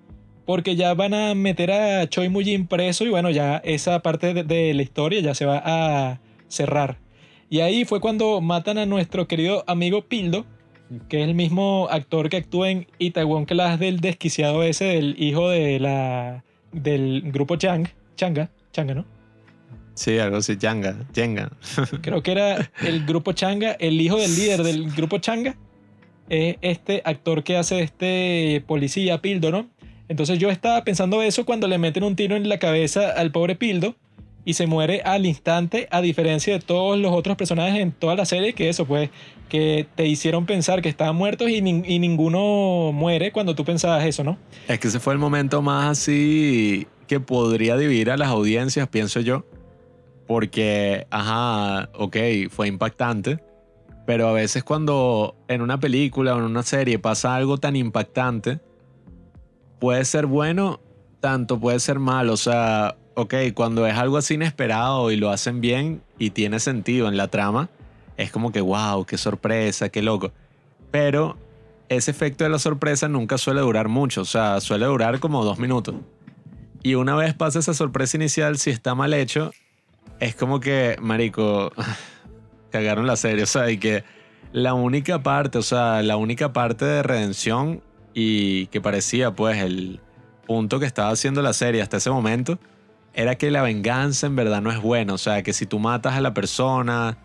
porque 0.48 0.76
ya 0.76 0.94
van 0.94 1.12
a 1.12 1.34
meter 1.34 1.70
a 1.70 2.08
Choi 2.08 2.30
Moo-jin 2.30 2.66
preso 2.68 3.04
y 3.04 3.10
bueno, 3.10 3.28
ya 3.28 3.58
esa 3.58 4.00
parte 4.00 4.32
de, 4.32 4.44
de 4.44 4.72
la 4.72 4.80
historia 4.80 5.20
ya 5.20 5.34
se 5.34 5.44
va 5.44 5.60
a 5.62 6.20
cerrar. 6.48 6.96
Y 7.50 7.60
ahí 7.60 7.84
fue 7.84 8.00
cuando 8.00 8.40
matan 8.40 8.78
a 8.78 8.86
nuestro 8.86 9.28
querido 9.28 9.62
amigo 9.66 10.06
Pildo, 10.06 10.46
que 11.10 11.20
es 11.20 11.28
el 11.28 11.34
mismo 11.34 11.86
actor 11.90 12.30
que 12.30 12.38
actúa 12.38 12.70
en 12.70 12.86
Itaewon 12.98 13.44
Class 13.44 13.78
del 13.78 14.00
desquiciado 14.00 14.62
ese 14.62 14.86
del 14.86 15.16
hijo 15.22 15.50
de 15.50 15.80
la 15.80 16.44
del 16.72 17.30
grupo 17.30 17.56
Chang, 17.56 17.86
Changa, 18.16 18.50
Changa, 18.72 18.94
¿no? 18.94 19.04
Sí, 19.92 20.18
algo 20.18 20.38
así, 20.38 20.56
Jenga, 20.58 20.96
Jenga. 21.14 21.50
Creo 22.00 22.22
que 22.22 22.32
era 22.32 22.70
el 22.86 23.04
grupo 23.04 23.32
Changa, 23.32 23.72
el 23.72 24.00
hijo 24.00 24.16
del 24.16 24.34
líder 24.34 24.62
del 24.62 24.90
grupo 24.92 25.18
Changa, 25.18 25.56
es 26.30 26.56
este 26.62 27.02
actor 27.04 27.44
que 27.44 27.58
hace 27.58 27.80
este 27.80 28.64
policía 28.66 29.20
Pildo, 29.20 29.50
¿no? 29.50 29.68
Entonces 30.08 30.38
yo 30.38 30.50
estaba 30.50 30.84
pensando 30.84 31.22
eso 31.22 31.44
cuando 31.44 31.68
le 31.68 31.78
meten 31.78 32.02
un 32.02 32.16
tiro 32.16 32.36
en 32.36 32.48
la 32.48 32.58
cabeza 32.58 33.10
al 33.10 33.30
pobre 33.30 33.56
Pildo 33.56 33.94
y 34.44 34.54
se 34.54 34.66
muere 34.66 35.02
al 35.02 35.26
instante, 35.26 35.88
a 35.90 36.00
diferencia 36.00 36.54
de 36.54 36.60
todos 36.60 36.98
los 36.98 37.12
otros 37.12 37.36
personajes 37.36 37.80
en 37.80 37.92
toda 37.92 38.14
la 38.14 38.24
serie, 38.24 38.54
que 38.54 38.70
eso, 38.70 38.86
pues, 38.86 39.10
que 39.50 39.86
te 39.94 40.06
hicieron 40.06 40.46
pensar 40.46 40.80
que 40.80 40.88
estaban 40.88 41.16
muertos 41.16 41.50
y, 41.50 41.56
y 41.58 41.98
ninguno 41.98 42.92
muere 42.92 43.30
cuando 43.30 43.54
tú 43.54 43.66
pensabas 43.66 44.06
eso, 44.06 44.24
¿no? 44.24 44.38
Es 44.66 44.78
que 44.78 44.88
ese 44.88 45.00
fue 45.00 45.12
el 45.12 45.18
momento 45.18 45.60
más 45.60 45.90
así 45.90 46.86
que 47.06 47.20
podría 47.20 47.76
dividir 47.76 48.10
a 48.10 48.16
las 48.16 48.28
audiencias, 48.28 48.88
pienso 48.88 49.20
yo. 49.20 49.44
Porque, 50.26 51.06
ajá, 51.10 51.90
ok, 51.94 52.16
fue 52.50 52.68
impactante. 52.68 53.40
Pero 54.06 54.28
a 54.28 54.32
veces 54.32 54.64
cuando 54.64 55.36
en 55.48 55.60
una 55.60 55.80
película 55.80 56.34
o 56.34 56.38
en 56.38 56.44
una 56.44 56.62
serie 56.62 56.98
pasa 56.98 57.34
algo 57.34 57.58
tan 57.58 57.76
impactante, 57.76 58.60
puede 59.78 60.04
ser 60.04 60.26
bueno, 60.26 60.80
tanto 61.20 61.58
puede 61.58 61.80
ser 61.80 61.98
malo. 61.98 62.32
O 62.32 62.36
sea, 62.36 62.96
ok, 63.14 63.34
cuando 63.54 63.86
es 63.86 63.94
algo 63.96 64.16
así 64.16 64.34
inesperado 64.34 65.10
y 65.10 65.16
lo 65.16 65.30
hacen 65.30 65.60
bien 65.60 66.02
y 66.18 66.30
tiene 66.30 66.60
sentido 66.60 67.08
en 67.08 67.16
la 67.16 67.28
trama, 67.28 67.68
es 68.16 68.30
como 68.30 68.52
que, 68.52 68.60
wow, 68.60 69.04
qué 69.04 69.18
sorpresa, 69.18 69.88
qué 69.88 70.02
loco. 70.02 70.32
Pero 70.90 71.36
ese 71.88 72.10
efecto 72.10 72.44
de 72.44 72.50
la 72.50 72.58
sorpresa 72.58 73.08
nunca 73.08 73.38
suele 73.38 73.60
durar 73.60 73.88
mucho, 73.88 74.22
o 74.22 74.24
sea, 74.24 74.60
suele 74.60 74.86
durar 74.86 75.20
como 75.20 75.44
dos 75.44 75.58
minutos. 75.58 75.94
Y 76.82 76.94
una 76.94 77.16
vez 77.16 77.34
pasa 77.34 77.58
esa 77.58 77.74
sorpresa 77.74 78.16
inicial, 78.16 78.58
si 78.58 78.70
está 78.70 78.94
mal 78.94 79.14
hecho, 79.14 79.52
es 80.20 80.34
como 80.34 80.60
que, 80.60 80.96
marico, 81.00 81.72
cagaron 82.70 83.06
la 83.06 83.16
serie, 83.16 83.44
o 83.44 83.46
sea, 83.46 83.70
y 83.70 83.78
que 83.78 84.04
la 84.52 84.74
única 84.74 85.22
parte, 85.22 85.58
o 85.58 85.62
sea, 85.62 86.02
la 86.02 86.16
única 86.16 86.52
parte 86.52 86.84
de 86.84 87.02
redención 87.02 87.82
y 88.20 88.66
que 88.66 88.80
parecía 88.80 89.30
pues 89.30 89.58
el 89.62 90.00
punto 90.44 90.80
que 90.80 90.86
estaba 90.86 91.10
haciendo 91.10 91.40
la 91.40 91.52
serie 91.52 91.82
hasta 91.82 91.98
ese 91.98 92.10
momento, 92.10 92.58
era 93.14 93.36
que 93.36 93.48
la 93.52 93.62
venganza 93.62 94.26
en 94.26 94.34
verdad 94.34 94.60
no 94.60 94.72
es 94.72 94.80
buena, 94.82 95.12
o 95.14 95.18
sea, 95.18 95.44
que 95.44 95.52
si 95.52 95.66
tú 95.66 95.78
matas 95.78 96.14
a 96.14 96.20
la 96.20 96.34
persona, 96.34 97.16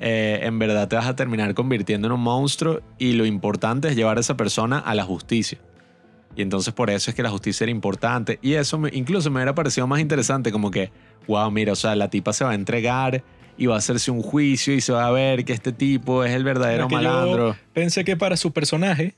eh, 0.00 0.40
en 0.42 0.58
verdad 0.58 0.88
te 0.88 0.96
vas 0.96 1.06
a 1.06 1.14
terminar 1.14 1.54
convirtiendo 1.54 2.08
en 2.08 2.12
un 2.14 2.20
monstruo 2.20 2.80
y 2.98 3.12
lo 3.12 3.24
importante 3.24 3.86
es 3.86 3.94
llevar 3.94 4.16
a 4.16 4.20
esa 4.20 4.36
persona 4.36 4.80
a 4.80 4.96
la 4.96 5.04
justicia. 5.04 5.58
Y 6.34 6.42
entonces 6.42 6.74
por 6.74 6.90
eso 6.90 7.10
es 7.10 7.14
que 7.14 7.22
la 7.22 7.30
justicia 7.30 7.62
era 7.64 7.70
importante. 7.70 8.40
Y 8.42 8.54
eso 8.54 8.78
me- 8.78 8.90
incluso 8.92 9.30
me 9.30 9.36
hubiera 9.36 9.54
parecido 9.54 9.86
más 9.86 10.00
interesante 10.00 10.50
como 10.50 10.72
que, 10.72 10.90
wow, 11.28 11.52
mira, 11.52 11.72
o 11.72 11.76
sea, 11.76 11.94
la 11.94 12.10
tipa 12.10 12.32
se 12.32 12.42
va 12.44 12.50
a 12.50 12.54
entregar 12.54 13.22
y 13.56 13.66
va 13.66 13.76
a 13.76 13.78
hacerse 13.78 14.10
un 14.10 14.22
juicio 14.22 14.74
y 14.74 14.80
se 14.80 14.92
va 14.92 15.06
a 15.06 15.10
ver 15.12 15.44
que 15.44 15.52
este 15.52 15.70
tipo 15.72 16.24
es 16.24 16.32
el 16.32 16.42
verdadero 16.42 16.88
malandro. 16.96 17.56
Pensé 17.74 18.02
que 18.04 18.16
para 18.16 18.36
su 18.36 18.50
personaje 18.50 19.14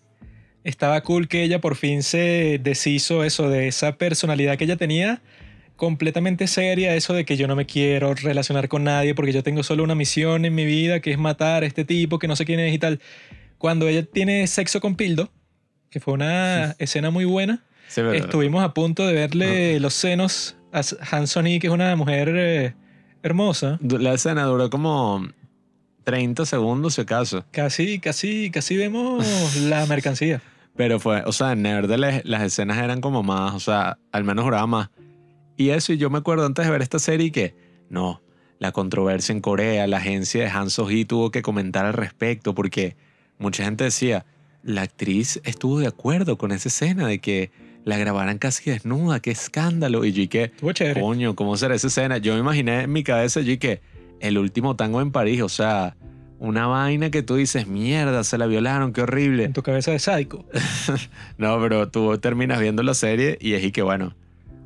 estaba 0.65 1.01
cool 1.03 1.29
que 1.29 1.43
ella 1.43 1.61
por 1.61 1.77
fin 1.77 2.03
se 2.03 2.59
deshizo 2.63 3.23
eso 3.23 3.49
de 3.49 3.69
esa 3.69 3.97
personalidad 3.97 4.57
que 4.57 4.65
ella 4.65 4.77
tenía 4.77 5.23
completamente 5.77 6.47
seria, 6.47 6.95
eso 6.95 7.15
de 7.15 7.25
que 7.25 7.37
yo 7.37 7.47
no 7.47 7.57
me 7.57 7.67
quiero 7.67 8.15
relacionar 8.15 8.69
con 8.69 8.85
nadie 8.85 9.15
porque 9.15 9.33
yo 9.33 9.43
tengo 9.43 9.63
solo 9.63 9.83
una 9.83 9.95
misión 9.95 10.45
en 10.45 10.55
mi 10.55 10.65
vida 10.65 11.01
que 11.01 11.11
es 11.11 11.19
matar 11.19 11.63
a 11.63 11.67
este 11.67 11.85
tipo 11.85 12.19
que 12.19 12.29
no 12.29 12.37
sé 12.37 12.45
quién 12.45 12.61
es 12.61 12.75
y 12.75 12.79
tal. 12.79 13.01
Cuando 13.59 13.89
ella 13.89 14.05
tiene 14.05 14.47
sexo 14.47 14.81
con 14.81 14.97
Pildo, 14.97 15.31
que 15.91 16.01
fue 16.01 16.15
una 16.15 16.73
escena 16.79 17.11
muy 17.11 17.25
buena, 17.25 17.63
Sí, 17.89 18.01
estuvimos 18.15 18.65
a 18.65 18.73
punto 18.73 19.07
de 19.07 19.13
verle 19.13 19.79
los 19.79 19.95
senos 19.95 20.57
a 20.73 20.81
Hansoni, 21.11 21.61
que 21.61 21.67
es 21.67 21.73
una 21.73 21.95
mujer 21.97 22.33
eh, 22.35 22.75
hermosa. 23.23 23.79
La 23.83 24.15
escena 24.15 24.45
duró 24.45 24.71
como 24.71 25.29
30 26.05 26.47
segundos 26.47 26.95
si 26.95 27.03
acaso. 27.03 27.45
Casi, 27.51 27.99
casi, 28.01 28.51
casi 28.51 28.77
vemos 28.77 29.57
la 29.57 29.85
mercancía. 29.87 30.41
Pero 30.77 30.99
fue, 30.99 31.23
o 31.25 31.33
sea, 31.33 31.53
en 31.53 31.63
Nevertheless 31.63 32.25
las 32.25 32.43
escenas 32.43 32.79
eran 32.79 33.01
como 33.01 33.23
más, 33.23 33.55
o 33.55 33.61
sea, 33.61 33.99
al 34.13 34.25
menos 34.25 34.45
duraba 34.45 34.67
más. 34.67 34.91
Y 35.57 35.71
eso, 35.71 35.93
y 35.93 35.99
yo 35.99 36.11
me 36.11 36.19
acuerdo 36.19 36.47
antes 36.47 36.65
de 36.65 36.71
ver 36.71 36.83
esta 36.83 36.99
serie 36.99 37.31
que, 37.31 37.55
no, 37.89 38.21
la 38.59 38.73
controversia 38.73 39.33
en 39.33 39.41
Corea, 39.41 39.87
la 39.87 39.99
agencia 39.99 40.43
de 40.43 40.51
Han 40.51 40.71
So-hee 40.71 41.05
tuvo 41.05 41.31
que 41.31 41.43
comentar 41.43 41.87
al 41.87 41.93
respecto 41.93 42.55
porque 42.55 42.97
mucha 43.39 43.65
gente 43.65 43.85
decía, 43.85 44.27
la 44.63 44.83
actriz 44.83 45.41
estuvo 45.45 45.79
de 45.79 45.87
acuerdo 45.87 46.39
con 46.39 46.51
esa 46.51 46.69
escena 46.69 47.07
de 47.07 47.21
que 47.21 47.51
la 47.85 47.99
grabaran 47.99 48.39
casi 48.39 48.71
desnuda, 48.71 49.21
qué 49.21 49.31
escándalo. 49.31 50.05
Y 50.05 50.13
yo 50.13 50.29
que, 50.29 50.51
coño, 50.99 51.37
¿cómo 51.37 51.57
será 51.57 51.75
esa 51.75 51.89
escena? 51.89 52.19
Yo 52.19 52.35
me 52.35 52.41
imaginé 52.41 52.83
en 52.83 52.93
mi 52.93 53.05
cabeza 53.05 53.41
allí 53.41 53.59
que 53.59 53.83
el 54.21 54.39
último 54.39 54.75
tango 54.75 55.01
en 55.01 55.13
París, 55.13 55.43
o 55.43 55.49
sea, 55.49 55.97
una 56.45 56.67
vaina 56.67 57.11
que 57.11 57.23
tú 57.23 57.37
dices, 57.37 57.67
mierda, 57.67 58.23
se 58.23 58.39
la 58.39 58.47
violaron, 58.47 58.93
qué 58.93 59.03
horrible. 59.03 59.45
En 59.45 59.53
tu 59.53 59.63
cabeza 59.63 59.91
de 59.91 59.99
sádico. 59.99 60.45
No, 61.39 61.61
pero 61.61 61.89
tú 61.89 62.17
terminas 62.19 62.61
viendo 62.61 62.83
la 62.83 62.95
serie 62.95 63.39
y 63.41 63.55
es 63.55 63.65
y 63.65 63.73
que 63.73 63.83
bueno, 63.83 64.15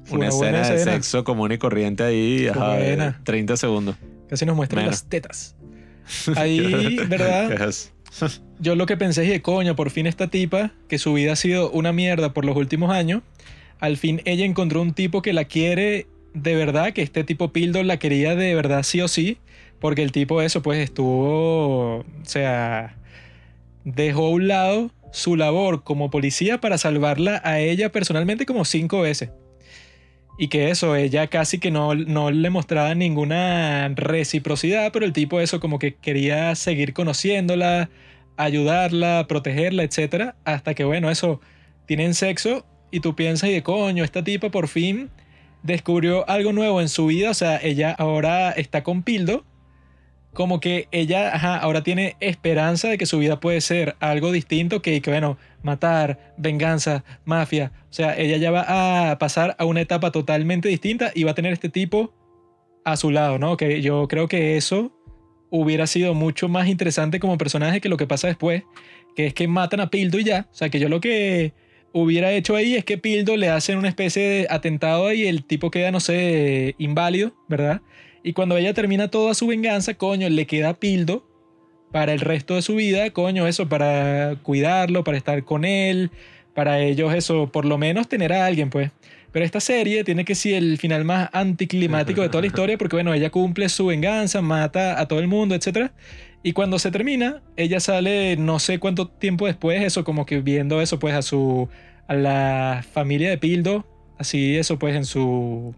Fue 0.04 0.18
una 0.18 0.28
escena 0.28 0.68
de 0.68 0.78
sexo 0.78 1.24
común 1.24 1.52
y 1.52 1.58
corriente 1.58 2.02
ahí, 2.02 2.46
ajá, 2.48 2.74
de 2.74 2.86
buena. 2.88 3.20
30 3.24 3.56
segundos. 3.56 3.96
Casi 4.28 4.44
nos 4.44 4.56
muestran 4.56 4.86
las 4.86 5.04
tetas. 5.08 5.56
Ahí, 6.36 6.98
¿verdad? 7.06 7.70
Yo 8.60 8.74
lo 8.74 8.86
que 8.86 8.96
pensé 8.96 9.24
es 9.24 9.30
que, 9.30 9.42
coño, 9.42 9.76
por 9.76 9.90
fin 9.90 10.06
esta 10.06 10.28
tipa, 10.28 10.72
que 10.88 10.98
su 10.98 11.12
vida 11.12 11.32
ha 11.32 11.36
sido 11.36 11.70
una 11.70 11.92
mierda 11.92 12.32
por 12.32 12.44
los 12.44 12.56
últimos 12.56 12.90
años, 12.90 13.22
al 13.78 13.96
fin 13.96 14.22
ella 14.24 14.44
encontró 14.44 14.82
un 14.82 14.94
tipo 14.94 15.22
que 15.22 15.32
la 15.32 15.44
quiere 15.44 16.06
de 16.34 16.54
verdad, 16.54 16.92
que 16.92 17.02
este 17.02 17.24
tipo 17.24 17.52
Pildo 17.52 17.82
la 17.82 17.98
quería 17.98 18.34
de 18.34 18.54
verdad 18.54 18.82
sí 18.82 19.00
o 19.00 19.08
sí, 19.08 19.38
porque 19.80 20.02
el 20.02 20.12
tipo 20.12 20.42
eso 20.42 20.62
pues 20.62 20.78
estuvo, 20.80 21.98
o 21.98 22.04
sea, 22.24 22.96
dejó 23.84 24.26
a 24.26 24.30
un 24.30 24.48
lado 24.48 24.90
su 25.12 25.36
labor 25.36 25.84
como 25.84 26.10
policía 26.10 26.60
para 26.60 26.78
salvarla 26.78 27.40
a 27.44 27.60
ella 27.60 27.90
personalmente 27.90 28.46
como 28.46 28.64
cinco 28.64 29.00
veces. 29.00 29.30
Y 30.40 30.48
que 30.48 30.70
eso, 30.70 30.94
ella 30.94 31.26
casi 31.26 31.58
que 31.58 31.70
no, 31.72 31.94
no 31.94 32.30
le 32.30 32.50
mostraba 32.50 32.94
ninguna 32.94 33.88
reciprocidad, 33.96 34.92
pero 34.92 35.04
el 35.04 35.12
tipo 35.12 35.40
eso 35.40 35.58
como 35.58 35.80
que 35.80 35.96
quería 35.96 36.54
seguir 36.54 36.92
conociéndola, 36.92 37.90
ayudarla, 38.36 39.26
protegerla, 39.28 39.82
etc. 39.82 40.34
Hasta 40.44 40.74
que 40.74 40.84
bueno, 40.84 41.10
eso, 41.10 41.40
tienen 41.86 42.14
sexo 42.14 42.64
y 42.92 43.00
tú 43.00 43.16
piensas 43.16 43.50
y 43.50 43.52
de 43.52 43.62
coño, 43.64 44.04
esta 44.04 44.22
tipa 44.22 44.50
por 44.50 44.68
fin 44.68 45.10
descubrió 45.62 46.28
algo 46.28 46.52
nuevo 46.52 46.80
en 46.80 46.88
su 46.88 47.06
vida, 47.06 47.30
o 47.30 47.34
sea, 47.34 47.58
ella 47.60 47.90
ahora 47.98 48.52
está 48.52 48.84
con 48.84 49.02
Pildo 49.02 49.44
como 50.32 50.60
que 50.60 50.88
ella 50.92 51.30
ahora 51.58 51.82
tiene 51.82 52.16
esperanza 52.20 52.88
de 52.88 52.98
que 52.98 53.06
su 53.06 53.18
vida 53.18 53.40
puede 53.40 53.60
ser 53.60 53.96
algo 54.00 54.30
distinto 54.30 54.82
que, 54.82 55.00
que, 55.00 55.10
bueno, 55.10 55.38
matar, 55.62 56.34
venganza, 56.36 57.04
mafia. 57.24 57.72
O 57.90 57.92
sea, 57.92 58.16
ella 58.16 58.36
ya 58.36 58.50
va 58.50 59.10
a 59.10 59.18
pasar 59.18 59.56
a 59.58 59.64
una 59.64 59.80
etapa 59.80 60.12
totalmente 60.12 60.68
distinta 60.68 61.10
y 61.14 61.24
va 61.24 61.32
a 61.32 61.34
tener 61.34 61.52
este 61.52 61.68
tipo 61.68 62.14
a 62.84 62.96
su 62.96 63.10
lado, 63.10 63.38
¿no? 63.38 63.56
Que 63.56 63.82
yo 63.82 64.06
creo 64.08 64.28
que 64.28 64.56
eso 64.56 64.92
hubiera 65.50 65.86
sido 65.86 66.14
mucho 66.14 66.48
más 66.48 66.68
interesante 66.68 67.20
como 67.20 67.38
personaje 67.38 67.80
que 67.80 67.88
lo 67.88 67.96
que 67.96 68.06
pasa 68.06 68.28
después, 68.28 68.62
que 69.16 69.26
es 69.26 69.34
que 69.34 69.48
matan 69.48 69.80
a 69.80 69.90
Pildo 69.90 70.18
y 70.18 70.24
ya. 70.24 70.46
O 70.50 70.54
sea, 70.54 70.68
que 70.68 70.78
yo 70.78 70.88
lo 70.88 71.00
que 71.00 71.52
hubiera 71.92 72.32
hecho 72.32 72.54
ahí 72.54 72.76
es 72.76 72.84
que 72.84 72.98
Pildo 72.98 73.36
le 73.36 73.48
hacen 73.48 73.78
una 73.78 73.88
especie 73.88 74.22
de 74.22 74.46
atentado 74.50 75.12
y 75.12 75.26
el 75.26 75.44
tipo 75.44 75.70
queda, 75.70 75.90
no 75.90 76.00
sé, 76.00 76.74
inválido, 76.78 77.32
¿verdad? 77.48 77.80
Y 78.22 78.32
cuando 78.32 78.56
ella 78.56 78.74
termina 78.74 79.08
toda 79.08 79.34
su 79.34 79.46
venganza, 79.46 79.94
coño, 79.94 80.28
le 80.28 80.46
queda 80.46 80.74
Pildo 80.74 81.24
para 81.92 82.12
el 82.12 82.20
resto 82.20 82.54
de 82.56 82.62
su 82.62 82.74
vida, 82.74 83.10
coño, 83.10 83.46
eso, 83.46 83.68
para 83.68 84.36
cuidarlo, 84.42 85.04
para 85.04 85.16
estar 85.16 85.44
con 85.44 85.64
él, 85.64 86.10
para 86.54 86.80
ellos 86.80 87.14
eso, 87.14 87.50
por 87.50 87.64
lo 87.64 87.78
menos 87.78 88.08
tener 88.08 88.32
a 88.32 88.46
alguien, 88.46 88.70
pues. 88.70 88.90
Pero 89.32 89.44
esta 89.44 89.60
serie 89.60 90.04
tiene 90.04 90.24
que 90.24 90.34
ser 90.34 90.54
el 90.54 90.78
final 90.78 91.04
más 91.04 91.28
anticlimático 91.32 92.22
de 92.22 92.28
toda 92.28 92.40
la 92.40 92.46
historia, 92.48 92.78
porque 92.78 92.96
bueno, 92.96 93.14
ella 93.14 93.30
cumple 93.30 93.68
su 93.68 93.86
venganza, 93.86 94.42
mata 94.42 95.00
a 95.00 95.06
todo 95.06 95.20
el 95.20 95.28
mundo, 95.28 95.54
etc. 95.54 95.90
Y 96.42 96.52
cuando 96.52 96.78
se 96.78 96.90
termina, 96.90 97.42
ella 97.56 97.80
sale 97.80 98.36
no 98.36 98.58
sé 98.58 98.78
cuánto 98.78 99.08
tiempo 99.08 99.46
después, 99.46 99.82
eso 99.82 100.04
como 100.04 100.26
que 100.26 100.40
viendo 100.40 100.80
eso, 100.80 100.98
pues 100.98 101.14
a 101.14 101.22
su, 101.22 101.68
a 102.06 102.14
la 102.14 102.84
familia 102.92 103.30
de 103.30 103.38
Pildo, 103.38 103.86
así 104.18 104.56
eso 104.56 104.78
pues 104.78 104.96
en 104.96 105.04
su 105.04 105.74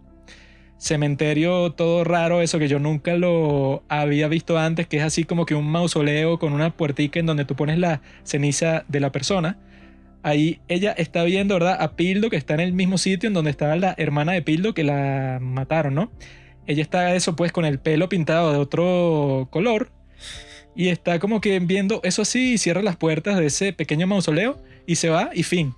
cementerio 0.80 1.72
todo 1.72 2.04
raro, 2.04 2.40
eso 2.40 2.58
que 2.58 2.66
yo 2.66 2.78
nunca 2.78 3.14
lo 3.14 3.82
había 3.88 4.28
visto 4.28 4.58
antes, 4.58 4.86
que 4.88 4.96
es 4.96 5.02
así 5.02 5.24
como 5.24 5.44
que 5.44 5.54
un 5.54 5.70
mausoleo 5.70 6.38
con 6.38 6.54
una 6.54 6.70
puertica 6.70 7.20
en 7.20 7.26
donde 7.26 7.44
tú 7.44 7.54
pones 7.54 7.78
la 7.78 8.00
ceniza 8.24 8.84
de 8.88 9.00
la 9.00 9.12
persona. 9.12 9.58
Ahí 10.22 10.60
ella 10.68 10.92
está 10.92 11.22
viendo, 11.24 11.54
¿verdad? 11.54 11.76
A 11.80 11.96
Pildo, 11.96 12.30
que 12.30 12.36
está 12.36 12.54
en 12.54 12.60
el 12.60 12.72
mismo 12.72 12.96
sitio 12.96 13.26
en 13.26 13.34
donde 13.34 13.50
estaba 13.50 13.76
la 13.76 13.94
hermana 13.98 14.32
de 14.32 14.40
Pildo, 14.40 14.72
que 14.72 14.82
la 14.82 15.38
mataron, 15.40 15.94
¿no? 15.94 16.10
Ella 16.66 16.82
está 16.82 17.14
eso 17.14 17.36
pues 17.36 17.52
con 17.52 17.66
el 17.66 17.78
pelo 17.78 18.08
pintado 18.08 18.50
de 18.52 18.58
otro 18.58 19.48
color. 19.50 19.92
Y 20.74 20.88
está 20.88 21.18
como 21.18 21.42
que 21.42 21.58
viendo 21.60 22.00
eso 22.04 22.22
así 22.22 22.54
y 22.54 22.58
cierra 22.58 22.82
las 22.82 22.96
puertas 22.96 23.38
de 23.38 23.46
ese 23.46 23.74
pequeño 23.74 24.06
mausoleo 24.06 24.62
y 24.86 24.96
se 24.96 25.10
va 25.10 25.30
y 25.34 25.42
fin. 25.42 25.74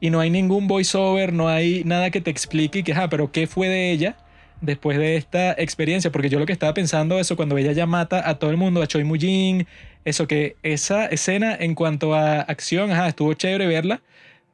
Y 0.00 0.10
no 0.10 0.18
hay 0.18 0.30
ningún 0.30 0.66
voiceover, 0.66 1.32
no 1.32 1.48
hay 1.48 1.84
nada 1.84 2.10
que 2.10 2.20
te 2.20 2.30
explique 2.30 2.82
que, 2.82 2.92
ah, 2.94 3.08
pero 3.08 3.30
¿qué 3.30 3.46
fue 3.46 3.68
de 3.68 3.92
ella? 3.92 4.16
Después 4.60 4.98
de 4.98 5.16
esta 5.16 5.52
experiencia, 5.52 6.12
porque 6.12 6.28
yo 6.28 6.38
lo 6.38 6.46
que 6.46 6.52
estaba 6.52 6.74
pensando 6.74 7.18
eso 7.18 7.36
cuando 7.36 7.56
ella 7.58 7.72
ya 7.72 7.86
mata 7.86 8.28
a 8.28 8.38
todo 8.38 8.50
el 8.50 8.56
mundo, 8.56 8.82
a 8.82 8.86
Choi 8.86 9.04
Mujin, 9.04 9.66
eso 10.04 10.26
que 10.26 10.56
esa 10.62 11.06
escena 11.06 11.54
en 11.54 11.74
cuanto 11.74 12.14
a 12.14 12.40
acción, 12.40 12.90
ajá, 12.90 13.08
estuvo 13.08 13.34
chévere 13.34 13.66
verla, 13.66 14.02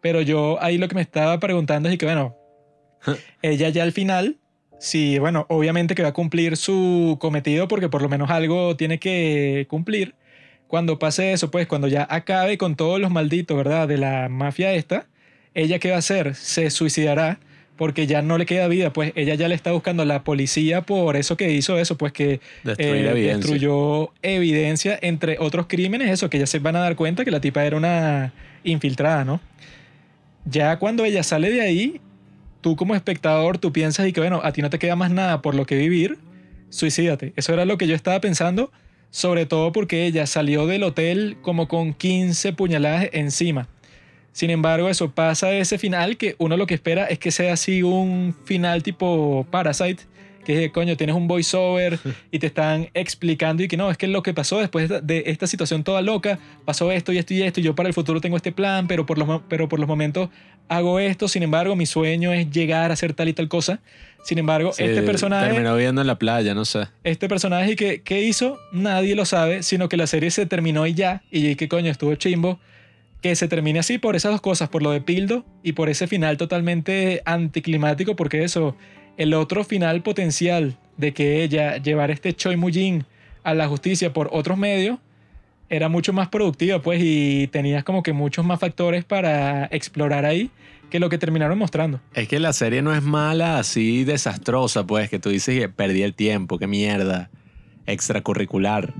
pero 0.01 0.21
yo 0.21 0.63
ahí 0.63 0.79
lo 0.79 0.89
que 0.89 0.95
me 0.95 1.03
estaba 1.03 1.39
preguntando 1.41 1.89
es 1.89 1.99
que 1.99 2.07
bueno, 2.07 2.37
ella 3.43 3.69
ya 3.69 3.83
al 3.83 3.93
final, 3.93 4.37
sí, 4.79 5.19
bueno, 5.19 5.47
obviamente 5.49 5.95
que 5.95 6.03
va 6.03 6.11
a 6.11 6.15
cumplir 6.15 6.57
su 6.57 7.17
cometido 7.21 7.69
porque 7.69 7.89
por 7.89 8.03
lo 8.03 8.09
menos 8.09 8.31
algo 8.31 8.77
tiene 8.77 8.99
que 8.99 9.67
cumplir. 9.69 10.15
Cuando 10.69 10.99
pase 10.99 11.33
eso, 11.33 11.51
pues 11.51 11.69
cuando 11.69 11.87
ya 11.87 12.07
acabe 12.11 12.59
con 12.59 12.75
todos 12.75 12.99
los 12.99 13.11
malditos, 13.13 13.57
¿verdad? 13.57 13.87
De 13.87 13.99
la 13.99 14.29
mafia 14.29 14.73
esta, 14.73 15.07
ella 15.55 15.79
qué 15.79 15.91
va 15.91 15.97
a 15.97 15.99
hacer? 16.01 16.35
Se 16.35 16.71
suicidará 16.71 17.39
porque 17.77 18.07
ya 18.07 18.23
no 18.23 18.39
le 18.39 18.47
queda 18.47 18.69
vida, 18.69 18.93
pues 18.93 19.13
ella 19.17 19.35
ya 19.35 19.49
le 19.49 19.55
está 19.55 19.73
buscando 19.73 20.03
a 20.03 20.07
la 20.07 20.25
policía 20.25 20.83
por 20.83 21.17
eso 21.17 21.37
que 21.37 21.53
hizo 21.53 21.79
eso, 21.79 21.97
pues 21.97 22.13
que 22.13 22.41
eh, 22.65 23.13
destruyó 23.15 24.13
evidencia 24.23 24.99
entre 25.03 25.37
otros 25.39 25.67
crímenes, 25.67 26.11
eso, 26.11 26.31
que 26.31 26.39
ya 26.39 26.47
se 26.47 26.59
van 26.59 26.77
a 26.77 26.81
dar 26.81 26.97
cuenta 26.97 27.25
que 27.25 27.31
la 27.31 27.41
tipa 27.41 27.65
era 27.65 27.77
una 27.77 28.33
infiltrada, 28.65 29.25
¿no? 29.25 29.41
Ya 30.45 30.79
cuando 30.79 31.05
ella 31.05 31.23
sale 31.23 31.51
de 31.51 31.61
ahí, 31.61 32.01
tú 32.61 32.77
como 32.77 32.95
espectador, 32.95 33.59
tú 33.59 33.73
piensas 33.73 34.07
y 34.07 34.13
que 34.13 34.21
bueno, 34.21 34.41
a 34.43 34.53
ti 34.53 34.63
no 34.63 34.71
te 34.71 34.79
queda 34.79 34.97
más 34.97 35.11
nada 35.11 35.43
por 35.43 35.55
lo 35.55 35.67
que 35.67 35.77
vivir, 35.77 36.19
suicídate. 36.71 37.33
Eso 37.37 37.53
era 37.53 37.65
lo 37.65 37.77
que 37.79 37.87
yo 37.87 37.95
estaba 37.95 38.21
pensando, 38.21 38.73
sobre 39.11 39.45
todo 39.47 39.73
porque 39.73 40.07
ella 40.07 40.27
salió 40.27 40.67
del 40.67 40.83
hotel 40.83 41.37
como 41.43 41.69
con 41.69 41.93
15 41.93 42.53
puñaladas 42.55 43.09
encima. 43.13 43.69
Sin 44.37 44.51
embargo, 44.51 44.91
eso 44.91 45.13
pasa 45.13 45.51
ese 45.55 45.79
final 45.79 46.19
que 46.19 46.37
uno 46.37 46.59
lo 46.59 46.67
que 46.67 46.75
espera 46.75 47.07
es 47.07 47.19
que 47.19 47.31
sea 47.31 47.55
así 47.55 47.83
un 47.83 48.37
final 48.45 48.83
tipo 48.83 49.47
Parasite, 49.51 50.03
que 50.45 50.71
coño, 50.71 50.95
tienes 50.95 51.17
un 51.17 51.27
voiceover 51.27 51.99
y 52.31 52.39
te 52.39 52.47
están 52.47 52.91
explicando 52.93 53.63
y 53.63 53.69
que 53.69 53.79
no, 53.79 53.91
es 53.91 53.97
que 53.97 54.09
lo 54.09 54.23
que 54.23 54.35
pasó 54.35 54.59
después 54.59 54.91
de 54.91 55.23
esta 55.25 55.47
situación 55.47 55.85
toda 55.85 56.03
loca, 56.03 56.39
pasó 56.67 56.93
esto 56.93 57.15
y 57.15 57.17
esto 57.17 57.33
y 57.33 57.45
esto, 57.45 57.61
y 57.61 57.63
yo 57.63 57.75
para 57.75 57.89
el 57.89 57.95
futuro 57.95 58.21
tengo 58.21 58.37
este 58.37 58.53
plan, 58.53 58.87
pero 58.87 59.07
por 59.07 59.17
los, 59.17 59.41
pero 59.49 59.71
por 59.71 59.81
los 59.81 59.89
momentos 59.89 60.29
hago 60.69 61.01
esto, 61.01 61.29
sin 61.29 61.43
embargo, 61.43 61.75
mi 61.75 61.87
sueño 61.87 62.35
es 62.35 62.51
llegar 62.51 62.91
a 62.91 62.93
hacer 62.93 63.15
tal 63.15 63.31
y 63.31 63.33
tal 63.33 63.49
cosa. 63.49 63.81
Sin 64.23 64.37
embargo, 64.37 64.73
este 64.77 65.01
personaje... 65.01 65.47
Terminó 65.47 65.77
viendo 65.77 66.03
en 66.03 66.07
la 66.07 66.19
playa, 66.19 66.53
no 66.53 66.67
sé. 66.67 66.89
Este 67.05 67.27
personaje 67.27 67.75
que, 67.75 68.03
¿qué 68.03 68.21
hizo? 68.21 68.59
Nadie 68.71 69.15
lo 69.15 69.25
sabe, 69.25 69.63
sino 69.63 69.89
que 69.89 69.97
la 69.97 70.07
serie 70.07 70.31
se 70.31 70.45
terminó 70.45 70.87
y 70.87 70.93
ya, 70.93 71.23
y 71.31 71.55
que 71.55 71.69
coño, 71.69 71.91
estuvo 71.91 72.15
chimbo 72.17 72.61
que 73.23 73.35
se 73.35 73.49
termine 73.49 73.79
así 73.79 73.99
por 73.99 74.17
esas 74.17 74.33
dos 74.33 74.41
cosas, 74.41 74.69
por 74.69 74.83
lo 74.83 74.91
de 74.91 75.01
Pildo 75.01 75.45
y 75.63 75.73
por 75.73 75.89
ese 75.89 76.07
final 76.07 76.37
totalmente 76.37 77.23
anticlimático, 77.25 78.17
porque 78.17 78.45
eso, 78.45 78.77
el 79.17 79.35
otro 79.35 79.65
final 79.65 80.03
potencial 80.03 80.77
de 80.97 81.13
que 81.13 81.43
ella 81.43 81.79
llevara 81.79 82.13
este 82.13 82.35
Choi 82.35 82.57
Mujin 82.57 83.05
a 83.43 83.55
la 83.55 83.69
justicia 83.69 84.13
por 84.13 84.29
otros 84.33 84.59
medios 84.59 84.99
era 85.69 85.89
mucho 85.89 86.13
más 86.13 86.29
productiva, 86.29 86.81
pues, 86.81 87.01
y 87.03 87.49
tenías 87.49 87.83
como 87.83 88.03
que 88.03 88.13
muchos 88.13 88.45
más 88.45 88.61
factores 88.61 89.05
para 89.05 89.67
explorar 89.67 90.25
ahí 90.25 90.51
que 90.91 91.01
lo 91.01 91.09
que 91.09 91.19
terminaron 91.19 91.59
mostrando. 91.59 92.01
Es 92.15 92.29
que 92.29 92.39
la 92.39 92.53
serie 92.53 92.83
no 92.83 92.95
es 92.95 93.03
mala, 93.03 93.59
así 93.59 94.05
desastrosa, 94.05 94.87
pues, 94.87 95.11
que 95.11 95.19
tú 95.19 95.31
dices 95.31 95.59
que 95.59 95.69
perdí 95.69 96.03
el 96.03 96.15
tiempo, 96.15 96.59
qué 96.59 96.69
mierda, 96.69 97.31
extracurricular, 97.87 98.95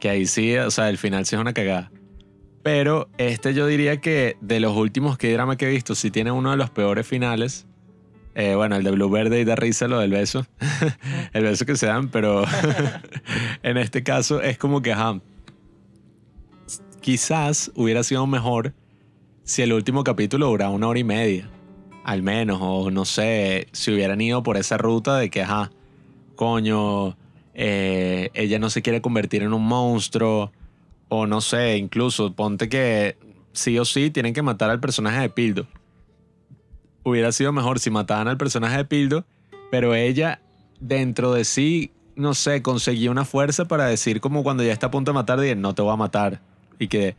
que 0.00 0.10
ahí 0.10 0.26
sí, 0.26 0.56
o 0.56 0.70
sea, 0.72 0.88
el 0.88 0.98
final 0.98 1.24
sí 1.26 1.36
es 1.36 1.40
una 1.40 1.52
cagada. 1.52 1.92
Pero 2.62 3.08
este 3.18 3.54
yo 3.54 3.66
diría 3.66 4.00
que 4.00 4.36
de 4.40 4.60
los 4.60 4.76
últimos 4.76 5.16
que 5.16 5.32
drama 5.32 5.56
que 5.56 5.66
he 5.66 5.70
visto, 5.70 5.94
sí 5.94 6.10
tiene 6.10 6.32
uno 6.32 6.50
de 6.50 6.56
los 6.56 6.70
peores 6.70 7.06
finales. 7.06 7.66
Eh, 8.34 8.54
bueno, 8.54 8.76
el 8.76 8.84
de 8.84 8.90
Blue 8.90 9.10
Verde 9.10 9.40
y 9.40 9.44
da 9.44 9.56
risa 9.56 9.88
lo 9.88 10.00
del 10.00 10.10
beso. 10.10 10.46
el 11.32 11.44
beso 11.44 11.66
que 11.66 11.76
se 11.76 11.86
dan, 11.86 12.08
pero 12.08 12.44
en 13.62 13.76
este 13.76 14.02
caso 14.02 14.40
es 14.40 14.58
como 14.58 14.82
que, 14.82 14.92
ajá, 14.92 15.20
quizás 17.00 17.70
hubiera 17.74 18.02
sido 18.02 18.26
mejor 18.26 18.74
si 19.44 19.62
el 19.62 19.72
último 19.72 20.04
capítulo 20.04 20.48
duraba 20.48 20.70
una 20.70 20.88
hora 20.88 20.98
y 20.98 21.04
media. 21.04 21.50
Al 22.04 22.22
menos, 22.22 22.58
o 22.60 22.90
no 22.90 23.04
sé, 23.04 23.68
si 23.72 23.92
hubieran 23.92 24.20
ido 24.20 24.42
por 24.42 24.56
esa 24.56 24.78
ruta 24.78 25.16
de 25.18 25.30
que, 25.30 25.42
ajá, 25.42 25.70
coño, 26.36 27.16
eh, 27.54 28.30
ella 28.34 28.58
no 28.58 28.70
se 28.70 28.82
quiere 28.82 29.00
convertir 29.00 29.42
en 29.42 29.52
un 29.52 29.64
monstruo 29.64 30.52
o 31.08 31.26
no 31.26 31.40
sé, 31.40 31.76
incluso 31.76 32.32
ponte 32.32 32.68
que 32.68 33.16
sí 33.52 33.78
o 33.78 33.84
sí 33.84 34.10
tienen 34.10 34.34
que 34.34 34.42
matar 34.42 34.70
al 34.70 34.80
personaje 34.80 35.20
de 35.20 35.28
Pildo. 35.28 35.66
Hubiera 37.02 37.32
sido 37.32 37.52
mejor 37.52 37.80
si 37.80 37.90
mataban 37.90 38.28
al 38.28 38.36
personaje 38.36 38.76
de 38.76 38.84
Pildo, 38.84 39.24
pero 39.70 39.94
ella 39.94 40.40
dentro 40.80 41.32
de 41.32 41.44
sí, 41.44 41.92
no 42.16 42.34
sé, 42.34 42.62
conseguía 42.62 43.10
una 43.10 43.24
fuerza 43.24 43.66
para 43.66 43.86
decir 43.86 44.20
como 44.20 44.42
cuando 44.42 44.62
ya 44.62 44.72
está 44.72 44.88
a 44.88 44.90
punto 44.90 45.12
de 45.12 45.14
matar, 45.14 45.38
no 45.56 45.74
te 45.74 45.82
voy 45.82 45.92
a 45.92 45.96
matar. 45.96 46.40
Y 46.78 46.88
que 46.88 47.16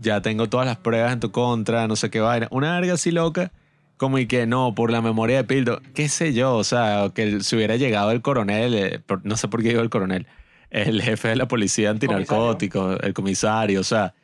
ya 0.00 0.20
tengo 0.20 0.48
todas 0.48 0.66
las 0.66 0.76
pruebas 0.76 1.12
en 1.12 1.20
tu 1.20 1.30
contra, 1.30 1.86
no 1.88 1.96
sé 1.96 2.10
qué 2.10 2.20
vaina. 2.20 2.48
Una 2.50 2.78
verga 2.78 2.94
así 2.94 3.10
loca, 3.10 3.52
como 3.96 4.18
y 4.18 4.26
que 4.26 4.46
no, 4.46 4.74
por 4.74 4.90
la 4.90 5.00
memoria 5.00 5.38
de 5.38 5.44
Pildo, 5.44 5.80
qué 5.94 6.08
sé 6.08 6.32
yo, 6.32 6.54
o 6.54 6.64
sea, 6.64 7.10
que 7.14 7.40
si 7.40 7.56
hubiera 7.56 7.76
llegado 7.76 8.10
el 8.10 8.22
coronel, 8.22 8.74
eh, 8.74 9.00
no 9.24 9.36
sé 9.36 9.48
por 9.48 9.62
qué 9.62 9.70
digo 9.70 9.80
el 9.80 9.90
coronel, 9.90 10.26
el 10.70 11.02
jefe 11.02 11.28
de 11.28 11.36
la 11.36 11.48
policía 11.48 11.90
antinarcótico, 11.90 12.98
el 13.00 13.14
comisario, 13.14 13.80
o 13.80 13.84
sea, 13.84 14.14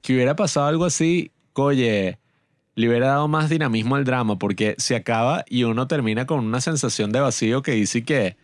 que 0.00 0.14
hubiera 0.14 0.36
pasado 0.36 0.66
algo 0.66 0.84
así, 0.84 1.30
oye, 1.54 2.18
le 2.74 2.88
hubiera 2.88 3.08
dado 3.08 3.28
más 3.28 3.50
dinamismo 3.50 3.96
al 3.96 4.04
drama, 4.04 4.38
porque 4.38 4.74
se 4.78 4.96
acaba 4.96 5.44
y 5.48 5.64
uno 5.64 5.86
termina 5.86 6.26
con 6.26 6.40
una 6.40 6.60
sensación 6.60 7.12
de 7.12 7.20
vacío 7.20 7.62
que 7.62 7.72
dice 7.72 8.04
que, 8.04 8.36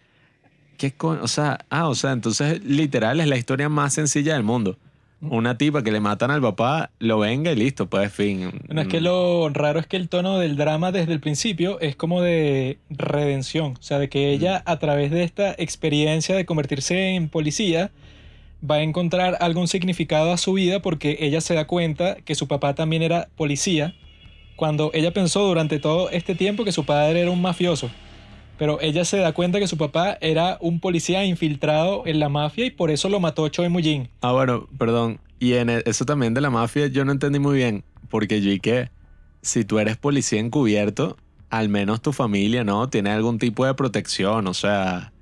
¿qué 0.77 0.95
o 1.01 1.29
sea, 1.29 1.65
ah, 1.71 1.89
o 1.89 1.95
sea, 1.95 2.13
entonces 2.13 2.63
literal 2.65 3.21
es 3.21 3.27
la 3.27 3.37
historia 3.37 3.69
más 3.69 3.95
sencilla 3.95 4.35
del 4.35 4.45
mundo 4.45 4.79
una 5.21 5.59
tipa 5.59 5.83
que 5.83 5.91
le 5.91 6.01
matan 6.01 6.31
al 6.31 6.41
papá, 6.41 6.91
lo 6.99 7.19
venga 7.19 7.51
y 7.51 7.57
listo, 7.57 7.87
pues 7.87 8.12
fin. 8.12 8.53
Es 8.69 8.87
que 8.87 9.01
lo 9.01 9.49
raro 9.49 9.81
es 9.81 9.87
que 9.87 9.97
el 9.97 10.09
tono 10.09 10.39
del 10.39 10.57
drama 10.57 10.93
desde 10.93 11.12
el 11.12 11.21
principio 11.21 11.81
es 11.81 11.97
como 11.97 12.23
de 12.23 12.79
redención, 12.91 13.75
o 13.79 13.83
sea, 13.83 13.99
de 13.99 14.09
que 14.09 14.31
ella 14.31 14.62
a 14.64 14.79
través 14.79 15.11
de 15.11 15.25
esta 15.25 15.53
experiencia 15.59 16.37
de 16.37 16.47
convertirse 16.47 17.14
en 17.14 17.29
policía 17.29 17.91
va 18.69 18.77
a 18.77 18.83
encontrar 18.83 19.37
algún 19.41 19.69
significado 19.69 20.33
a 20.33 20.37
su 20.37 20.53
vida 20.53 20.81
porque 20.81 21.19
ella 21.21 21.41
se 21.41 21.55
da 21.55 21.66
cuenta 21.66 22.16
que 22.25 22.35
su 22.35 22.49
papá 22.49 22.75
también 22.75 23.03
era 23.03 23.29
policía, 23.37 23.95
cuando 24.57 24.91
ella 24.95 25.12
pensó 25.12 25.47
durante 25.47 25.79
todo 25.79 26.11
este 26.11 26.35
tiempo 26.35 26.64
que 26.64 26.73
su 26.73 26.85
padre 26.85 27.21
era 27.21 27.31
un 27.31 27.41
mafioso. 27.41 27.91
Pero 28.59 28.81
ella 28.81 29.05
se 29.05 29.19
da 29.19 29.33
cuenta 29.33 29.59
que 29.61 29.69
su 29.69 29.77
papá 29.79 30.19
era 30.21 30.59
un 30.61 30.81
policía 30.81 31.25
infiltrado 31.25 32.03
en 32.07 32.19
la 32.21 32.29
mafia 32.29 32.67
y 32.67 32.71
por 32.71 32.91
eso 32.91 33.09
lo 33.09 33.21
mató 33.21 33.49
Choi 33.49 33.69
Mujin. 33.69 34.09
Ah, 34.21 34.33
bueno, 34.33 34.67
perdón. 34.79 35.21
Y 35.39 35.55
en 35.55 35.71
e- 35.71 35.83
eso 35.87 36.05
también 36.05 36.35
de 36.35 36.41
la 36.41 36.51
mafia 36.51 36.89
yo 36.89 37.05
no 37.05 37.13
entendí 37.13 37.39
muy 37.39 37.57
bien. 37.57 37.85
Porque 38.11 38.41
yo 38.41 38.51
y 38.51 38.59
que 38.59 38.91
si 39.43 39.65
tú 39.65 39.79
eres 39.79 39.97
policía 39.97 40.41
encubierto, 40.41 41.17
al 41.51 41.69
menos 41.69 42.03
tu 42.03 42.13
familia, 42.13 42.65
¿no? 42.65 42.89
Tiene 42.89 43.11
algún 43.11 43.39
tipo 43.39 43.65
de 43.65 43.75
protección. 43.75 44.47
O 44.49 44.55
sea, 44.55 45.13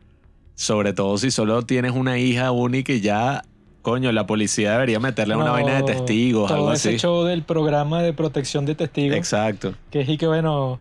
sobre 0.54 0.92
todo 0.94 1.18
si 1.18 1.30
solo 1.30 1.62
tienes 1.62 1.92
una 1.92 2.18
hija 2.18 2.50
única 2.52 2.92
y 2.92 3.00
ya, 3.02 3.42
coño, 3.82 4.10
la 4.12 4.26
policía 4.26 4.72
debería 4.72 4.98
meterle 5.00 5.36
una 5.36 5.46
No, 5.46 5.52
vaina 5.52 5.74
de 5.74 5.82
testigos, 5.82 6.48
todo 6.48 6.56
algo 6.58 6.72
ese 6.72 6.90
así. 6.90 6.98
show 6.98 7.24
del 7.24 7.42
programa 7.42 8.02
de 8.02 8.12
protección 8.14 8.64
de 8.64 8.74
testigos. 8.76 9.16
Exacto. 9.16 9.74
Que 9.90 10.00
es 10.00 10.08
y 10.08 10.16
que, 10.16 10.26
bueno, 10.26 10.80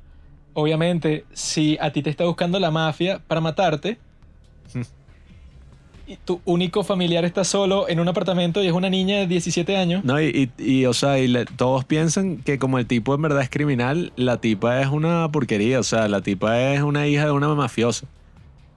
obviamente, 0.56 1.24
si 1.34 1.78
a 1.80 1.92
ti 1.92 2.02
te 2.02 2.10
está 2.10 2.26
buscando 2.26 2.60
la 2.60 2.72
mafia 2.72 3.22
para 3.28 3.40
matarte, 3.42 4.00
y 6.08 6.18
tu 6.18 6.40
único 6.46 6.84
familiar 6.84 7.26
está 7.26 7.44
solo 7.44 7.90
en 7.90 8.00
un 8.00 8.08
apartamento 8.08 8.64
y 8.64 8.68
es 8.68 8.74
una 8.74 8.90
niña 8.92 9.18
de 9.18 9.28
17 9.28 9.76
años, 9.76 10.04
No, 10.04 10.22
y, 10.22 10.52
y, 10.58 10.64
y, 10.64 10.86
o 10.86 10.94
sea, 10.94 11.18
y 11.18 11.28
le- 11.28 11.46
todos 11.46 11.84
piensan 11.84 12.38
que 12.38 12.60
como 12.60 12.78
el 12.78 12.86
tipo 12.86 13.16
en 13.16 13.24
verdad 13.24 13.42
es 13.42 13.50
criminal, 13.50 14.14
la 14.16 14.38
tipa 14.40 14.82
es 14.82 14.88
una 14.88 15.28
porquería. 15.32 15.80
O 15.80 15.84
sea, 15.84 16.08
la 16.08 16.22
tipa 16.22 16.60
es 16.74 16.82
una 16.82 17.08
hija 17.08 17.26
de 17.26 17.32
una 17.32 17.48
mafiosa. 17.56 18.06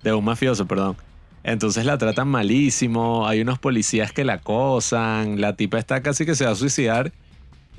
De 0.03 0.13
un 0.15 0.25
mafioso, 0.25 0.67
perdón. 0.67 0.97
Entonces 1.45 1.85
la 1.85 1.99
tratan 1.99 2.29
malísimo. 2.29 3.27
Hay 3.27 3.41
unos 3.43 3.59
policías 3.59 4.11
que 4.13 4.25
la 4.25 4.35
acosan. 4.35 5.39
La 5.41 5.55
tipa 5.55 5.79
está 5.79 6.03
casi 6.03 6.25
que 6.25 6.35
se 6.35 6.47
va 6.47 6.53
a 6.53 6.55
suicidar. 6.55 7.13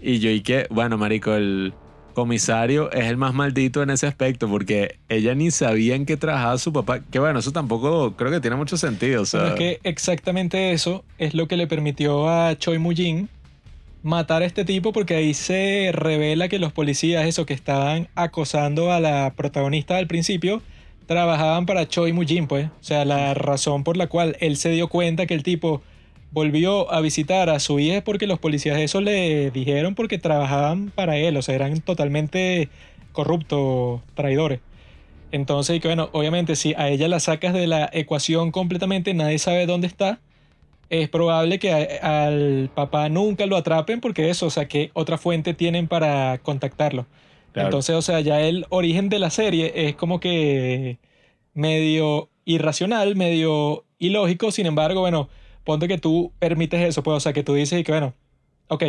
Y 0.02 0.20
yo 0.20 0.30
y 0.30 0.42
que, 0.42 0.68
bueno, 0.70 0.98
marico, 0.98 1.34
el 1.34 1.74
comisario 2.14 2.92
es 2.92 3.06
el 3.06 3.18
más 3.18 3.34
maldito 3.34 3.82
en 3.82 3.90
ese 3.90 4.08
aspecto 4.08 4.48
porque 4.50 4.98
ella 5.10 5.36
ni 5.36 5.52
sabía 5.52 5.96
en 5.96 6.06
qué 6.06 6.18
trabajaba 6.18 6.58
su 6.58 6.74
papá. 6.74 7.00
Que 7.00 7.20
bueno, 7.20 7.40
eso 7.40 7.52
tampoco 7.52 8.14
creo 8.16 8.32
que 8.32 8.40
tiene 8.40 8.56
mucho 8.56 8.78
sentido. 8.78 9.24
O 9.24 9.26
es 9.26 9.54
que 9.54 9.80
exactamente 9.84 10.72
eso 10.72 11.04
es 11.18 11.34
lo 11.34 11.48
que 11.48 11.58
le 11.58 11.68
permitió 11.68 12.30
a 12.30 12.58
Choi 12.58 12.78
Mujin 12.78 13.30
matar 14.02 14.42
a 14.42 14.46
este 14.46 14.66
tipo 14.66 14.94
porque 14.94 15.16
ahí 15.16 15.34
se 15.34 15.92
revela 15.94 16.48
que 16.48 16.60
los 16.60 16.72
policías, 16.72 17.26
eso 17.26 17.46
que 17.46 17.54
estaban 17.54 18.08
acosando 18.16 18.92
a 18.92 19.00
la 19.00 19.34
protagonista 19.36 19.98
al 19.98 20.08
principio, 20.08 20.62
trabajaban 21.06 21.66
para 21.66 21.88
Choi 21.88 22.14
Mujin, 22.14 22.48
pues. 22.48 22.68
O 22.68 22.84
sea, 22.84 23.04
la 23.06 23.34
razón 23.34 23.84
por 23.84 23.98
la 23.98 24.08
cual 24.08 24.38
él 24.40 24.58
se 24.58 24.70
dio 24.70 24.88
cuenta 24.88 25.26
que 25.26 25.34
el 25.34 25.44
tipo 25.44 25.82
volvió 26.32 26.92
a 26.92 27.02
visitar 27.02 27.50
a 27.50 27.60
su 27.60 27.80
hija 27.80 28.04
porque 28.04 28.28
los 28.28 28.40
policías 28.40 28.80
eso 28.80 29.02
le 29.02 29.52
dijeron 29.52 29.96
porque 29.96 30.18
trabajaban 30.20 30.92
para 30.92 31.18
él, 31.18 31.38
o 31.38 31.42
sea, 31.42 31.56
eran 31.56 31.82
totalmente 31.82 32.70
corruptos, 33.12 34.02
traidores. 34.14 34.62
Entonces, 35.32 35.80
que 35.82 35.88
bueno, 35.90 36.10
obviamente 36.14 36.56
si 36.56 36.74
a 36.76 36.90
ella 36.90 37.08
la 37.08 37.20
sacas 37.20 37.54
de 37.54 37.68
la 37.68 37.90
ecuación 37.94 38.52
completamente, 38.52 39.14
nadie 39.14 39.40
sabe 39.40 39.66
dónde 39.68 39.88
está, 39.88 40.20
es 40.90 41.10
probable 41.10 41.60
que 41.60 41.72
a- 41.74 42.26
al 42.28 42.72
papá 42.74 43.10
nunca 43.10 43.46
lo 43.46 43.58
atrapen 43.58 44.02
porque 44.02 44.30
eso, 44.30 44.48
o 44.48 44.50
sea, 44.50 44.68
que 44.68 44.92
otra 44.94 45.18
fuente 45.18 45.54
tienen 45.54 45.88
para 45.88 46.40
contactarlo. 46.40 47.08
Claro. 47.52 47.68
Entonces, 47.68 47.96
o 47.96 48.02
sea, 48.02 48.22
ya 48.22 48.42
el 48.42 48.66
origen 48.70 49.10
de 49.10 49.20
la 49.20 49.30
serie 49.30 49.72
es 49.76 49.96
como 49.96 50.20
que 50.20 51.00
medio 51.54 52.30
irracional, 52.46 53.16
medio 53.16 53.86
ilógico, 54.00 54.52
sin 54.52 54.66
embargo, 54.66 55.02
bueno, 55.02 55.30
ponte 55.64 55.88
que 55.88 55.98
tú 55.98 56.32
permites 56.40 56.82
eso, 56.82 57.04
pues, 57.04 57.18
o 57.18 57.20
sea, 57.20 57.34
que 57.34 57.44
tú 57.44 57.54
dices 57.54 57.80
y 57.80 57.84
que 57.84 57.92
bueno, 57.92 58.14
ok. 58.68 58.84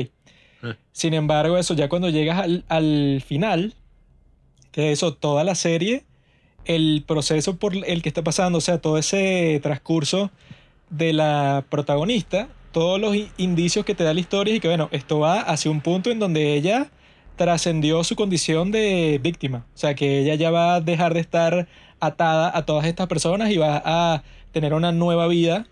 Sin 0.93 1.15
embargo, 1.15 1.57
eso 1.57 1.73
ya 1.75 1.89
cuando 1.89 2.11
llegas 2.11 2.39
al, 2.39 2.65
al 2.69 3.23
final, 3.27 3.75
que 4.73 4.93
eso, 4.93 5.15
toda 5.15 5.43
la 5.43 5.55
serie, 5.55 6.05
el 6.67 7.03
proceso 7.07 7.57
por 7.57 7.75
el 7.75 8.03
que 8.03 8.09
está 8.09 8.23
pasando, 8.23 8.59
o 8.59 8.61
sea, 8.61 8.79
todo 8.79 8.99
ese 8.99 9.59
transcurso 9.63 10.31
de 10.91 11.13
la 11.13 11.65
protagonista, 11.71 12.49
todos 12.73 13.01
los 13.01 13.17
indicios 13.39 13.85
que 13.85 13.95
te 13.95 14.05
da 14.05 14.15
la 14.15 14.21
historia 14.21 14.55
y 14.55 14.61
que, 14.61 14.69
bueno, 14.69 14.89
esto 14.93 15.19
va 15.19 15.41
hacia 15.41 15.71
un 15.71 15.81
punto 15.81 16.11
en 16.11 16.19
donde 16.19 16.55
ella 16.55 16.91
trascendió 17.37 18.05
su 18.05 18.17
condición 18.17 18.71
de 18.71 19.19
víctima. 19.23 19.65
O 19.75 19.79
sea, 19.79 19.95
que 19.95 20.21
ella 20.21 20.35
ya 20.35 20.51
va 20.51 20.75
a 20.75 20.81
dejar 20.81 21.15
de 21.15 21.21
estar 21.21 21.69
atada 21.99 22.57
a 22.57 22.67
todas 22.67 22.85
estas 22.87 23.07
personas 23.07 23.51
y 23.51 23.57
va 23.57 23.83
a 23.85 24.23
tener 24.53 24.75
una 24.75 24.93
nueva 24.93 25.27
vida 25.27 25.67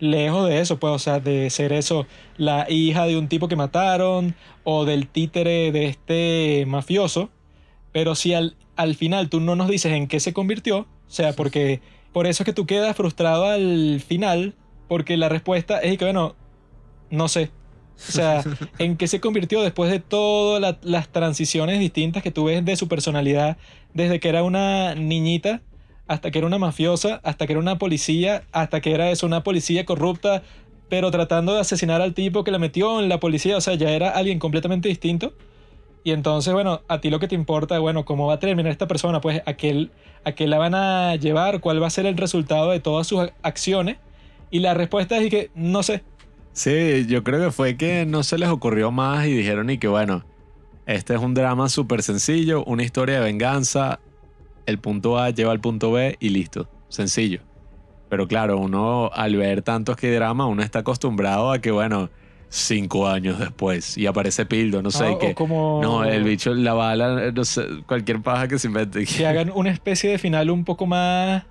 lejos 0.00 0.48
de 0.48 0.60
eso, 0.60 0.78
pues, 0.78 0.92
o 0.92 0.98
sea, 0.98 1.20
de 1.20 1.48
ser 1.50 1.72
eso, 1.72 2.06
la 2.36 2.66
hija 2.70 3.06
de 3.06 3.16
un 3.16 3.28
tipo 3.28 3.46
que 3.48 3.56
mataron 3.56 4.34
o 4.64 4.84
del 4.84 5.06
títere 5.08 5.70
de 5.72 5.86
este 5.86 6.64
mafioso. 6.66 7.30
Pero 7.92 8.14
si 8.14 8.34
al, 8.34 8.56
al 8.76 8.94
final 8.96 9.28
tú 9.30 9.40
no 9.40 9.56
nos 9.56 9.68
dices 9.68 9.92
en 9.92 10.06
qué 10.08 10.20
se 10.20 10.32
convirtió, 10.32 10.78
o 10.80 10.86
sea, 11.06 11.32
porque 11.34 11.80
por 12.12 12.26
eso 12.26 12.42
es 12.42 12.44
que 12.44 12.52
tú 12.52 12.66
quedas 12.66 12.96
frustrado 12.96 13.46
al 13.46 14.00
final, 14.06 14.54
porque 14.88 15.16
la 15.16 15.28
respuesta 15.28 15.78
es 15.80 15.98
que, 15.98 16.04
bueno, 16.04 16.34
no 17.10 17.28
sé. 17.28 17.50
O 18.08 18.12
sea, 18.12 18.42
en 18.78 18.96
qué 18.96 19.06
se 19.08 19.20
convirtió 19.20 19.60
después 19.62 19.90
de 19.90 20.00
todas 20.00 20.60
la- 20.60 20.78
las 20.82 21.08
transiciones 21.08 21.78
distintas 21.78 22.22
que 22.22 22.30
tú 22.30 22.44
ves 22.44 22.64
de 22.64 22.76
su 22.76 22.88
personalidad, 22.88 23.56
desde 23.92 24.20
que 24.20 24.28
era 24.28 24.42
una 24.44 24.94
niñita 24.94 25.62
hasta 26.10 26.32
que 26.32 26.38
era 26.38 26.48
una 26.48 26.58
mafiosa, 26.58 27.20
hasta 27.22 27.46
que 27.46 27.52
era 27.52 27.60
una 27.60 27.78
policía, 27.78 28.42
hasta 28.50 28.80
que 28.80 28.92
era 28.92 29.12
eso, 29.12 29.26
una 29.26 29.44
policía 29.44 29.84
corrupta, 29.84 30.42
pero 30.88 31.12
tratando 31.12 31.54
de 31.54 31.60
asesinar 31.60 32.02
al 32.02 32.14
tipo 32.14 32.42
que 32.42 32.50
la 32.50 32.58
metió 32.58 32.98
en 32.98 33.08
la 33.08 33.20
policía, 33.20 33.56
o 33.56 33.60
sea, 33.60 33.74
ya 33.74 33.90
era 33.90 34.10
alguien 34.10 34.40
completamente 34.40 34.88
distinto. 34.88 35.34
Y 36.02 36.10
entonces, 36.10 36.52
bueno, 36.52 36.80
a 36.88 37.00
ti 37.00 37.10
lo 37.10 37.20
que 37.20 37.28
te 37.28 37.36
importa, 37.36 37.78
bueno, 37.78 38.04
cómo 38.04 38.26
va 38.26 38.34
a 38.34 38.38
terminar 38.40 38.72
esta 38.72 38.88
persona, 38.88 39.20
pues 39.20 39.40
a 39.46 39.52
qué, 39.52 39.88
a 40.24 40.32
qué 40.32 40.48
la 40.48 40.58
van 40.58 40.74
a 40.74 41.14
llevar, 41.14 41.60
cuál 41.60 41.80
va 41.80 41.86
a 41.86 41.90
ser 41.90 42.06
el 42.06 42.16
resultado 42.16 42.72
de 42.72 42.80
todas 42.80 43.06
sus 43.06 43.28
acciones. 43.42 43.98
Y 44.50 44.58
la 44.58 44.74
respuesta 44.74 45.16
es 45.16 45.30
que 45.30 45.52
no 45.54 45.84
sé. 45.84 46.02
Sí, 46.52 47.06
yo 47.06 47.22
creo 47.22 47.38
que 47.40 47.52
fue 47.52 47.76
que 47.76 48.04
no 48.04 48.24
se 48.24 48.36
les 48.36 48.48
ocurrió 48.48 48.90
más 48.90 49.28
y 49.28 49.32
dijeron 49.32 49.70
y 49.70 49.78
que 49.78 49.86
bueno, 49.86 50.24
este 50.86 51.14
es 51.14 51.20
un 51.20 51.34
drama 51.34 51.68
súper 51.68 52.02
sencillo, 52.02 52.64
una 52.64 52.82
historia 52.82 53.20
de 53.20 53.26
venganza, 53.26 54.00
el 54.66 54.78
punto 54.78 55.18
A 55.18 55.30
lleva 55.30 55.52
al 55.52 55.60
punto 55.60 55.92
B 55.92 56.16
y 56.20 56.30
listo, 56.30 56.68
sencillo. 56.88 57.40
Pero 58.08 58.26
claro, 58.26 58.58
uno 58.58 59.10
al 59.12 59.36
ver 59.36 59.62
tantos 59.62 59.96
que 59.96 60.12
drama, 60.12 60.46
uno 60.46 60.62
está 60.62 60.80
acostumbrado 60.80 61.52
a 61.52 61.60
que 61.60 61.70
bueno, 61.70 62.10
cinco 62.48 63.06
años 63.06 63.38
después 63.38 63.96
y 63.96 64.06
aparece 64.06 64.46
Pildo, 64.46 64.82
no 64.82 64.90
sé, 64.90 65.12
y 65.12 65.18
que... 65.18 65.34
Como 65.34 65.80
No, 65.80 66.04
el 66.04 66.24
bicho, 66.24 66.52
la 66.52 66.74
bala, 66.74 67.30
no 67.30 67.44
sé, 67.44 67.62
cualquier 67.86 68.20
paja 68.20 68.48
que 68.48 68.58
se 68.58 68.66
invente. 68.66 69.04
que 69.16 69.26
hagan 69.26 69.52
una 69.54 69.70
especie 69.70 70.10
de 70.10 70.18
final 70.18 70.50
un 70.50 70.64
poco 70.64 70.86
más 70.86 71.44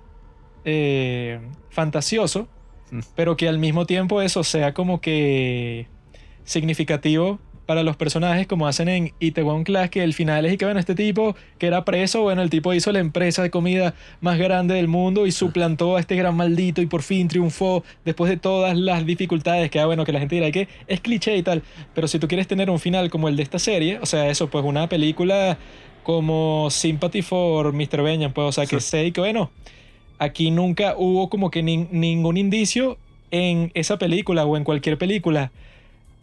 eh, 0.64 1.40
fantasioso, 1.70 2.48
Mm. 2.92 3.00
pero 3.14 3.36
que 3.36 3.48
al 3.48 3.58
mismo 3.60 3.86
tiempo 3.86 4.20
eso 4.20 4.42
sea 4.42 4.74
como 4.74 5.00
que 5.00 5.86
significativo 6.44 7.38
para 7.70 7.84
los 7.84 7.96
personajes, 7.96 8.48
como 8.48 8.66
hacen 8.66 8.88
en 8.88 9.12
Itaewon 9.20 9.62
Class, 9.62 9.90
que 9.90 10.02
el 10.02 10.12
final 10.12 10.44
es 10.44 10.54
y 10.54 10.56
que, 10.56 10.64
bueno, 10.64 10.80
este 10.80 10.96
tipo 10.96 11.36
que 11.56 11.68
era 11.68 11.84
preso, 11.84 12.22
bueno, 12.22 12.42
el 12.42 12.50
tipo 12.50 12.74
hizo 12.74 12.90
la 12.90 12.98
empresa 12.98 13.44
de 13.44 13.50
comida 13.50 13.94
más 14.20 14.38
grande 14.40 14.74
del 14.74 14.88
mundo 14.88 15.24
y 15.24 15.30
suplantó 15.30 15.94
a 15.94 16.00
este 16.00 16.16
gran 16.16 16.34
maldito 16.34 16.82
y 16.82 16.86
por 16.86 17.02
fin 17.02 17.28
triunfó 17.28 17.84
después 18.04 18.28
de 18.28 18.38
todas 18.38 18.76
las 18.76 19.06
dificultades 19.06 19.70
que, 19.70 19.78
ah, 19.78 19.86
bueno, 19.86 20.04
que 20.04 20.10
la 20.10 20.18
gente 20.18 20.34
dirá 20.34 20.50
que 20.50 20.66
es 20.88 21.00
cliché 21.00 21.36
y 21.36 21.44
tal, 21.44 21.62
pero 21.94 22.08
si 22.08 22.18
tú 22.18 22.26
quieres 22.26 22.48
tener 22.48 22.70
un 22.70 22.80
final 22.80 23.08
como 23.08 23.28
el 23.28 23.36
de 23.36 23.44
esta 23.44 23.60
serie, 23.60 24.00
o 24.02 24.06
sea, 24.06 24.28
eso, 24.28 24.50
pues 24.50 24.64
una 24.64 24.88
película 24.88 25.56
como 26.02 26.70
Sympathy 26.70 27.22
for 27.22 27.72
Mr. 27.72 28.02
Benjamin, 28.02 28.32
pues, 28.32 28.48
o 28.48 28.52
sea, 28.52 28.66
que 28.66 28.80
sé 28.80 29.06
y 29.06 29.12
que, 29.12 29.20
bueno, 29.20 29.52
aquí 30.18 30.50
nunca 30.50 30.96
hubo 30.98 31.30
como 31.30 31.52
que 31.52 31.62
nin- 31.62 31.86
ningún 31.92 32.36
indicio 32.36 32.98
en 33.30 33.70
esa 33.74 33.96
película 33.96 34.44
o 34.44 34.56
en 34.56 34.64
cualquier 34.64 34.98
película 34.98 35.52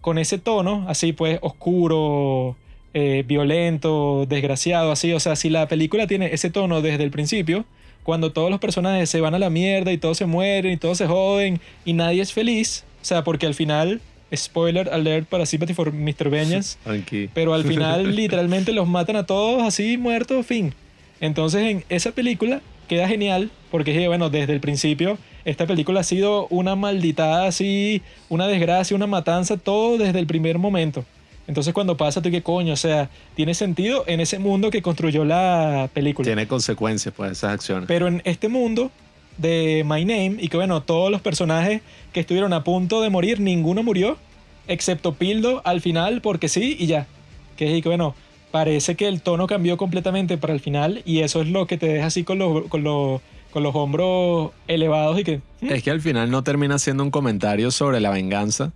con 0.08 0.20
ese 0.20 0.38
tono, 0.38 0.86
así 0.88 1.12
pues 1.12 1.38
oscuro, 1.41 2.55
eh, 2.93 3.26
violento, 3.28 4.26
desgraciado, 4.26 4.93
así. 4.93 5.12
O 5.12 5.20
sea, 5.20 5.36
si 5.36 5.49
la 5.49 5.68
película 5.68 6.08
tiene 6.08 6.34
ese 6.34 6.49
tono 6.49 6.82
desde 6.82 7.03
el 7.03 7.12
principio, 7.12 7.66
cuando 8.03 8.32
todos 8.32 8.49
los 8.49 8.62
personajes 8.62 9.10
se 9.10 9.20
van 9.20 9.36
a 9.36 9.39
la 9.39 9.49
mierda 9.49 9.91
y 9.91 9.97
todos 9.97 10.18
se 10.18 10.26
mueren 10.26 10.72
y 10.72 10.78
todos 10.78 10.97
se 10.97 11.08
joden 11.08 11.60
y 11.84 11.91
nadie 11.91 12.22
es 12.22 12.32
feliz, 12.32 12.86
o 13.01 13.03
sea, 13.03 13.26
porque 13.26 13.47
al 13.47 13.53
final, 13.53 13.99
spoiler 14.34 14.88
alert 14.93 15.28
para 15.28 15.45
Sympathy 15.45 15.74
for 15.74 15.91
Mr. 15.91 16.30
Vengeance, 16.30 16.78
Tranqui. 16.86 17.30
pero 17.34 17.53
al 17.53 17.66
final 17.66 18.16
literalmente 18.16 18.72
los 18.72 18.88
matan 18.88 19.18
a 19.18 19.26
todos 19.26 19.62
así 19.62 19.97
muertos, 19.97 20.45
fin. 20.45 20.74
Entonces 21.20 21.64
en 21.64 21.84
esa 21.89 22.14
película 22.14 22.62
queda 22.88 23.10
genial 23.10 23.51
porque 23.72 24.08
bueno, 24.08 24.30
desde 24.30 24.53
el 24.53 24.62
principio 24.62 25.18
esta 25.47 25.65
película 25.65 26.01
ha 26.01 26.03
sido 26.03 26.47
una 26.49 26.75
malditada 26.75 27.47
así, 27.47 28.01
una 28.27 28.47
desgracia, 28.47 28.97
una 28.97 29.07
matanza, 29.07 29.55
todo 29.55 29.97
desde 29.97 30.19
el 30.19 30.27
primer 30.27 30.57
momento. 30.57 31.05
Entonces 31.47 31.73
cuando 31.73 31.95
pasa 31.95 32.21
tú 32.21 32.29
qué 32.29 32.43
coño, 32.43 32.73
o 32.73 32.75
sea, 32.77 33.09
tiene 33.33 33.53
sentido 33.53 34.03
en 34.07 34.19
ese 34.19 34.39
mundo 34.39 34.69
que 34.69 34.81
construyó 34.81 35.23
la 35.23 35.89
película. 35.93 36.25
Tiene 36.25 36.47
consecuencias, 36.47 37.13
pues, 37.15 37.31
esas 37.31 37.53
acciones. 37.53 37.85
Pero 37.87 38.09
en 38.09 38.21
este 38.25 38.49
mundo 38.49 38.91
de 39.37 39.85
My 39.85 40.03
Name, 40.03 40.35
y 40.37 40.49
que 40.49 40.57
bueno, 40.57 40.83
todos 40.83 41.09
los 41.09 41.21
personajes 41.21 41.81
que 42.11 42.19
estuvieron 42.19 42.51
a 42.51 42.65
punto 42.65 43.01
de 43.01 43.09
morir, 43.09 43.39
ninguno 43.39 43.83
murió, 43.83 44.17
excepto 44.67 45.13
Pildo 45.13 45.61
al 45.63 45.79
final, 45.79 46.19
porque 46.19 46.49
sí, 46.49 46.75
y 46.77 46.87
ya. 46.87 47.07
Que 47.55 47.77
es 47.77 47.81
que 47.81 47.87
bueno, 47.87 48.15
parece 48.51 48.95
que 48.95 49.07
el 49.07 49.21
tono 49.21 49.47
cambió 49.47 49.77
completamente 49.77 50.37
para 50.37 50.53
el 50.53 50.59
final 50.59 51.03
y 51.05 51.19
eso 51.19 51.41
es 51.41 51.47
lo 51.47 51.67
que 51.67 51.77
te 51.77 51.87
deja 51.87 52.07
así 52.07 52.25
con 52.25 52.37
los, 52.37 52.67
con 52.67 52.83
los, 52.83 53.21
los 53.62 53.76
hombros 53.76 54.51
elevados 54.68 55.20
y 55.20 55.24
que... 55.24 55.41
"Hmm". 55.62 55.72
Es 55.72 55.84
que 55.84 55.91
al 55.91 56.01
final 56.01 56.32
no 56.32 56.43
termina 56.43 56.80
siendo 56.80 57.03
un 57.03 57.12
comentario 57.12 57.72
sobre 57.72 57.99
la 57.99 58.10
venganza, 58.10 58.72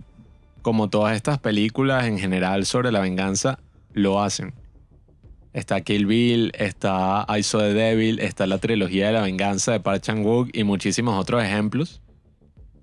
como 0.62 0.88
todas 0.88 1.16
estas 1.16 1.38
películas 1.38 2.04
en 2.06 2.18
general 2.18 2.66
sobre 2.66 2.92
la 2.92 3.00
venganza 3.00 3.58
lo 3.92 4.22
hacen. 4.22 4.54
Está 5.52 5.82
Kill 5.82 6.06
Bill, 6.06 6.52
está 6.54 7.26
I 7.28 7.42
Saw 7.42 7.60
the 7.60 7.74
Devil, 7.74 8.20
está 8.20 8.46
la 8.46 8.58
trilogía 8.58 9.08
de 9.08 9.12
la 9.12 9.20
venganza 9.22 9.72
de 9.72 9.80
Park 9.80 10.02
Chan-wook 10.02 10.48
y 10.54 10.64
muchísimos 10.64 11.20
otros 11.20 11.42
ejemplos, 11.42 12.00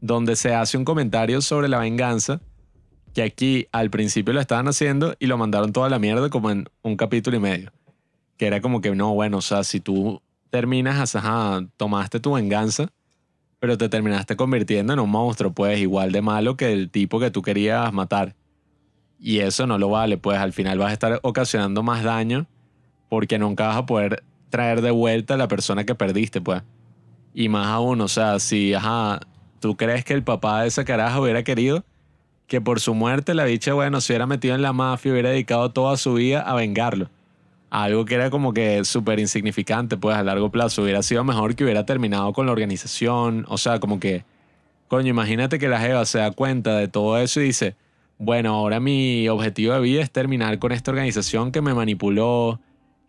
donde 0.02 0.36
se 0.36 0.54
hace 0.54 0.78
un 0.78 0.86
comentario 0.86 1.42
sobre 1.42 1.68
la 1.68 1.80
venganza 1.80 2.42
que 3.14 3.24
aquí 3.24 3.68
al 3.72 3.90
principio 3.90 4.34
lo 4.34 4.40
estaban 4.40 4.68
haciendo 4.68 5.16
y 5.20 5.26
lo 5.26 5.38
mandaron 5.38 5.74
toda 5.74 5.90
la 5.90 5.98
mierda 5.98 6.30
como 6.30 6.52
en 6.52 6.70
un 6.84 6.96
capítulo 6.96 7.38
y 7.38 7.40
medio. 7.40 7.72
Que 8.38 8.46
era 8.46 8.62
como 8.62 8.82
que 8.82 8.94
no, 8.96 9.14
bueno, 9.16 9.38
o 9.38 9.42
sea, 9.42 9.64
si 9.64 9.80
tú 9.80 10.22
terminas, 10.50 11.16
ajá, 11.16 11.62
tomaste 11.78 12.20
tu 12.20 12.34
venganza, 12.34 12.90
pero 13.60 13.78
te 13.78 13.90
terminaste 13.90 14.36
convirtiendo 14.36 14.94
en 14.94 15.00
un 15.00 15.10
monstruo, 15.10 15.52
pues 15.52 15.80
igual 15.80 16.12
de 16.12 16.22
malo 16.22 16.58
que 16.58 16.72
el 16.72 16.90
tipo 16.90 17.20
que 17.20 17.32
tú 17.32 17.42
querías 17.42 17.92
matar. 17.94 18.36
Y 19.20 19.40
eso 19.40 19.68
no 19.68 19.78
lo 19.78 19.90
vale, 19.90 20.18
pues 20.18 20.38
al 20.38 20.54
final 20.54 20.78
vas 20.78 20.92
a 20.92 20.94
estar 20.94 21.20
ocasionando 21.24 21.84
más 21.84 22.04
daño 22.04 22.48
porque 23.10 23.38
nunca 23.38 23.68
vas 23.68 23.78
a 23.78 23.86
poder 23.86 24.24
traer 24.50 24.82
de 24.82 24.92
vuelta 24.92 25.34
a 25.34 25.38
la 25.38 25.48
persona 25.48 25.84
que 25.84 25.96
perdiste, 25.96 26.42
pues. 26.42 26.64
Y 27.34 27.50
más 27.50 27.68
aún, 27.68 28.02
o 28.02 28.08
sea, 28.08 28.40
si, 28.40 28.74
ajá, 28.74 29.20
tú 29.60 29.76
crees 29.76 30.06
que 30.06 30.14
el 30.14 30.24
papá 30.24 30.62
de 30.62 30.70
esa 30.70 30.86
caraja 30.86 31.20
hubiera 31.20 31.44
querido 31.44 31.84
que 32.48 32.62
por 32.62 32.80
su 32.80 32.96
muerte 32.96 33.36
la 33.36 33.46
bicha, 33.46 33.74
bueno, 33.74 34.02
se 34.02 34.14
hubiera 34.14 34.26
metido 34.26 34.56
en 34.56 34.64
la 34.64 34.74
mafia, 34.74 35.12
hubiera 35.12 35.30
dedicado 35.30 35.72
toda 35.72 35.98
su 35.98 36.16
vida 36.16 36.42
a 36.42 36.56
vengarlo. 36.56 37.10
Algo 37.70 38.06
que 38.06 38.16
era 38.16 38.30
como 38.30 38.54
que 38.54 38.84
súper 38.84 39.20
insignificante, 39.20 39.96
pues 39.96 40.16
a 40.16 40.24
largo 40.24 40.50
plazo. 40.50 40.82
Hubiera 40.82 41.04
sido 41.04 41.24
mejor 41.24 41.56
que 41.56 41.64
hubiera 41.64 41.86
terminado 41.86 42.34
con 42.34 42.46
la 42.46 42.52
organización. 42.52 43.46
O 43.48 43.58
sea, 43.58 43.80
como 43.80 44.00
que, 44.00 44.24
coño, 44.88 45.10
imagínate 45.10 45.60
que 45.60 45.68
la 45.68 45.80
Jeva 45.80 46.06
se 46.06 46.18
da 46.20 46.32
cuenta 46.32 46.78
de 46.78 46.88
todo 46.88 47.20
eso 47.20 47.42
y 47.42 47.46
dice, 47.46 47.76
bueno, 48.18 48.56
ahora 48.56 48.80
mi 48.80 49.30
objetivo 49.30 49.74
de 49.74 49.82
vida 49.82 50.02
es 50.02 50.12
terminar 50.12 50.58
con 50.60 50.72
esta 50.72 50.92
organización 50.92 51.52
que 51.52 51.62
me 51.62 51.74
manipuló, 51.74 52.60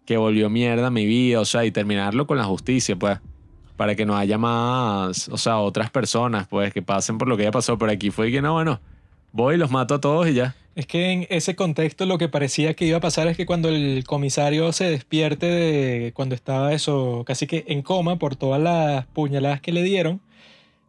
que 0.04 0.16
volvió 0.16 0.50
mierda 0.50 0.90
mi 0.90 1.06
vida, 1.06 1.40
o 1.40 1.44
sea, 1.44 1.64
y 1.64 1.70
terminarlo 1.70 2.26
con 2.26 2.36
la 2.36 2.44
justicia, 2.44 2.96
pues. 2.96 3.18
Para 3.76 3.94
que 3.94 4.04
no 4.04 4.14
haya 4.14 4.36
más, 4.36 5.30
o 5.30 5.38
sea, 5.38 5.58
otras 5.58 5.90
personas, 5.90 6.46
pues, 6.48 6.72
que 6.74 6.82
pasen 6.82 7.16
por 7.16 7.28
lo 7.28 7.38
que 7.38 7.44
ya 7.44 7.50
pasó. 7.50 7.78
Pero 7.78 7.92
aquí 7.92 8.10
fue 8.10 8.30
que 8.30 8.42
no, 8.42 8.52
bueno, 8.52 8.78
voy 9.32 9.56
los 9.56 9.70
mato 9.70 9.94
a 9.94 10.00
todos 10.00 10.28
y 10.28 10.34
ya. 10.34 10.54
Es 10.80 10.86
que 10.86 11.12
en 11.12 11.26
ese 11.28 11.54
contexto 11.56 12.06
lo 12.06 12.16
que 12.16 12.30
parecía 12.30 12.72
que 12.72 12.86
iba 12.86 12.96
a 12.96 13.02
pasar 13.02 13.28
es 13.28 13.36
que 13.36 13.44
cuando 13.44 13.68
el 13.68 14.02
comisario 14.06 14.72
se 14.72 14.88
despierte 14.88 15.44
de 15.44 16.12
cuando 16.14 16.34
estaba 16.34 16.72
eso 16.72 17.22
casi 17.26 17.46
que 17.46 17.66
en 17.68 17.82
coma 17.82 18.16
por 18.16 18.34
todas 18.34 18.62
las 18.62 19.04
puñaladas 19.08 19.60
que 19.60 19.72
le 19.72 19.82
dieron, 19.82 20.22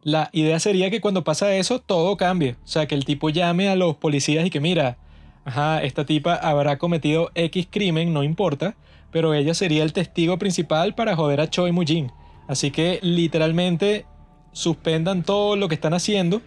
la 0.02 0.30
idea 0.32 0.58
sería 0.60 0.90
que 0.90 1.02
cuando 1.02 1.24
pasa 1.24 1.54
eso 1.54 1.78
todo 1.78 2.16
cambie. 2.16 2.52
O 2.64 2.66
sea, 2.66 2.86
que 2.86 2.94
el 2.94 3.04
tipo 3.04 3.28
llame 3.28 3.68
a 3.68 3.76
los 3.76 3.96
policías 3.96 4.46
y 4.46 4.48
que 4.48 4.60
mira, 4.60 4.96
ajá, 5.44 5.82
esta 5.82 6.06
tipa 6.06 6.36
habrá 6.36 6.78
cometido 6.78 7.30
X 7.34 7.68
crimen, 7.70 8.14
no 8.14 8.24
importa, 8.24 8.76
pero 9.10 9.34
ella 9.34 9.52
sería 9.52 9.82
el 9.82 9.92
testigo 9.92 10.38
principal 10.38 10.94
para 10.94 11.16
joder 11.16 11.42
a 11.42 11.50
Choi 11.50 11.70
Mujin. 11.70 12.10
Así 12.48 12.70
que 12.70 12.98
literalmente 13.02 14.06
suspendan 14.52 15.22
todo 15.22 15.54
lo 15.56 15.68
que 15.68 15.74
están 15.74 15.92
haciendo 15.92 16.40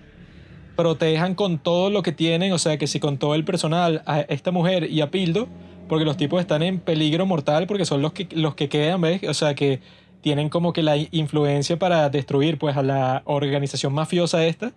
protejan 0.75 1.35
con 1.35 1.57
todo 1.57 1.89
lo 1.89 2.03
que 2.03 2.11
tienen, 2.11 2.51
o 2.51 2.59
sea 2.59 2.77
que 2.77 2.87
si 2.87 2.99
con 2.99 3.17
todo 3.17 3.35
el 3.35 3.45
personal 3.45 4.03
a 4.05 4.21
esta 4.21 4.51
mujer 4.51 4.89
y 4.91 5.01
a 5.01 5.11
Pildo, 5.11 5.47
porque 5.87 6.05
los 6.05 6.17
tipos 6.17 6.41
están 6.41 6.63
en 6.63 6.79
peligro 6.79 7.25
mortal 7.25 7.67
porque 7.67 7.85
son 7.85 8.01
los 8.01 8.13
que, 8.13 8.27
los 8.31 8.55
que 8.55 8.69
quedan, 8.69 9.01
¿ves? 9.01 9.21
O 9.27 9.33
sea 9.33 9.55
que 9.55 9.79
tienen 10.21 10.49
como 10.49 10.73
que 10.73 10.81
la 10.81 10.97
influencia 10.97 11.77
para 11.77 12.09
destruir 12.09 12.57
pues 12.57 12.75
a 12.77 12.83
la 12.83 13.21
organización 13.25 13.93
mafiosa 13.93 14.45
esta. 14.45 14.73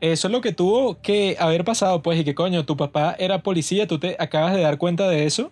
Eso 0.00 0.28
es 0.28 0.32
lo 0.32 0.42
que 0.42 0.52
tuvo 0.52 1.00
que 1.00 1.36
haber 1.38 1.64
pasado, 1.64 2.02
pues, 2.02 2.20
y 2.20 2.24
que 2.24 2.34
coño, 2.34 2.66
tu 2.66 2.76
papá 2.76 3.16
era 3.18 3.42
policía, 3.42 3.86
tú 3.86 3.98
te 3.98 4.16
acabas 4.18 4.54
de 4.54 4.60
dar 4.60 4.76
cuenta 4.76 5.08
de 5.08 5.24
eso. 5.24 5.50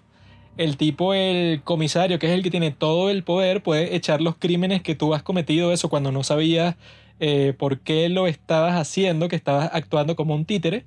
El 0.58 0.76
tipo, 0.76 1.14
el 1.14 1.62
comisario, 1.62 2.18
que 2.18 2.26
es 2.26 2.32
el 2.32 2.42
que 2.42 2.50
tiene 2.50 2.70
todo 2.70 3.08
el 3.08 3.22
poder, 3.22 3.62
puede 3.62 3.96
echar 3.96 4.20
los 4.20 4.36
crímenes 4.36 4.82
que 4.82 4.94
tú 4.94 5.14
has 5.14 5.22
cometido, 5.22 5.72
eso 5.72 5.88
cuando 5.88 6.12
no 6.12 6.22
sabías 6.22 6.76
eh, 7.20 7.54
por 7.56 7.80
qué 7.80 8.08
lo 8.08 8.26
estabas 8.26 8.74
haciendo, 8.74 9.28
que 9.28 9.36
estabas 9.36 9.70
actuando 9.72 10.16
como 10.16 10.34
un 10.34 10.44
títere. 10.44 10.84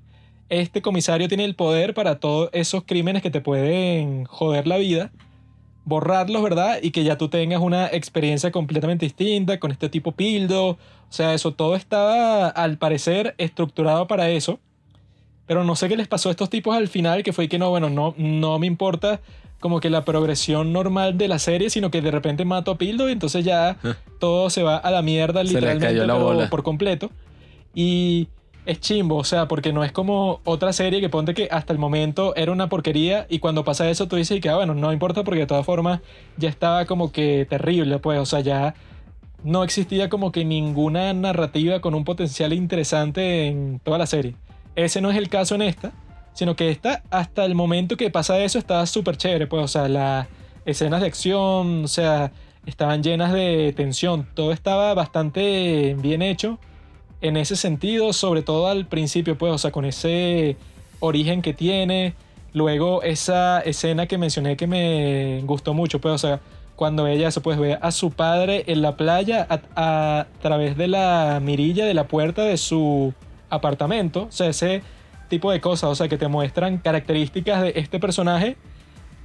Este 0.50 0.82
comisario 0.82 1.28
tiene 1.28 1.46
el 1.46 1.56
poder 1.56 1.94
para 1.94 2.20
todos 2.20 2.50
esos 2.54 2.84
crímenes 2.84 3.22
que 3.22 3.32
te 3.32 3.42
pueden 3.42 4.26
joder 4.26 4.68
la 4.68 4.78
vida, 4.78 5.12
borrarlos, 5.86 6.44
¿verdad? 6.44 6.80
Y 6.82 6.92
que 6.92 7.04
ya 7.04 7.18
tú 7.18 7.30
tengas 7.30 7.62
una 7.62 7.88
experiencia 7.88 8.52
completamente 8.52 9.06
distinta 9.06 9.60
con 9.60 9.72
este 9.72 9.90
tipo 9.90 10.12
Pildo. 10.12 10.70
O 10.70 10.78
sea, 11.10 11.34
eso 11.34 11.54
todo 11.54 11.76
estaba, 11.76 12.50
al 12.50 12.78
parecer, 12.78 13.34
estructurado 13.38 14.08
para 14.08 14.30
eso. 14.30 14.60
Pero 15.48 15.64
no 15.64 15.76
sé 15.76 15.88
qué 15.88 15.96
les 15.96 16.08
pasó 16.08 16.30
a 16.30 16.32
estos 16.32 16.50
tipos 16.50 16.76
al 16.76 16.88
final, 16.88 17.24
que 17.24 17.34
fue 17.34 17.48
que 17.48 17.60
no, 17.60 17.70
bueno, 17.70 17.90
no, 17.90 18.14
no 18.18 18.60
me 18.60 18.68
importa 18.68 19.22
como 19.66 19.80
que 19.80 19.90
la 19.90 20.06
progresión 20.06 20.72
normal 20.74 21.18
de 21.18 21.28
la 21.28 21.40
serie, 21.40 21.72
sino 21.72 21.90
que 21.90 22.00
de 22.00 22.12
repente 22.12 22.46
mato 22.46 22.70
a 22.70 22.78
Pildo 22.78 23.10
y 23.10 23.14
entonces 23.14 23.44
ya 23.44 23.78
todo 24.20 24.52
se 24.52 24.62
va 24.62 24.78
a 24.78 24.92
la 24.92 25.02
mierda 25.02 25.40
Se 25.40 25.46
le 25.46 25.54
literalmente 25.54 25.88
cayó 25.88 26.06
la 26.06 26.14
pero 26.14 26.24
bola. 26.24 26.50
por 26.52 26.62
completo. 26.62 27.10
Y 27.74 28.28
es 28.68 28.80
chimbo, 28.80 29.16
o 29.16 29.24
sea, 29.24 29.48
porque 29.48 29.74
no 29.74 29.84
es 29.84 29.92
como 29.92 30.40
otra 30.44 30.72
serie 30.72 31.02
que 31.02 31.10
ponte 31.10 31.34
que 31.34 31.48
hasta 31.50 31.74
el 31.74 31.80
momento 31.80 32.36
era 32.36 32.52
una 32.52 32.70
porquería 32.70 33.26
y 33.28 33.40
cuando 33.40 33.64
pasa 33.64 33.90
eso 33.90 34.08
tú 34.08 34.18
dices 34.18 34.40
que, 34.40 34.50
ah, 34.50 34.56
bueno, 34.56 34.76
no 34.76 34.94
importa 34.94 35.24
porque 35.24 35.40
de 35.40 35.48
todas 35.48 35.66
formas 35.66 36.00
ya 36.38 36.50
estaba 36.50 36.86
como 36.86 37.12
que 37.12 37.48
terrible, 37.50 37.98
pues, 37.98 38.20
o 38.20 38.26
sea, 38.28 38.42
ya 38.42 38.76
no 39.44 39.64
existía 39.64 40.10
como 40.10 40.32
que 40.32 40.46
ninguna 40.46 41.12
narrativa 41.16 41.80
con 41.80 41.96
un 41.96 42.04
potencial 42.04 42.54
interesante 42.54 43.48
en 43.48 43.80
toda 43.84 43.98
la 43.98 44.06
serie. 44.06 44.36
Ese 44.76 45.02
no 45.02 45.10
es 45.10 45.18
el 45.18 45.28
caso 45.28 45.56
en 45.56 45.64
esta, 45.64 45.92
sino 46.36 46.56
que 46.56 46.70
esta, 46.70 47.02
hasta 47.10 47.46
el 47.46 47.56
momento 47.56 47.98
que 47.98 48.12
pasa 48.12 48.38
eso, 48.40 48.60
estaba 48.60 48.86
súper 48.86 49.18
chévere, 49.18 49.48
pues, 49.48 49.64
o 49.64 49.68
sea, 49.68 49.88
las 49.88 50.28
escenas 50.66 51.02
de 51.02 51.08
acción, 51.08 51.86
o 51.86 51.88
sea, 51.88 52.32
estaban 52.66 53.02
llenas 53.02 53.32
de 53.32 53.74
tensión, 53.76 54.28
todo 54.36 54.52
estaba 54.52 54.94
bastante 54.94 55.96
bien 55.98 56.22
hecho 56.22 56.60
en 57.22 57.38
ese 57.38 57.56
sentido, 57.56 58.12
sobre 58.12 58.42
todo 58.42 58.68
al 58.68 58.86
principio, 58.86 59.38
pues, 59.38 59.54
o 59.54 59.58
sea, 59.58 59.72
con 59.72 59.86
ese 59.86 60.58
origen 61.00 61.42
que 61.42 61.54
tiene. 61.54 62.14
Luego, 62.54 63.02
esa 63.02 63.62
escena 63.62 64.06
que 64.06 64.18
mencioné 64.18 64.58
que 64.58 64.68
me 64.68 65.42
gustó 65.46 65.74
mucho, 65.74 66.00
pues, 66.02 66.16
o 66.16 66.18
sea, 66.18 66.42
cuando 66.76 67.08
ella 67.08 67.32
se 67.32 67.40
ve 67.40 67.78
a 67.82 67.92
su 67.92 68.12
padre 68.12 68.66
en 68.68 68.82
la 68.82 68.98
playa 68.98 69.48
a, 69.50 69.62
a 69.76 70.28
través 70.42 70.76
de 70.76 70.90
la 70.90 71.40
mirilla 71.42 71.86
de 71.86 71.94
la 71.94 72.08
puerta 72.08 72.44
de 72.44 72.58
su 72.58 73.14
apartamento, 73.50 74.24
o 74.24 74.32
sea, 74.32 74.48
ese 74.48 74.82
tipo 75.28 75.52
de 75.52 75.62
cosas, 75.62 75.90
o 75.90 75.96
sea, 75.96 76.08
que 76.08 76.18
te 76.18 76.28
muestran 76.28 76.78
características 76.78 77.62
de 77.62 77.74
este 77.76 78.00
personaje 78.00 78.58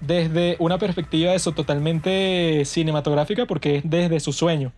desde 0.00 0.56
una 0.58 0.78
perspectiva 0.78 1.34
eso 1.34 1.52
totalmente 1.52 2.64
cinematográfica 2.64 3.46
porque 3.46 3.76
es 3.76 3.82
desde 3.84 4.18
su 4.20 4.32
sueño 4.32 4.72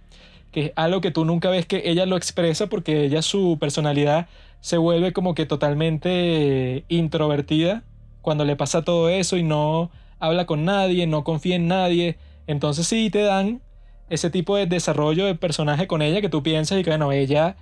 que 0.52 0.66
es 0.66 0.72
algo 0.76 1.00
que 1.00 1.10
tú 1.10 1.24
nunca 1.24 1.48
ves 1.48 1.66
que 1.66 1.82
ella 1.86 2.06
lo 2.06 2.16
expresa 2.16 2.66
porque 2.66 3.04
ella 3.04 3.22
su 3.22 3.56
personalidad 3.58 4.28
se 4.60 4.76
vuelve 4.76 5.12
como 5.12 5.34
que 5.34 5.46
totalmente 5.46 6.84
introvertida 6.88 7.82
cuando 8.20 8.44
le 8.44 8.54
pasa 8.54 8.82
todo 8.82 9.08
eso 9.08 9.36
y 9.36 9.42
no 9.42 9.90
habla 10.20 10.46
con 10.46 10.64
nadie, 10.64 11.06
no 11.08 11.24
confía 11.24 11.56
en 11.56 11.66
nadie. 11.66 12.16
Entonces 12.46 12.86
sí 12.86 13.10
te 13.10 13.22
dan 13.22 13.60
ese 14.08 14.30
tipo 14.30 14.56
de 14.56 14.66
desarrollo 14.66 15.24
de 15.24 15.34
personaje 15.34 15.86
con 15.86 16.02
ella 16.02 16.20
que 16.20 16.28
tú 16.28 16.42
piensas 16.42 16.78
y 16.78 16.84
que 16.84 16.90
bueno, 16.90 17.10
ella 17.12 17.56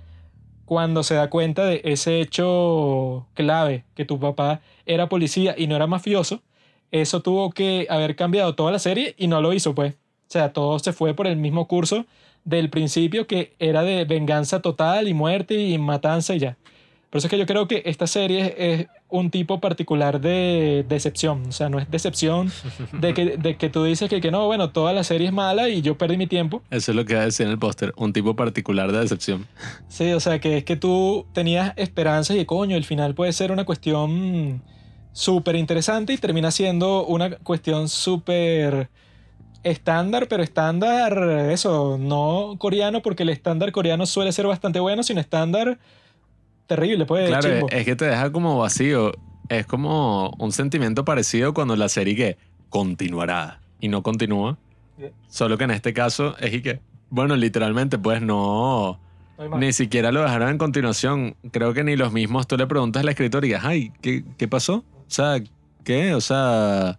cuando 0.71 1.03
se 1.03 1.15
da 1.15 1.29
cuenta 1.29 1.65
de 1.65 1.81
ese 1.83 2.21
hecho 2.21 3.27
clave, 3.33 3.83
que 3.93 4.05
tu 4.05 4.21
papá 4.21 4.61
era 4.85 5.09
policía 5.09 5.53
y 5.57 5.67
no 5.67 5.75
era 5.75 5.85
mafioso, 5.85 6.43
eso 6.91 7.21
tuvo 7.21 7.51
que 7.51 7.87
haber 7.89 8.15
cambiado 8.15 8.55
toda 8.55 8.71
la 8.71 8.79
serie 8.79 9.13
y 9.17 9.27
no 9.27 9.41
lo 9.41 9.51
hizo 9.51 9.75
pues. 9.75 9.95
O 9.95 9.97
sea, 10.29 10.53
todo 10.53 10.79
se 10.79 10.93
fue 10.93 11.13
por 11.13 11.27
el 11.27 11.35
mismo 11.35 11.67
curso 11.67 12.05
del 12.45 12.69
principio 12.69 13.27
que 13.27 13.53
era 13.59 13.83
de 13.83 14.05
venganza 14.05 14.61
total 14.61 15.09
y 15.09 15.13
muerte 15.13 15.55
y 15.55 15.77
matanza 15.77 16.35
y 16.35 16.39
ya. 16.39 16.57
Por 17.09 17.17
eso 17.17 17.27
es 17.27 17.31
que 17.31 17.37
yo 17.37 17.45
creo 17.45 17.67
que 17.67 17.83
esta 17.83 18.07
serie 18.07 18.55
es 18.57 18.87
un 19.11 19.29
tipo 19.29 19.59
particular 19.59 20.19
de 20.21 20.85
decepción. 20.87 21.43
O 21.47 21.51
sea, 21.51 21.69
no 21.69 21.79
es 21.79 21.91
decepción 21.91 22.51
de 22.93 23.13
que, 23.13 23.37
de 23.37 23.57
que 23.57 23.69
tú 23.69 23.83
dices 23.83 24.09
que, 24.09 24.21
que 24.21 24.31
no, 24.31 24.45
bueno, 24.47 24.71
toda 24.71 24.93
la 24.93 25.03
serie 25.03 25.27
es 25.27 25.33
mala 25.33 25.69
y 25.69 25.81
yo 25.81 25.97
perdí 25.97 26.17
mi 26.17 26.27
tiempo. 26.27 26.63
Eso 26.71 26.91
es 26.91 26.95
lo 26.95 27.05
que 27.05 27.15
va 27.15 27.21
a 27.21 27.25
decir 27.25 27.45
en 27.45 27.51
el 27.51 27.59
póster, 27.59 27.93
un 27.97 28.13
tipo 28.13 28.35
particular 28.35 28.91
de 28.91 28.99
decepción. 28.99 29.45
Sí, 29.89 30.11
o 30.13 30.19
sea, 30.19 30.39
que 30.39 30.57
es 30.57 30.63
que 30.63 30.75
tú 30.75 31.27
tenías 31.33 31.73
esperanzas 31.75 32.37
y 32.37 32.45
coño, 32.45 32.75
el 32.75 32.85
final 32.85 33.13
puede 33.13 33.33
ser 33.33 33.51
una 33.51 33.65
cuestión 33.65 34.61
súper 35.13 35.55
interesante 35.55 36.13
y 36.13 36.17
termina 36.17 36.51
siendo 36.51 37.05
una 37.05 37.31
cuestión 37.37 37.89
súper 37.89 38.89
estándar, 39.63 40.27
pero 40.27 40.41
estándar, 40.41 41.49
eso, 41.51 41.97
no 41.99 42.55
coreano, 42.57 43.01
porque 43.01 43.23
el 43.23 43.29
estándar 43.29 43.71
coreano 43.71 44.05
suele 44.05 44.31
ser 44.31 44.47
bastante 44.47 44.79
bueno, 44.79 45.03
sino 45.03 45.19
estándar 45.19 45.77
terrible, 46.75 47.05
pues. 47.05 47.27
Claro, 47.27 47.49
chimbo. 47.49 47.69
es 47.69 47.83
que 47.83 47.95
te 47.97 48.05
deja 48.05 48.31
como 48.31 48.57
vacío. 48.57 49.11
Es 49.49 49.65
como 49.65 50.29
un 50.39 50.53
sentimiento 50.53 51.03
parecido 51.03 51.53
cuando 51.53 51.75
la 51.75 51.89
serie 51.89 52.15
que 52.15 52.37
continuará. 52.69 53.59
Y 53.81 53.89
no 53.89 54.03
continúa. 54.03 54.57
Solo 55.27 55.57
que 55.57 55.65
en 55.65 55.71
este 55.71 55.93
caso 55.93 56.37
es 56.39 56.53
y 56.53 56.61
que, 56.61 56.79
bueno, 57.09 57.35
literalmente, 57.35 57.97
pues 57.97 58.21
no. 58.21 58.99
Ni 59.57 59.73
siquiera 59.73 60.11
lo 60.11 60.21
dejaron 60.21 60.49
en 60.49 60.57
continuación. 60.57 61.35
Creo 61.51 61.73
que 61.73 61.83
ni 61.83 61.97
los 61.97 62.13
mismos 62.13 62.47
tú 62.47 62.55
le 62.55 62.67
preguntas 62.67 63.01
al 63.01 63.09
escritor 63.09 63.43
y 63.43 63.47
digas, 63.49 63.65
ay, 63.65 63.91
¿qué, 64.01 64.23
¿qué 64.37 64.47
pasó? 64.47 64.85
O 64.95 65.05
sea, 65.07 65.41
¿qué? 65.83 66.13
O 66.13 66.21
sea, 66.21 66.97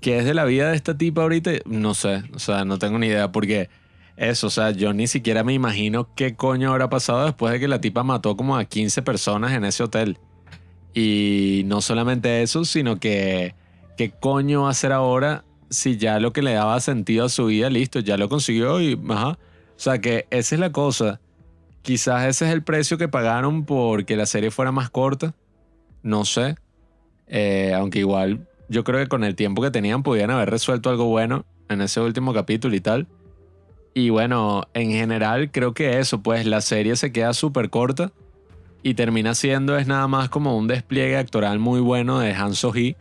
¿qué 0.00 0.18
es 0.18 0.26
de 0.26 0.34
la 0.34 0.44
vida 0.44 0.70
de 0.70 0.76
esta 0.76 0.96
tipa 0.96 1.22
ahorita? 1.22 1.50
No 1.64 1.94
sé, 1.94 2.22
o 2.34 2.38
sea, 2.38 2.64
no 2.64 2.78
tengo 2.78 2.98
ni 2.98 3.06
idea 3.06 3.32
porque 3.32 3.70
eso, 4.16 4.46
o 4.46 4.50
sea, 4.50 4.70
yo 4.70 4.92
ni 4.92 5.06
siquiera 5.06 5.42
me 5.42 5.52
imagino 5.52 6.08
qué 6.14 6.36
coño 6.36 6.70
habrá 6.70 6.88
pasado 6.88 7.24
después 7.24 7.52
de 7.52 7.60
que 7.60 7.68
la 7.68 7.80
tipa 7.80 8.04
mató 8.04 8.36
como 8.36 8.56
a 8.56 8.64
15 8.64 9.02
personas 9.02 9.52
en 9.52 9.64
ese 9.64 9.82
hotel. 9.82 10.18
Y 10.92 11.62
no 11.66 11.80
solamente 11.80 12.42
eso, 12.42 12.64
sino 12.64 13.00
que 13.00 13.54
qué 13.96 14.10
coño 14.10 14.62
va 14.62 14.68
a 14.68 14.70
hacer 14.70 14.92
ahora 14.92 15.44
si 15.70 15.96
ya 15.96 16.20
lo 16.20 16.32
que 16.32 16.42
le 16.42 16.52
daba 16.52 16.78
sentido 16.80 17.24
a 17.24 17.28
su 17.28 17.46
vida, 17.46 17.68
listo, 17.70 17.98
ya 17.98 18.16
lo 18.16 18.28
consiguió 18.28 18.80
y, 18.80 19.00
ajá. 19.08 19.30
O 19.30 19.80
sea, 19.80 20.00
que 20.00 20.26
esa 20.30 20.54
es 20.54 20.60
la 20.60 20.70
cosa. 20.70 21.20
Quizás 21.82 22.26
ese 22.26 22.46
es 22.46 22.52
el 22.52 22.62
precio 22.62 22.96
que 22.96 23.08
pagaron 23.08 23.64
porque 23.64 24.16
la 24.16 24.26
serie 24.26 24.52
fuera 24.52 24.70
más 24.70 24.88
corta. 24.90 25.34
No 26.02 26.24
sé. 26.24 26.56
Eh, 27.26 27.74
aunque 27.74 27.98
igual 27.98 28.46
yo 28.68 28.84
creo 28.84 29.00
que 29.00 29.08
con 29.08 29.24
el 29.24 29.34
tiempo 29.34 29.62
que 29.62 29.70
tenían 29.70 30.02
podían 30.02 30.30
haber 30.30 30.50
resuelto 30.50 30.90
algo 30.90 31.06
bueno 31.06 31.44
en 31.68 31.80
ese 31.80 32.00
último 32.00 32.32
capítulo 32.32 32.76
y 32.76 32.80
tal. 32.80 33.08
Y 33.94 34.10
bueno, 34.10 34.64
en 34.74 34.90
general 34.90 35.52
creo 35.52 35.72
que 35.72 36.00
eso, 36.00 36.20
pues 36.20 36.46
la 36.46 36.60
serie 36.60 36.96
se 36.96 37.12
queda 37.12 37.32
súper 37.32 37.70
corta 37.70 38.12
y 38.82 38.94
termina 38.94 39.34
siendo 39.34 39.78
es 39.78 39.86
nada 39.86 40.08
más 40.08 40.28
como 40.28 40.58
un 40.58 40.66
despliegue 40.66 41.16
actoral 41.16 41.60
muy 41.60 41.80
bueno 41.80 42.18
de 42.18 42.34
Han 42.34 42.54
So-hee 42.54 42.96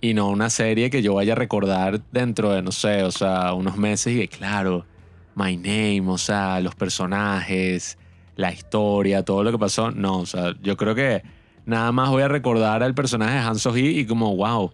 y 0.00 0.14
no 0.14 0.28
una 0.28 0.48
serie 0.48 0.90
que 0.90 1.02
yo 1.02 1.14
vaya 1.14 1.32
a 1.32 1.36
recordar 1.36 2.00
dentro 2.12 2.50
de, 2.52 2.62
no 2.62 2.72
sé, 2.72 3.02
o 3.02 3.10
sea, 3.10 3.52
unos 3.52 3.76
meses 3.76 4.14
y 4.14 4.20
que 4.20 4.28
claro, 4.28 4.86
My 5.34 5.56
Name, 5.56 6.04
o 6.06 6.18
sea, 6.18 6.60
los 6.60 6.74
personajes, 6.76 7.98
la 8.36 8.52
historia, 8.52 9.24
todo 9.24 9.42
lo 9.42 9.52
que 9.52 9.58
pasó. 9.58 9.90
No, 9.90 10.18
o 10.18 10.26
sea, 10.26 10.54
yo 10.62 10.76
creo 10.76 10.94
que 10.94 11.22
nada 11.66 11.92
más 11.92 12.10
voy 12.10 12.22
a 12.22 12.28
recordar 12.28 12.82
al 12.82 12.94
personaje 12.94 13.34
de 13.34 13.40
Han 13.40 13.58
So-hee 13.58 14.00
y 14.00 14.06
como, 14.06 14.36
wow, 14.36 14.72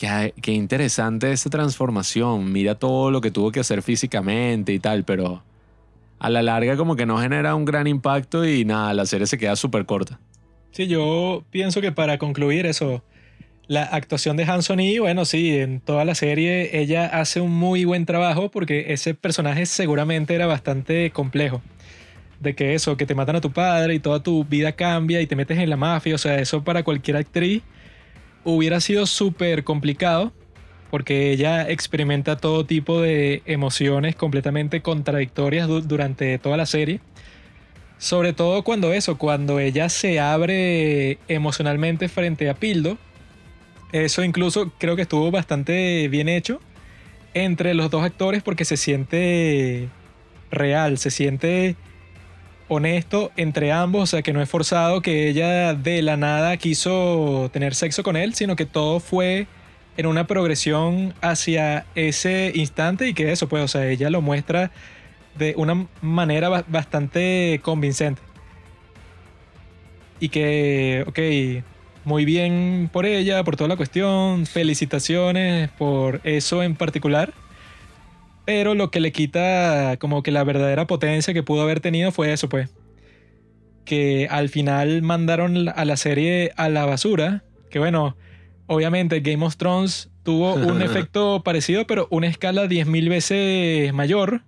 qué, 0.00 0.34
qué 0.40 0.52
interesante 0.52 1.30
esa 1.30 1.50
transformación. 1.50 2.50
Mira 2.50 2.74
todo 2.74 3.10
lo 3.10 3.20
que 3.20 3.30
tuvo 3.30 3.52
que 3.52 3.60
hacer 3.60 3.82
físicamente 3.82 4.72
y 4.72 4.80
tal, 4.80 5.04
pero 5.04 5.42
a 6.18 6.30
la 6.30 6.42
larga 6.42 6.76
como 6.76 6.96
que 6.96 7.06
no 7.06 7.18
genera 7.18 7.54
un 7.54 7.64
gran 7.64 7.86
impacto 7.86 8.44
y 8.44 8.64
nada, 8.64 8.92
la 8.94 9.06
serie 9.06 9.26
se 9.26 9.38
queda 9.38 9.54
súper 9.56 9.86
corta. 9.86 10.18
Sí, 10.72 10.86
yo 10.86 11.44
pienso 11.50 11.80
que 11.80 11.92
para 11.92 12.18
concluir 12.18 12.66
eso, 12.66 13.02
la 13.66 13.82
actuación 13.84 14.36
de 14.36 14.44
Hanson 14.44 14.80
y 14.80 14.98
bueno, 14.98 15.24
sí, 15.24 15.56
en 15.56 15.80
toda 15.80 16.04
la 16.04 16.14
serie 16.14 16.80
ella 16.80 17.06
hace 17.06 17.40
un 17.40 17.52
muy 17.52 17.84
buen 17.84 18.06
trabajo 18.06 18.50
porque 18.50 18.92
ese 18.92 19.14
personaje 19.14 19.66
seguramente 19.66 20.34
era 20.34 20.46
bastante 20.46 21.10
complejo. 21.10 21.62
De 22.40 22.54
que 22.54 22.72
eso, 22.72 22.96
que 22.96 23.04
te 23.04 23.14
matan 23.14 23.36
a 23.36 23.40
tu 23.42 23.52
padre 23.52 23.94
y 23.94 23.98
toda 23.98 24.22
tu 24.22 24.44
vida 24.44 24.72
cambia 24.72 25.20
y 25.20 25.26
te 25.26 25.36
metes 25.36 25.58
en 25.58 25.68
la 25.68 25.76
mafia, 25.76 26.14
o 26.14 26.18
sea, 26.18 26.38
eso 26.38 26.64
para 26.64 26.84
cualquier 26.84 27.18
actriz 27.18 27.62
hubiera 28.44 28.80
sido 28.80 29.06
súper 29.06 29.64
complicado 29.64 30.32
porque 30.90 31.30
ella 31.30 31.70
experimenta 31.70 32.36
todo 32.36 32.66
tipo 32.66 33.00
de 33.00 33.42
emociones 33.46 34.16
completamente 34.16 34.82
contradictorias 34.82 35.68
du- 35.68 35.82
durante 35.82 36.38
toda 36.38 36.56
la 36.56 36.66
serie. 36.66 37.00
Sobre 37.98 38.32
todo 38.32 38.64
cuando 38.64 38.92
eso, 38.92 39.16
cuando 39.18 39.60
ella 39.60 39.88
se 39.88 40.18
abre 40.18 41.18
emocionalmente 41.28 42.08
frente 42.08 42.48
a 42.48 42.54
Pildo. 42.54 42.98
Eso 43.92 44.24
incluso 44.24 44.72
creo 44.78 44.96
que 44.96 45.02
estuvo 45.02 45.30
bastante 45.30 46.08
bien 46.08 46.28
hecho 46.28 46.60
entre 47.34 47.74
los 47.74 47.90
dos 47.90 48.02
actores 48.04 48.42
porque 48.42 48.64
se 48.64 48.76
siente 48.76 49.88
real, 50.50 50.98
se 50.98 51.10
siente 51.10 51.76
honesto 52.70 53.32
entre 53.36 53.72
ambos, 53.72 54.02
o 54.04 54.06
sea 54.06 54.22
que 54.22 54.32
no 54.32 54.40
es 54.40 54.48
forzado 54.48 55.02
que 55.02 55.28
ella 55.28 55.74
de 55.74 56.00
la 56.02 56.16
nada 56.16 56.56
quiso 56.56 57.50
tener 57.52 57.74
sexo 57.74 58.02
con 58.04 58.16
él, 58.16 58.32
sino 58.34 58.54
que 58.56 58.64
todo 58.64 59.00
fue 59.00 59.48
en 59.96 60.06
una 60.06 60.26
progresión 60.28 61.12
hacia 61.20 61.84
ese 61.96 62.52
instante 62.54 63.08
y 63.08 63.12
que 63.12 63.32
eso, 63.32 63.48
pues, 63.48 63.64
o 63.64 63.68
sea, 63.68 63.86
ella 63.88 64.08
lo 64.08 64.22
muestra 64.22 64.70
de 65.36 65.52
una 65.56 65.86
manera 66.00 66.48
ba- 66.48 66.64
bastante 66.68 67.60
convincente. 67.62 68.22
Y 70.20 70.28
que, 70.28 71.04
ok, 71.08 71.64
muy 72.04 72.24
bien 72.24 72.88
por 72.92 73.04
ella, 73.04 73.42
por 73.42 73.56
toda 73.56 73.68
la 73.68 73.76
cuestión, 73.76 74.46
felicitaciones 74.46 75.70
por 75.70 76.20
eso 76.24 76.62
en 76.62 76.76
particular. 76.76 77.32
Pero 78.44 78.74
lo 78.74 78.90
que 78.90 79.00
le 79.00 79.12
quita 79.12 79.96
como 79.98 80.22
que 80.22 80.30
la 80.30 80.44
verdadera 80.44 80.86
potencia 80.86 81.34
que 81.34 81.42
pudo 81.42 81.62
haber 81.62 81.80
tenido 81.80 82.12
fue 82.12 82.32
eso, 82.32 82.48
pues. 82.48 82.70
Que 83.84 84.28
al 84.30 84.48
final 84.48 85.02
mandaron 85.02 85.68
a 85.68 85.84
la 85.84 85.96
serie 85.96 86.52
a 86.56 86.68
la 86.68 86.84
basura. 86.86 87.44
Que 87.70 87.78
bueno, 87.78 88.16
obviamente 88.66 89.20
Game 89.20 89.44
of 89.44 89.56
Thrones 89.56 90.10
tuvo 90.22 90.54
un 90.54 90.82
efecto 90.82 91.42
parecido, 91.42 91.86
pero 91.86 92.08
una 92.10 92.26
escala 92.26 92.66
10.000 92.66 93.08
veces 93.08 93.92
mayor. 93.92 94.42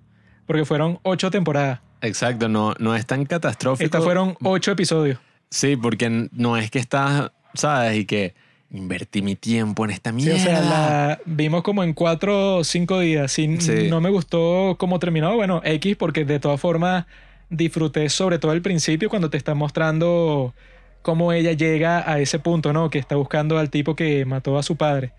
Porque 0.47 0.65
fueron 0.65 0.99
8 1.03 1.31
temporadas. 1.31 1.81
Exacto, 2.01 2.49
no, 2.49 2.75
no 2.79 2.97
es 2.97 3.07
tan 3.07 3.25
catastrófico. 3.25 3.85
Estas 3.85 4.03
fueron 4.03 4.37
8 4.43 4.73
episodios. 4.73 5.19
Sí, 5.51 5.77
porque 5.77 6.29
no 6.33 6.57
es 6.57 6.71
que 6.71 6.79
estás, 6.79 7.31
¿sabes? 7.55 7.97
Y 7.99 8.05
que 8.07 8.35
invertí 8.73 9.21
mi 9.23 9.37
tiempo 9.37 9.85
en 9.85 9.91
esta 9.91 10.11
Sí, 10.11 10.17
mierda. 10.17 10.37
o 10.37 10.39
sea, 10.39 10.61
la 10.61 11.21
vimos 11.27 11.63
como 11.63 11.85
en 11.85 11.93
4 11.93 12.57
o 12.57 12.65
5 12.65 12.99
días. 13.01 13.31
Si 13.33 13.61
Sí. 13.61 13.89
no 13.91 14.01
me 14.01 14.09
gustó 14.11 14.77
cómo 14.79 14.99
terminó, 14.99 15.35
bueno, 15.37 15.61
X, 15.65 15.95
porque 15.97 16.25
de 16.25 16.41
todas 16.41 16.61
formas 16.61 17.05
disfruté 17.51 18.09
sobre 18.09 18.39
todo 18.39 18.53
el 18.53 18.63
principio 18.63 19.11
cuando 19.11 19.29
te 19.29 19.37
están 19.37 19.59
mostrando 19.59 20.55
cómo 21.03 21.33
ella 21.33 21.53
llega 21.53 22.11
a 22.11 22.19
ese 22.21 22.39
punto, 22.39 22.73
¿no? 22.73 22.89
Que 22.89 22.99
está 22.99 23.17
buscando 23.17 23.59
al 23.59 23.69
tipo 23.71 23.95
que 23.95 24.25
mató 24.25 24.57
a 24.57 24.63
su 24.63 24.77
padre. 24.77 25.13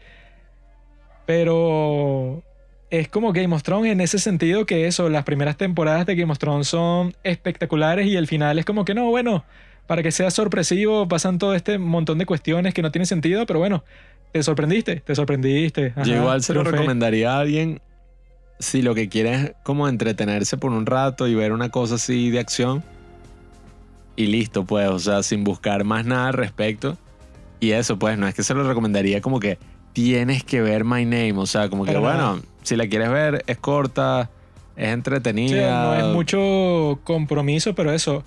Pero 1.26 2.44
es 2.90 3.08
como 3.08 3.34
Game 3.34 3.54
of 3.56 3.64
Thrones 3.64 3.92
en 3.92 4.02
ese 4.02 4.20
sentido 4.20 4.66
que 4.66 4.88
eso, 4.88 5.10
las 5.10 5.24
primeras 5.24 5.58
temporadas 5.58 6.06
de 6.06 6.16
Game 6.16 6.32
of 6.32 6.38
Thrones 6.40 6.68
son 6.68 7.14
espectaculares 7.24 8.08
y 8.08 8.16
el 8.16 8.28
final 8.28 8.60
es 8.60 8.66
como 8.66 8.86
que 8.86 8.94
no, 8.94 9.10
bueno, 9.10 9.46
para 9.88 10.04
que 10.04 10.12
sea 10.12 10.32
sorpresivo 10.32 11.08
pasan 11.08 11.38
todo 11.38 11.54
este 11.56 11.78
montón 11.78 12.18
de 12.18 12.26
cuestiones 12.26 12.74
que 12.74 12.82
no 12.82 12.92
tienen 12.92 13.06
sentido, 13.06 13.46
pero 13.46 13.60
bueno, 13.60 13.84
te 14.32 14.42
sorprendiste, 14.44 14.98
te 14.98 15.16
sorprendiste. 15.16 15.94
Yo 16.06 16.16
igual 16.16 16.44
se 16.44 16.54
lo 16.54 16.64
recomendaría 16.64 17.36
a 17.36 17.40
alguien 17.40 17.82
si 18.60 18.82
lo 18.82 18.96
que 18.96 19.10
quiere 19.10 19.34
es 19.34 19.52
como 19.64 19.88
entretenerse 19.88 20.58
por 20.58 20.72
un 20.72 20.86
rato 20.86 21.28
y 21.28 21.36
ver 21.36 21.52
una 21.52 21.70
cosa 21.70 21.96
así 21.96 22.30
de 22.30 22.40
acción. 22.40 22.84
Y 24.16 24.28
listo, 24.28 24.64
pues, 24.66 24.88
o 24.90 25.00
sea, 25.00 25.24
sin 25.24 25.44
buscar 25.44 25.84
más 25.84 26.06
nada 26.06 26.28
al 26.28 26.34
respecto. 26.34 26.98
Y 27.60 27.72
eso, 27.72 27.98
pues, 27.98 28.18
no 28.18 28.28
es 28.28 28.36
que 28.36 28.44
se 28.44 28.54
lo 28.54 28.64
recomendaría 28.68 29.22
como 29.22 29.40
que 29.40 29.58
tienes 29.94 30.44
que 30.44 30.62
ver 30.62 30.84
My 30.86 31.04
Name. 31.04 31.34
O 31.38 31.46
sea, 31.46 31.70
como 31.70 31.86
que, 31.86 31.98
bueno, 31.98 32.40
si 32.62 32.76
la 32.76 32.88
quieres 32.88 33.10
ver, 33.10 33.44
es 33.48 33.58
corta, 33.58 34.30
es 34.76 34.86
Sí, 34.86 34.92
entretenida. 34.92 35.84
no 35.84 35.96
es 35.96 36.16
mucho 36.16 37.00
compromiso, 37.04 37.74
pero 37.76 37.92
eso, 37.92 38.24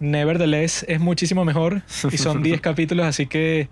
Nevertheless 0.00 0.84
es 0.88 1.00
muchísimo 1.00 1.44
mejor 1.44 1.82
y 2.10 2.18
son 2.18 2.42
10 2.42 2.60
capítulos, 2.60 3.06
así 3.06 3.26
que 3.26 3.68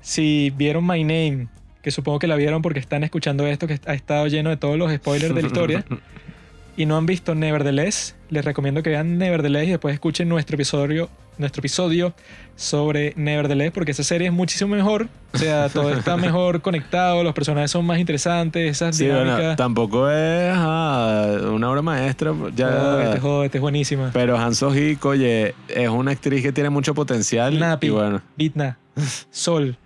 si 0.00 0.50
vieron 0.56 0.86
My 0.86 1.02
Name, 1.02 1.48
que 1.82 1.90
supongo 1.90 2.18
que 2.18 2.26
la 2.26 2.36
vieron 2.36 2.62
porque 2.62 2.80
están 2.80 3.04
escuchando 3.04 3.46
esto, 3.46 3.66
que 3.66 3.80
ha 3.86 3.94
estado 3.94 4.26
lleno 4.26 4.50
de 4.50 4.56
todos 4.56 4.78
los 4.78 4.92
spoilers 4.92 5.34
de 5.34 5.42
la 5.42 5.46
historia, 5.46 5.84
y 6.78 6.86
no 6.86 6.96
han 6.96 7.06
visto 7.06 7.34
Nevertheless, 7.34 8.14
les 8.30 8.44
recomiendo 8.44 8.84
que 8.84 8.90
vean 8.90 9.18
Nevertheless 9.18 9.66
y 9.66 9.70
después 9.70 9.92
escuchen 9.94 10.28
nuestro 10.28 10.54
episodio, 10.54 11.10
nuestro 11.36 11.60
episodio 11.60 12.14
sobre 12.54 13.14
Nevertheless, 13.16 13.72
porque 13.72 13.90
esa 13.90 14.04
serie 14.04 14.28
es 14.28 14.32
muchísimo 14.32 14.76
mejor, 14.76 15.08
o 15.34 15.38
sea, 15.38 15.68
todo 15.72 15.90
está 15.92 16.16
mejor 16.16 16.62
conectado, 16.62 17.24
los 17.24 17.34
personajes 17.34 17.72
son 17.72 17.84
más 17.84 17.98
interesantes, 17.98 18.70
esas 18.70 18.94
Sí, 18.96 19.06
bueno, 19.06 19.22
dinámicas... 19.24 19.56
tampoco 19.56 20.08
es 20.08 20.56
una 20.56 21.68
obra 21.68 21.82
maestra. 21.82 22.32
Ya, 22.54 22.70
Jódete, 22.70 23.20
jódete, 23.20 23.58
es 23.58 23.62
buenísima. 23.62 24.10
Pero 24.12 24.38
Han 24.38 24.54
So-hee, 24.54 24.96
oye, 25.02 25.56
es 25.66 25.88
una 25.88 26.12
actriz 26.12 26.44
que 26.44 26.52
tiene 26.52 26.70
mucho 26.70 26.94
potencial. 26.94 27.58
Napi. 27.58 27.88
Y 27.88 27.90
bueno, 27.90 28.22
Bitna, 28.36 28.78
Sol. 29.32 29.76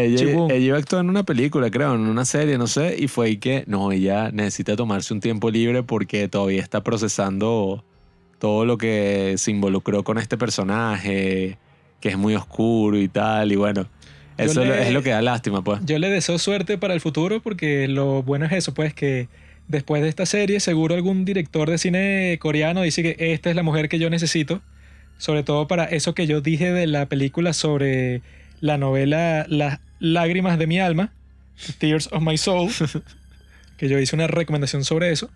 Ella, 0.00 0.16
Chibum. 0.18 0.50
ella 0.50 0.58
iba 0.66 0.76
a 0.76 0.80
actuar 0.80 1.02
en 1.04 1.10
una 1.10 1.22
película, 1.24 1.70
creo, 1.70 1.94
en 1.94 2.00
una 2.02 2.24
serie, 2.24 2.58
no 2.58 2.66
sé. 2.66 2.96
Y 2.98 3.08
fue 3.08 3.26
ahí 3.26 3.36
que, 3.38 3.64
no, 3.66 3.92
ella 3.92 4.30
necesita 4.32 4.76
tomarse 4.76 5.12
un 5.14 5.20
tiempo 5.20 5.50
libre 5.50 5.82
porque 5.82 6.28
todavía 6.28 6.62
está 6.62 6.82
procesando 6.84 7.84
todo 8.38 8.64
lo 8.64 8.78
que 8.78 9.34
se 9.36 9.50
involucró 9.50 10.04
con 10.04 10.18
este 10.18 10.36
personaje, 10.38 11.58
que 12.00 12.08
es 12.08 12.16
muy 12.18 12.34
oscuro 12.34 12.98
y 12.98 13.08
tal. 13.08 13.50
Y 13.52 13.56
bueno, 13.56 13.82
Yo 14.38 14.44
eso 14.44 14.64
le- 14.64 14.82
es 14.86 14.92
lo 14.92 15.02
que 15.02 15.10
da 15.10 15.22
lástima, 15.22 15.62
pues. 15.62 15.80
Yo 15.84 15.98
le 15.98 16.08
deseo 16.08 16.38
suerte 16.38 16.78
para 16.78 16.94
el 16.94 17.00
futuro 17.00 17.40
porque 17.42 17.88
lo 17.88 18.22
bueno 18.22 18.46
es 18.46 18.52
eso, 18.52 18.74
pues 18.74 18.94
que 18.94 19.28
después 19.66 20.02
de 20.02 20.08
esta 20.08 20.24
serie 20.26 20.60
seguro 20.60 20.94
algún 20.94 21.24
director 21.24 21.68
de 21.68 21.76
cine 21.78 22.38
coreano 22.40 22.82
dice 22.82 23.02
que 23.02 23.32
esta 23.32 23.50
es 23.50 23.56
la 23.56 23.62
mujer 23.62 23.88
que 23.88 23.98
yo 23.98 24.08
necesito, 24.08 24.62
sobre 25.18 25.42
todo 25.42 25.66
para 25.66 25.84
eso 25.84 26.14
que 26.14 26.26
yo 26.26 26.40
dije 26.40 26.72
de 26.72 26.86
la 26.86 27.06
película 27.06 27.52
sobre 27.52 28.22
la 28.60 28.78
novela 28.78 29.44
Las 29.48 29.80
lágrimas 29.98 30.58
de 30.58 30.66
mi 30.66 30.80
alma, 30.80 31.12
Tears 31.78 32.08
of 32.12 32.22
My 32.22 32.38
Soul, 32.38 32.70
que 33.76 33.88
yo 33.88 33.98
hice 33.98 34.16
una 34.16 34.26
recomendación 34.26 34.84
sobre 34.84 35.10
eso. 35.10 35.30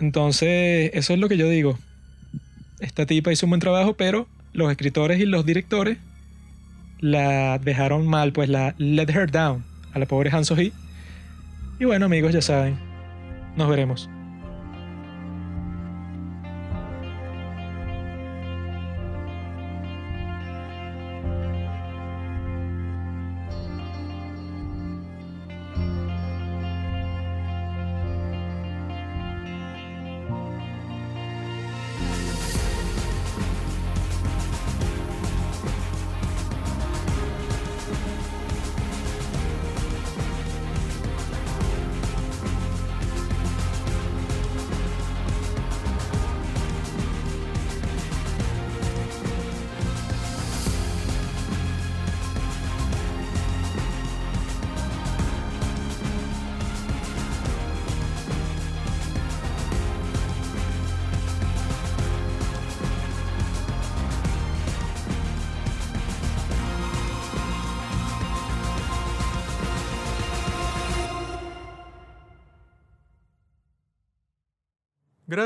Entonces, 0.00 0.90
eso 0.94 1.12
es 1.12 1.18
lo 1.18 1.28
que 1.28 1.36
yo 1.36 1.48
digo. 1.48 1.78
Esta 2.80 3.06
tipa 3.06 3.32
hizo 3.32 3.46
un 3.46 3.50
buen 3.50 3.60
trabajo, 3.60 3.94
pero 3.94 4.28
los 4.52 4.70
escritores 4.70 5.20
y 5.20 5.26
los 5.26 5.46
directores 5.46 5.98
la 7.00 7.58
dejaron 7.58 8.06
mal, 8.06 8.32
pues 8.32 8.48
la 8.48 8.74
let 8.78 9.10
her 9.10 9.30
down 9.30 9.64
a 9.92 9.98
la 9.98 10.06
pobre 10.06 10.30
Han 10.30 10.44
So-hee. 10.44 10.72
Y 11.78 11.84
bueno, 11.84 12.06
amigos, 12.06 12.32
ya 12.32 12.42
saben. 12.42 12.78
Nos 13.56 13.68
veremos. 13.68 14.08